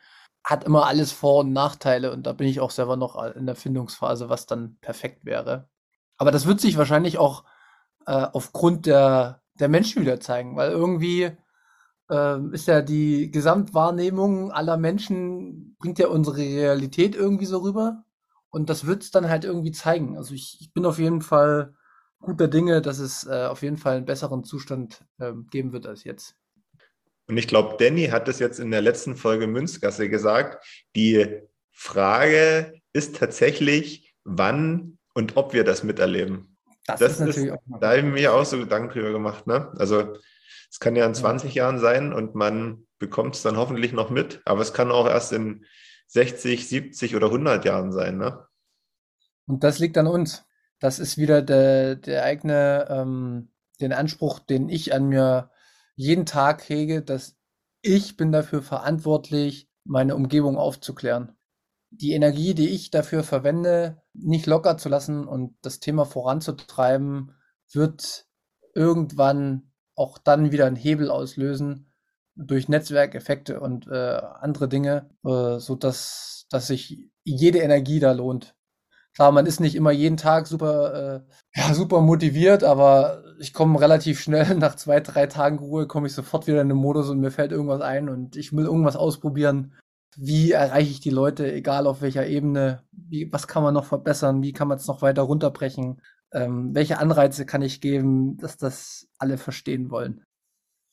hat 0.48 0.64
immer 0.64 0.87
alles 0.87 1.12
Vor- 1.12 1.40
und 1.40 1.52
Nachteile 1.52 2.11
und 2.11 2.26
da 2.26 2.32
bin 2.32 2.48
ich 2.48 2.61
auch 2.61 2.70
selber 2.70 2.96
noch 2.96 3.22
in 3.34 3.44
der 3.44 3.54
Findungsphase, 3.54 4.30
was 4.30 4.46
dann 4.46 4.78
perfekt 4.80 5.26
wäre. 5.26 5.68
Aber 6.16 6.30
das 6.30 6.46
wird 6.46 6.58
sich 6.58 6.78
wahrscheinlich 6.78 7.18
auch 7.18 7.44
äh, 8.06 8.26
aufgrund 8.32 8.87
der, 8.87 9.42
der 9.61 9.68
Menschen 9.68 10.00
wieder 10.00 10.20
zeigen, 10.20 10.56
weil 10.56 10.70
irgendwie 10.70 11.32
äh, 12.11 12.40
ist 12.52 12.66
ja 12.66 12.80
die 12.80 13.30
Gesamtwahrnehmung 13.30 14.50
aller 14.50 14.78
Menschen, 14.78 15.76
bringt 15.80 15.98
ja 15.98 16.08
unsere 16.08 16.38
Realität 16.38 17.14
irgendwie 17.14 17.44
so 17.44 17.58
rüber 17.58 18.04
und 18.48 18.70
das 18.70 18.87
wird 18.87 19.02
es 19.02 19.11
dann 19.11 19.28
halt 19.28 19.44
irgendwie 19.44 19.72
zeigen. 19.72 20.16
Also 20.16 20.32
ich, 20.32 20.56
ich 20.62 20.72
bin 20.72 20.87
auf 20.87 20.98
jeden 20.98 21.20
Fall 21.20 21.74
guter 22.20 22.48
Dinge, 22.48 22.80
dass 22.80 23.00
es 23.00 23.26
äh, 23.26 23.44
auf 23.44 23.61
jeden 23.61 23.76
Fall 23.76 23.96
einen 23.98 24.06
besseren 24.06 24.44
Zustand 24.44 25.04
äh, 25.18 25.34
geben 25.50 25.74
wird 25.74 25.87
als 25.87 26.04
jetzt. 26.04 26.37
Und 27.28 27.36
ich 27.36 27.46
glaube, 27.46 27.76
Danny 27.78 28.06
hat 28.06 28.28
es 28.28 28.38
jetzt 28.38 28.58
in 28.58 28.70
der 28.70 28.80
letzten 28.80 29.16
Folge 29.16 29.46
Münzgasse 29.46 30.08
gesagt. 30.08 30.64
Die 30.96 31.40
Frage 31.72 32.80
ist 32.92 33.16
tatsächlich, 33.16 34.14
wann 34.24 34.98
und 35.14 35.36
ob 35.36 35.52
wir 35.52 35.64
das 35.64 35.82
miterleben. 35.82 36.56
Das, 36.86 37.00
das 37.00 37.12
ist 37.12 37.20
natürlich 37.20 37.50
ist, 37.50 37.52
auch. 37.52 37.80
Da 37.80 37.88
habe 37.90 37.98
ich 37.98 38.04
mir 38.04 38.32
auch 38.32 38.44
so 38.44 38.58
Gedanken 38.58 38.90
drüber 38.90 39.12
gemacht. 39.12 39.46
Ne? 39.46 39.70
Also, 39.76 40.16
es 40.70 40.80
kann 40.80 40.96
ja 40.96 41.06
in 41.06 41.14
20 41.14 41.54
ja. 41.54 41.64
Jahren 41.64 41.78
sein 41.78 42.12
und 42.12 42.34
man 42.34 42.86
bekommt 42.98 43.36
es 43.36 43.42
dann 43.42 43.56
hoffentlich 43.56 43.92
noch 43.92 44.10
mit, 44.10 44.40
aber 44.44 44.60
es 44.60 44.72
kann 44.72 44.90
auch 44.90 45.06
erst 45.06 45.32
in 45.32 45.64
60, 46.08 46.68
70 46.68 47.14
oder 47.14 47.26
100 47.26 47.64
Jahren 47.64 47.92
sein. 47.92 48.16
Ne? 48.16 48.44
Und 49.46 49.64
das 49.64 49.78
liegt 49.78 49.96
an 49.98 50.06
uns 50.06 50.44
das 50.78 50.98
ist 50.98 51.18
wieder 51.18 51.42
der, 51.42 51.96
der 51.96 52.24
eigene, 52.24 52.86
ähm, 52.88 53.50
den 53.80 53.92
Anspruch, 53.92 54.38
den 54.38 54.68
ich 54.68 54.94
an 54.94 55.08
mir 55.08 55.50
jeden 55.98 56.26
Tag 56.26 56.68
hege, 56.68 57.02
dass 57.02 57.37
ich 57.82 58.16
bin 58.16 58.30
dafür 58.30 58.62
verantwortlich, 58.62 59.68
meine 59.84 60.14
Umgebung 60.14 60.56
aufzuklären. 60.56 61.37
Die 61.90 62.12
Energie, 62.12 62.54
die 62.54 62.68
ich 62.68 62.90
dafür 62.90 63.24
verwende, 63.24 64.00
nicht 64.12 64.46
locker 64.46 64.78
zu 64.78 64.88
lassen 64.88 65.26
und 65.26 65.56
das 65.61 65.80
Thema 65.80 66.04
voranzutreiben, 66.04 67.32
wird 67.72 68.26
irgendwann 68.74 69.72
auch 69.96 70.18
dann 70.18 70.52
wieder 70.52 70.66
einen 70.66 70.76
Hebel 70.76 71.11
auslösen 71.11 71.92
durch 72.37 72.68
Netzwerkeffekte 72.68 73.58
und 73.58 73.88
äh, 73.88 74.20
andere 74.40 74.68
Dinge, 74.68 75.11
äh, 75.24 75.58
so 75.58 75.74
dass, 75.74 76.46
dass 76.50 76.68
sich 76.68 77.11
jede 77.24 77.58
Energie 77.58 77.98
da 77.98 78.12
lohnt. 78.12 78.54
Klar, 79.18 79.33
man 79.33 79.46
ist 79.46 79.59
nicht 79.59 79.74
immer 79.74 79.90
jeden 79.90 80.16
Tag 80.16 80.46
super, 80.46 81.24
äh, 81.26 81.61
ja, 81.61 81.74
super 81.74 82.00
motiviert, 82.00 82.62
aber 82.62 83.24
ich 83.40 83.52
komme 83.52 83.81
relativ 83.81 84.20
schnell 84.20 84.54
nach 84.54 84.76
zwei, 84.76 85.00
drei 85.00 85.26
Tagen 85.26 85.59
Ruhe, 85.59 85.88
komme 85.88 86.07
ich 86.07 86.12
sofort 86.12 86.46
wieder 86.46 86.61
in 86.62 86.68
den 86.68 86.78
Modus 86.78 87.09
und 87.09 87.18
mir 87.18 87.33
fällt 87.33 87.50
irgendwas 87.50 87.81
ein 87.81 88.09
und 88.09 88.37
ich 88.37 88.52
will 88.52 88.66
irgendwas 88.66 88.94
ausprobieren. 88.94 89.74
Wie 90.16 90.52
erreiche 90.52 90.92
ich 90.92 91.00
die 91.00 91.11
Leute, 91.11 91.52
egal 91.52 91.88
auf 91.88 92.00
welcher 92.00 92.28
Ebene? 92.28 92.85
Wie, 92.92 93.33
was 93.33 93.48
kann 93.48 93.64
man 93.64 93.74
noch 93.74 93.87
verbessern? 93.87 94.40
Wie 94.40 94.52
kann 94.52 94.68
man 94.68 94.78
es 94.78 94.87
noch 94.87 95.02
weiter 95.02 95.22
runterbrechen? 95.22 96.00
Ähm, 96.31 96.72
welche 96.76 96.98
Anreize 96.98 97.44
kann 97.44 97.62
ich 97.62 97.81
geben, 97.81 98.37
dass 98.37 98.57
das 98.57 99.09
alle 99.18 99.37
verstehen 99.37 99.90
wollen? 99.90 100.22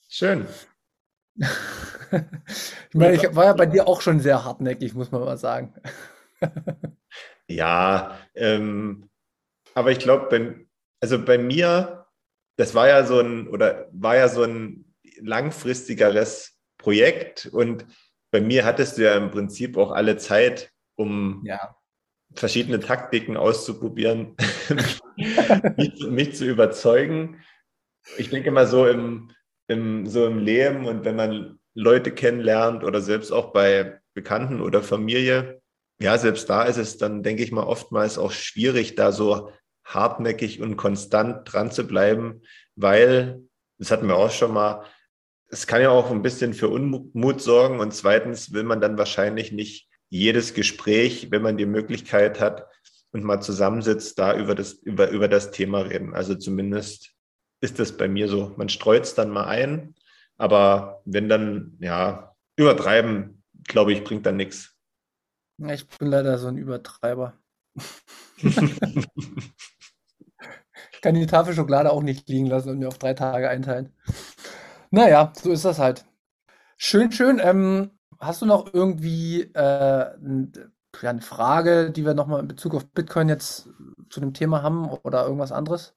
Schön. 0.10 0.48
ich 1.36 2.96
meine, 2.96 3.14
ich 3.18 3.36
war 3.36 3.46
ja 3.46 3.54
bei 3.54 3.68
dir 3.68 3.88
auch 3.88 4.02
schon 4.02 4.20
sehr 4.20 4.44
hartnäckig, 4.44 4.96
muss 4.96 5.12
man 5.12 5.22
mal 5.22 5.38
sagen. 5.38 5.76
Ja, 7.48 8.20
ähm, 8.34 9.10
aber 9.74 9.92
ich 9.92 10.00
glaube, 10.00 10.28
bei, 10.30 10.66
also 11.02 11.24
bei 11.24 11.38
mir, 11.38 12.08
das 12.58 12.74
war 12.74 12.88
ja 12.88 13.06
so 13.06 13.20
ein 13.20 13.48
oder 13.48 13.88
war 13.92 14.16
ja 14.16 14.28
so 14.30 14.44
ein 14.44 14.94
langfristigeres 15.20 16.58
Projekt 16.78 17.48
und 17.48 17.86
bei 18.32 18.42
mir 18.42 18.66
hattest 18.66 18.98
du 18.98 19.04
ja 19.04 19.16
im 19.16 19.32
Prinzip 19.32 19.78
auch 19.78 19.92
alle 19.92 20.18
Zeit, 20.18 20.72
um 20.96 21.42
ja. 21.46 21.76
verschiedene 22.34 22.80
Taktiken 22.80 23.38
auszuprobieren, 23.38 24.36
mich, 25.78 26.08
mich, 26.08 26.36
zu 26.36 26.46
überzeugen. 26.46 27.42
Ich 28.18 28.30
denke 28.30 28.52
mal 28.52 28.68
so 28.68 28.88
im, 28.88 29.32
im, 29.68 30.06
so 30.06 30.26
im 30.26 30.40
Leben 30.40 30.86
und 30.86 31.06
wenn 31.06 31.16
man 31.16 31.60
Leute 31.74 32.12
kennenlernt 32.12 32.84
oder 32.84 33.02
selbst 33.02 33.32
auch 33.32 33.52
bei 33.52 34.00
Bekannten 34.14 34.62
oder 34.62 34.82
Familie, 34.82 35.62
ja, 36.00 36.18
selbst 36.18 36.50
da 36.50 36.64
ist 36.64 36.78
es 36.78 36.98
dann, 36.98 37.24
denke 37.24 37.44
ich 37.44 37.52
mal, 37.52 37.64
oftmals 37.64 38.18
auch 38.18 38.32
schwierig, 38.32 38.96
da 38.96 39.12
so 39.12 39.52
hartnäckig 39.86 40.62
und 40.62 40.78
konstant 40.78 41.52
dran 41.52 41.72
zu 41.72 41.86
bleiben, 41.88 42.42
weil, 42.76 43.42
das 43.78 43.92
hatten 43.92 44.08
wir 44.08 44.16
auch 44.16 44.32
schon 44.32 44.54
mal, 44.54 44.84
es 45.48 45.68
kann 45.68 45.82
ja 45.82 45.90
auch 45.90 46.12
ein 46.12 46.24
bisschen 46.24 46.54
für 46.54 46.70
Unmut 46.70 47.42
sorgen 47.42 47.80
und 47.80 47.94
zweitens 47.94 48.52
will 48.52 48.64
man 48.64 48.82
dann 48.82 48.98
wahrscheinlich 48.98 49.52
nicht 49.52 49.90
jedes 50.10 50.54
Gespräch, 50.54 51.30
wenn 51.32 51.42
man 51.42 51.58
die 51.58 51.66
Möglichkeit 51.66 52.40
hat 52.40 52.68
und 53.12 53.24
mal 53.24 53.42
zusammensitzt, 53.42 54.20
da 54.20 54.36
über 54.36 54.56
das, 54.56 54.74
über, 54.74 55.10
über 55.10 55.28
das 55.28 55.52
Thema 55.52 55.82
reden. 55.82 56.14
Also 56.14 56.36
zumindest 56.36 57.12
ist 57.62 57.80
das 57.80 57.96
bei 57.96 58.08
mir 58.08 58.28
so. 58.28 58.54
Man 58.58 58.70
streut 58.70 59.04
es 59.04 59.16
dann 59.16 59.30
mal 59.30 59.46
ein, 59.46 59.96
aber 60.38 61.02
wenn 61.06 61.30
dann, 61.30 61.78
ja, 61.80 62.36
übertreiben, 62.58 63.44
glaube 63.64 63.94
ich, 63.94 64.04
bringt 64.04 64.26
dann 64.26 64.38
nichts. 64.38 64.75
Ich 65.58 65.88
bin 65.88 66.10
leider 66.10 66.38
so 66.38 66.48
ein 66.48 66.58
Übertreiber. 66.58 67.34
ich 68.38 68.56
kann 71.02 71.16
die 71.16 71.26
Tafel 71.26 71.54
Schokolade 71.54 71.92
auch 71.92 72.04
nicht 72.04 72.28
liegen 72.28 72.48
lassen 72.48 72.70
und 72.70 72.80
mir 72.80 72.90
auf 72.90 72.98
drei 72.98 73.14
Tage 73.14 73.50
einteilen. 73.50 73.94
Naja, 74.92 75.32
so 75.42 75.52
ist 75.52 75.66
das 75.66 75.80
halt. 75.80 76.06
Schön, 76.78 77.12
schön. 77.12 77.40
Ähm, 77.42 77.92
hast 78.20 78.42
du 78.42 78.46
noch 78.46 78.74
irgendwie 78.74 79.44
äh, 79.54 80.12
eine 81.02 81.22
Frage, 81.22 81.92
die 81.92 82.06
wir 82.06 82.14
nochmal 82.14 82.42
in 82.42 82.48
Bezug 82.50 82.76
auf 82.76 82.92
Bitcoin 82.92 83.30
jetzt 83.30 83.70
zu 84.10 84.20
dem 84.20 84.34
Thema 84.34 84.62
haben 84.62 84.90
oder 84.90 85.24
irgendwas 85.24 85.54
anderes? 85.54 85.96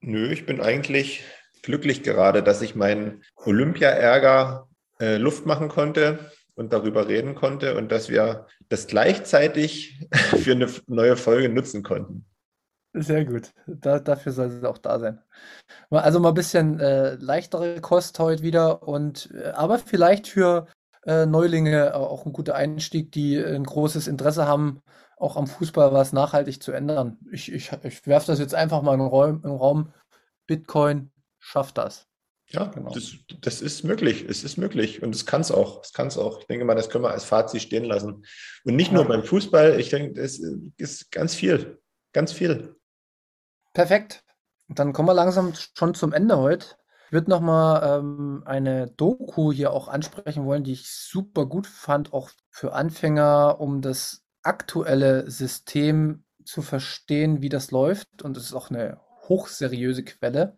Nö, 0.00 0.32
ich 0.32 0.46
bin 0.46 0.60
eigentlich 0.60 1.22
glücklich 1.62 2.02
gerade, 2.02 2.42
dass 2.42 2.60
ich 2.60 2.74
meinen 2.74 3.22
Olympia-Ärger 3.36 4.68
äh, 4.98 5.16
Luft 5.16 5.46
machen 5.46 5.68
konnte 5.68 6.18
und 6.54 6.72
darüber 6.72 7.08
reden 7.08 7.34
konnte 7.34 7.76
und 7.76 7.90
dass 7.90 8.08
wir 8.08 8.46
das 8.68 8.86
gleichzeitig 8.86 10.00
für 10.12 10.52
eine 10.52 10.68
neue 10.86 11.16
Folge 11.16 11.48
nutzen 11.48 11.82
konnten. 11.82 12.26
Sehr 12.96 13.24
gut. 13.24 13.50
Da, 13.66 13.98
dafür 13.98 14.30
soll 14.30 14.46
es 14.46 14.62
auch 14.62 14.78
da 14.78 15.00
sein. 15.00 15.20
Also 15.90 16.20
mal 16.20 16.28
ein 16.28 16.34
bisschen 16.34 16.78
äh, 16.78 17.16
leichtere 17.16 17.80
Kost 17.80 18.20
heute 18.20 18.44
wieder 18.44 18.86
und 18.86 19.30
äh, 19.34 19.48
aber 19.48 19.80
vielleicht 19.80 20.28
für 20.28 20.68
äh, 21.04 21.26
Neulinge 21.26 21.96
auch 21.96 22.24
ein 22.24 22.32
guter 22.32 22.54
Einstieg, 22.54 23.10
die 23.10 23.36
ein 23.36 23.64
großes 23.64 24.06
Interesse 24.06 24.46
haben, 24.46 24.80
auch 25.16 25.36
am 25.36 25.48
Fußball 25.48 25.92
was 25.92 26.12
nachhaltig 26.12 26.62
zu 26.62 26.70
ändern. 26.70 27.18
Ich, 27.32 27.50
ich, 27.52 27.72
ich 27.82 28.06
werfe 28.06 28.28
das 28.28 28.38
jetzt 28.38 28.54
einfach 28.54 28.82
mal 28.82 28.94
in 28.94 29.00
den 29.00 29.08
Raum, 29.08 29.36
in 29.36 29.42
den 29.42 29.56
Raum. 29.56 29.92
Bitcoin 30.46 31.10
schafft 31.40 31.78
das. 31.78 32.06
Ja, 32.54 32.66
genau. 32.66 32.92
das, 32.92 33.12
das 33.40 33.60
ist 33.60 33.82
möglich. 33.84 34.24
Es 34.28 34.44
ist 34.44 34.56
möglich 34.56 35.02
und 35.02 35.14
es 35.14 35.26
kann 35.26 35.40
es 35.40 35.50
auch. 35.50 35.82
Es 35.82 35.92
kann 35.92 36.06
es 36.06 36.16
auch. 36.16 36.40
Ich 36.40 36.46
denke 36.46 36.64
mal, 36.64 36.74
das 36.74 36.88
können 36.88 37.04
wir 37.04 37.10
als 37.10 37.24
Fazit 37.24 37.62
stehen 37.62 37.84
lassen. 37.84 38.24
Und 38.64 38.76
nicht 38.76 38.92
nur 38.92 39.04
beim 39.06 39.24
Fußball. 39.24 39.80
Ich 39.80 39.90
denke, 39.90 40.20
es 40.20 40.40
ist 40.76 41.10
ganz 41.10 41.34
viel. 41.34 41.80
Ganz 42.12 42.32
viel. 42.32 42.76
Perfekt. 43.72 44.22
Dann 44.68 44.92
kommen 44.92 45.08
wir 45.08 45.14
langsam 45.14 45.52
schon 45.76 45.94
zum 45.94 46.12
Ende 46.12 46.38
heute. 46.38 46.66
Ich 47.06 47.12
würde 47.12 47.30
nochmal 47.30 48.00
ähm, 48.00 48.42
eine 48.46 48.88
Doku 48.88 49.52
hier 49.52 49.72
auch 49.72 49.88
ansprechen 49.88 50.46
wollen, 50.46 50.64
die 50.64 50.72
ich 50.72 50.88
super 50.88 51.46
gut 51.46 51.66
fand, 51.66 52.12
auch 52.12 52.30
für 52.50 52.72
Anfänger, 52.72 53.60
um 53.60 53.82
das 53.82 54.22
aktuelle 54.42 55.30
System 55.30 56.24
zu 56.44 56.62
verstehen, 56.62 57.42
wie 57.42 57.48
das 57.48 57.70
läuft. 57.70 58.22
Und 58.22 58.36
es 58.36 58.44
ist 58.44 58.54
auch 58.54 58.70
eine 58.70 59.00
hochseriöse 59.28 60.04
Quelle. 60.04 60.56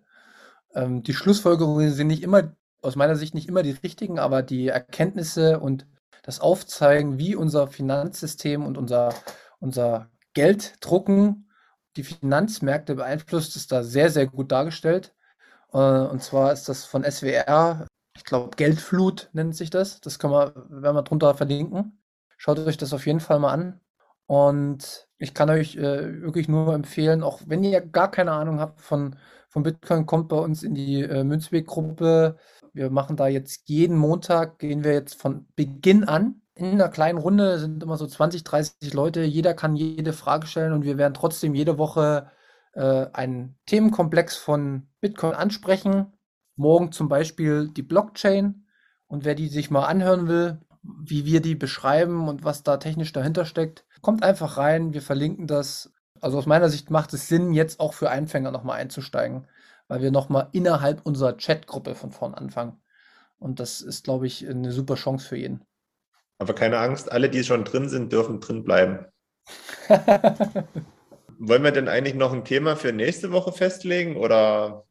Ähm, 0.76 1.02
die 1.02 1.14
Schlussfolgerungen 1.14 1.90
sind 1.90 2.08
nicht 2.08 2.22
immer, 2.22 2.54
aus 2.82 2.96
meiner 2.96 3.16
Sicht 3.16 3.34
nicht 3.34 3.48
immer 3.48 3.62
die 3.62 3.72
richtigen, 3.72 4.18
aber 4.18 4.42
die 4.42 4.68
Erkenntnisse 4.68 5.58
und 5.58 5.86
das 6.22 6.40
Aufzeigen, 6.40 7.18
wie 7.18 7.34
unser 7.34 7.66
Finanzsystem 7.66 8.64
und 8.64 8.76
unser, 8.76 9.14
unser 9.58 10.10
Gelddrucken 10.34 11.50
die 11.96 12.04
Finanzmärkte 12.04 12.94
beeinflusst, 12.94 13.56
ist 13.56 13.72
da 13.72 13.82
sehr, 13.82 14.10
sehr 14.10 14.26
gut 14.26 14.52
dargestellt. 14.52 15.14
Äh, 15.72 15.78
und 15.78 16.22
zwar 16.22 16.52
ist 16.52 16.68
das 16.68 16.84
von 16.84 17.04
SWR, 17.04 17.86
ich 18.14 18.24
glaube, 18.24 18.56
Geldflut 18.56 19.30
nennt 19.32 19.56
sich 19.56 19.70
das. 19.70 20.00
Das 20.00 20.18
kann 20.18 20.30
man, 20.30 20.52
werden 20.54 20.96
wir 20.96 21.02
drunter 21.02 21.34
verlinken. 21.34 22.02
Schaut 22.36 22.58
euch 22.58 22.76
das 22.76 22.92
auf 22.92 23.06
jeden 23.06 23.20
Fall 23.20 23.38
mal 23.38 23.52
an. 23.52 23.80
Und 24.26 25.08
ich 25.18 25.32
kann 25.34 25.50
euch 25.50 25.76
äh, 25.76 26.22
wirklich 26.22 26.48
nur 26.48 26.74
empfehlen, 26.74 27.22
auch 27.22 27.40
wenn 27.46 27.64
ihr 27.64 27.80
gar 27.80 28.10
keine 28.10 28.32
Ahnung 28.32 28.60
habt 28.60 28.80
von, 28.80 29.16
von 29.56 29.62
Bitcoin, 29.62 30.04
kommt 30.04 30.28
bei 30.28 30.36
uns 30.36 30.62
in 30.62 30.74
die 30.74 31.00
äh, 31.02 31.24
Münzweg-Gruppe. 31.24 32.36
Wir 32.74 32.90
machen 32.90 33.16
da 33.16 33.26
jetzt 33.26 33.68
jeden 33.70 33.96
Montag, 33.96 34.58
gehen 34.58 34.84
wir 34.84 34.92
jetzt 34.92 35.14
von 35.14 35.46
Beginn 35.56 36.04
an 36.04 36.42
in 36.56 36.72
einer 36.72 36.88
kleinen 36.88 37.18
Runde 37.18 37.58
sind 37.58 37.82
immer 37.82 37.98
so 37.98 38.06
20, 38.06 38.42
30 38.42 38.94
Leute. 38.94 39.22
Jeder 39.22 39.52
kann 39.52 39.76
jede 39.76 40.14
Frage 40.14 40.46
stellen 40.46 40.72
und 40.72 40.84
wir 40.84 40.96
werden 40.96 41.12
trotzdem 41.12 41.54
jede 41.54 41.76
Woche 41.76 42.30
äh, 42.72 43.06
einen 43.12 43.58
Themenkomplex 43.66 44.36
von 44.36 44.88
Bitcoin 45.00 45.34
ansprechen. 45.34 46.14
Morgen 46.56 46.92
zum 46.92 47.10
Beispiel 47.10 47.68
die 47.68 47.82
Blockchain. 47.82 48.66
Und 49.06 49.26
wer 49.26 49.34
die 49.34 49.48
sich 49.48 49.70
mal 49.70 49.84
anhören 49.84 50.28
will, 50.28 50.60
wie 50.82 51.26
wir 51.26 51.42
die 51.42 51.54
beschreiben 51.54 52.26
und 52.26 52.42
was 52.42 52.62
da 52.62 52.78
technisch 52.78 53.12
dahinter 53.12 53.44
steckt, 53.44 53.84
kommt 54.00 54.22
einfach 54.22 54.56
rein. 54.56 54.94
Wir 54.94 55.02
verlinken 55.02 55.46
das. 55.46 55.92
Also 56.20 56.38
aus 56.38 56.46
meiner 56.46 56.68
Sicht 56.68 56.90
macht 56.90 57.12
es 57.12 57.28
Sinn, 57.28 57.52
jetzt 57.52 57.80
auch 57.80 57.94
für 57.94 58.10
Einfänger 58.10 58.50
nochmal 58.50 58.78
einzusteigen, 58.78 59.46
weil 59.88 60.02
wir 60.02 60.10
nochmal 60.10 60.48
innerhalb 60.52 61.04
unserer 61.04 61.36
Chatgruppe 61.36 61.94
von 61.94 62.10
vorn 62.12 62.34
anfangen. 62.34 62.80
Und 63.38 63.60
das 63.60 63.80
ist, 63.80 64.04
glaube 64.04 64.26
ich, 64.26 64.48
eine 64.48 64.72
super 64.72 64.94
Chance 64.94 65.28
für 65.28 65.36
jeden. 65.36 65.64
Aber 66.38 66.54
keine 66.54 66.78
Angst, 66.78 67.10
alle, 67.10 67.30
die 67.30 67.44
schon 67.44 67.64
drin 67.64 67.88
sind, 67.88 68.12
dürfen 68.12 68.40
drin 68.40 68.64
bleiben. 68.64 69.06
Wollen 71.38 71.62
wir 71.62 71.72
denn 71.72 71.88
eigentlich 71.88 72.14
noch 72.14 72.32
ein 72.32 72.44
Thema 72.44 72.76
für 72.76 72.92
nächste 72.92 73.30
Woche 73.32 73.52
festlegen 73.52 74.16
oder 74.16 74.84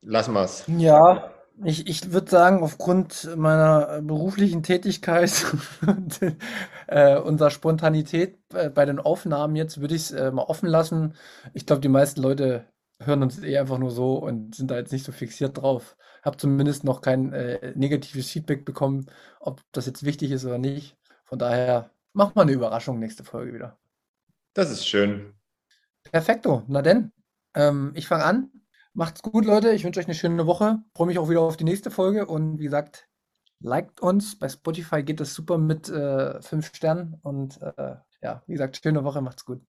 lassen 0.00 0.32
wir 0.32 0.44
es? 0.44 0.64
Ja, 0.66 1.30
ich, 1.64 1.86
ich 1.88 2.12
würde 2.12 2.30
sagen, 2.30 2.62
aufgrund 2.62 3.36
meiner 3.36 4.00
beruflichen 4.02 4.62
Tätigkeit 4.62 5.46
und 5.86 6.20
äh, 6.86 7.16
unserer 7.18 7.50
Spontanität 7.50 8.38
äh, 8.52 8.70
bei 8.70 8.84
den 8.84 8.98
Aufnahmen 8.98 9.56
jetzt 9.56 9.80
würde 9.80 9.94
ich 9.94 10.02
es 10.02 10.10
äh, 10.12 10.30
mal 10.30 10.42
offen 10.42 10.68
lassen. 10.68 11.14
Ich 11.54 11.66
glaube, 11.66 11.80
die 11.80 11.88
meisten 11.88 12.22
Leute 12.22 12.66
hören 13.00 13.22
uns 13.22 13.42
eh 13.42 13.58
einfach 13.58 13.78
nur 13.78 13.90
so 13.90 14.16
und 14.16 14.54
sind 14.54 14.70
da 14.70 14.76
jetzt 14.76 14.92
nicht 14.92 15.04
so 15.04 15.12
fixiert 15.12 15.58
drauf. 15.58 15.96
Habe 16.22 16.36
zumindest 16.36 16.84
noch 16.84 17.00
kein 17.00 17.32
äh, 17.32 17.72
negatives 17.76 18.30
Feedback 18.30 18.64
bekommen, 18.64 19.06
ob 19.40 19.62
das 19.72 19.86
jetzt 19.86 20.04
wichtig 20.04 20.30
ist 20.32 20.44
oder 20.44 20.58
nicht. 20.58 20.96
Von 21.24 21.38
daher 21.38 21.90
machen 22.12 22.34
wir 22.34 22.42
eine 22.42 22.52
Überraschung 22.52 22.98
nächste 22.98 23.24
Folge 23.24 23.54
wieder. 23.54 23.78
Das 24.54 24.70
ist 24.70 24.86
schön. 24.86 25.34
Perfekto. 26.10 26.64
Na 26.68 26.82
denn, 26.82 27.12
ähm, 27.54 27.92
ich 27.94 28.08
fange 28.08 28.24
an. 28.24 28.50
Macht's 28.98 29.22
gut, 29.22 29.44
Leute. 29.44 29.70
Ich 29.70 29.84
wünsche 29.84 30.00
euch 30.00 30.06
eine 30.06 30.16
schöne 30.16 30.44
Woche. 30.48 30.80
Freue 30.96 31.06
mich 31.06 31.20
auch 31.20 31.28
wieder 31.28 31.42
auf 31.42 31.56
die 31.56 31.62
nächste 31.62 31.88
Folge. 31.88 32.26
Und 32.26 32.58
wie 32.58 32.64
gesagt, 32.64 33.06
liked 33.60 34.00
uns. 34.00 34.36
Bei 34.36 34.48
Spotify 34.48 35.04
geht 35.04 35.20
das 35.20 35.34
super 35.34 35.56
mit 35.56 35.88
äh, 35.88 36.42
fünf 36.42 36.74
Sternen. 36.74 37.14
Und 37.22 37.62
äh, 37.62 37.94
ja, 38.22 38.42
wie 38.48 38.54
gesagt, 38.54 38.80
schöne 38.82 39.04
Woche. 39.04 39.20
Macht's 39.20 39.44
gut. 39.44 39.60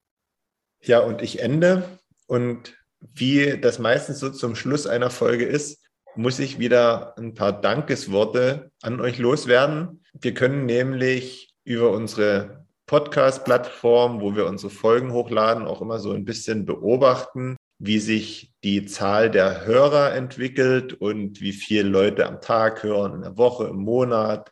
Ja, 0.82 1.01
und 1.01 1.21
ich 1.21 1.43
ende. 1.43 1.84
Und 2.25 2.75
wie 3.01 3.61
das 3.61 3.77
meistens 3.77 4.17
so 4.17 4.32
zum 4.32 4.55
Schluss 4.55 4.88
einer 4.88 5.11
Folge 5.11 5.45
ist, 5.45 5.86
muss 6.15 6.39
ich 6.39 6.57
wieder 6.57 7.15
ein 7.19 7.36
paar 7.36 7.53
Dankesworte 7.53 8.71
an 8.82 8.99
euch 8.99 9.19
loswerden. 9.19 10.03
Wir 10.13 10.34
können 10.34 10.65
nämlich 10.65 11.53
über 11.63 11.91
unsere 11.91 12.65
Podcast-Plattform, 12.88 14.21
wo 14.21 14.36
wir 14.36 14.47
unsere 14.47 14.71
Folgen 14.71 15.13
hochladen, 15.13 15.67
auch 15.67 15.84
immer 15.84 15.99
so 15.99 16.13
ein 16.13 16.25
bisschen 16.25 16.65
beobachten, 16.65 17.57
wie 17.80 17.99
sich 17.99 18.53
die 18.63 18.86
Zahl 18.86 19.32
der 19.32 19.65
Hörer 19.65 20.13
entwickelt 20.13 20.93
und 20.93 21.39
wie 21.39 21.53
viele 21.53 21.88
Leute 21.88 22.27
am 22.27 22.41
Tag 22.41 22.84
hören, 22.84 23.15
in 23.15 23.21
der 23.21 23.38
Woche, 23.38 23.67
im 23.67 23.77
Monat 23.77 24.51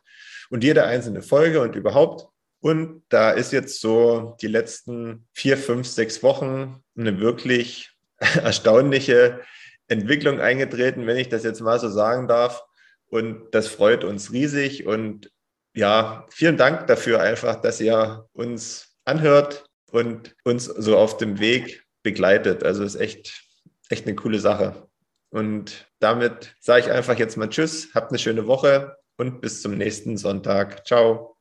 und 0.50 0.64
jede 0.64 0.84
einzelne 0.84 1.22
Folge 1.22 1.60
und 1.60 1.76
überhaupt. 1.76 2.26
Und 2.60 3.02
da 3.10 3.30
ist 3.30 3.52
jetzt 3.52 3.80
so 3.80 4.36
die 4.40 4.46
letzten 4.48 5.28
vier, 5.32 5.58
fünf, 5.58 5.86
sechs 5.86 6.22
Wochen 6.22 6.82
eine 6.96 7.20
wirklich 7.20 7.90
erstaunliche 8.18 9.40
Entwicklung 9.88 10.40
eingetreten, 10.40 11.06
wenn 11.06 11.18
ich 11.18 11.28
das 11.28 11.44
jetzt 11.44 11.60
mal 11.60 11.78
so 11.78 11.88
sagen 11.88 12.28
darf. 12.28 12.64
Und 13.10 13.42
das 13.52 13.68
freut 13.68 14.04
uns 14.04 14.32
riesig. 14.32 14.86
Und 14.86 15.30
ja, 15.74 16.26
vielen 16.30 16.56
Dank 16.56 16.86
dafür 16.86 17.20
einfach, 17.20 17.60
dass 17.60 17.80
ihr 17.80 18.26
uns 18.32 18.96
anhört 19.04 19.66
und 19.90 20.34
uns 20.44 20.64
so 20.64 20.96
auf 20.96 21.18
dem 21.18 21.38
Weg 21.38 21.84
begleitet. 22.02 22.64
Also 22.64 22.84
ist 22.84 22.96
echt, 22.96 23.44
echt 23.88 24.06
eine 24.06 24.16
coole 24.16 24.38
Sache. 24.38 24.88
Und 25.30 25.90
damit 25.98 26.54
sage 26.60 26.86
ich 26.86 26.90
einfach 26.90 27.18
jetzt 27.18 27.36
mal 27.36 27.48
Tschüss, 27.48 27.90
habt 27.94 28.10
eine 28.10 28.18
schöne 28.18 28.46
Woche 28.46 28.96
und 29.16 29.40
bis 29.40 29.62
zum 29.62 29.76
nächsten 29.76 30.16
Sonntag. 30.16 30.86
Ciao. 30.86 31.37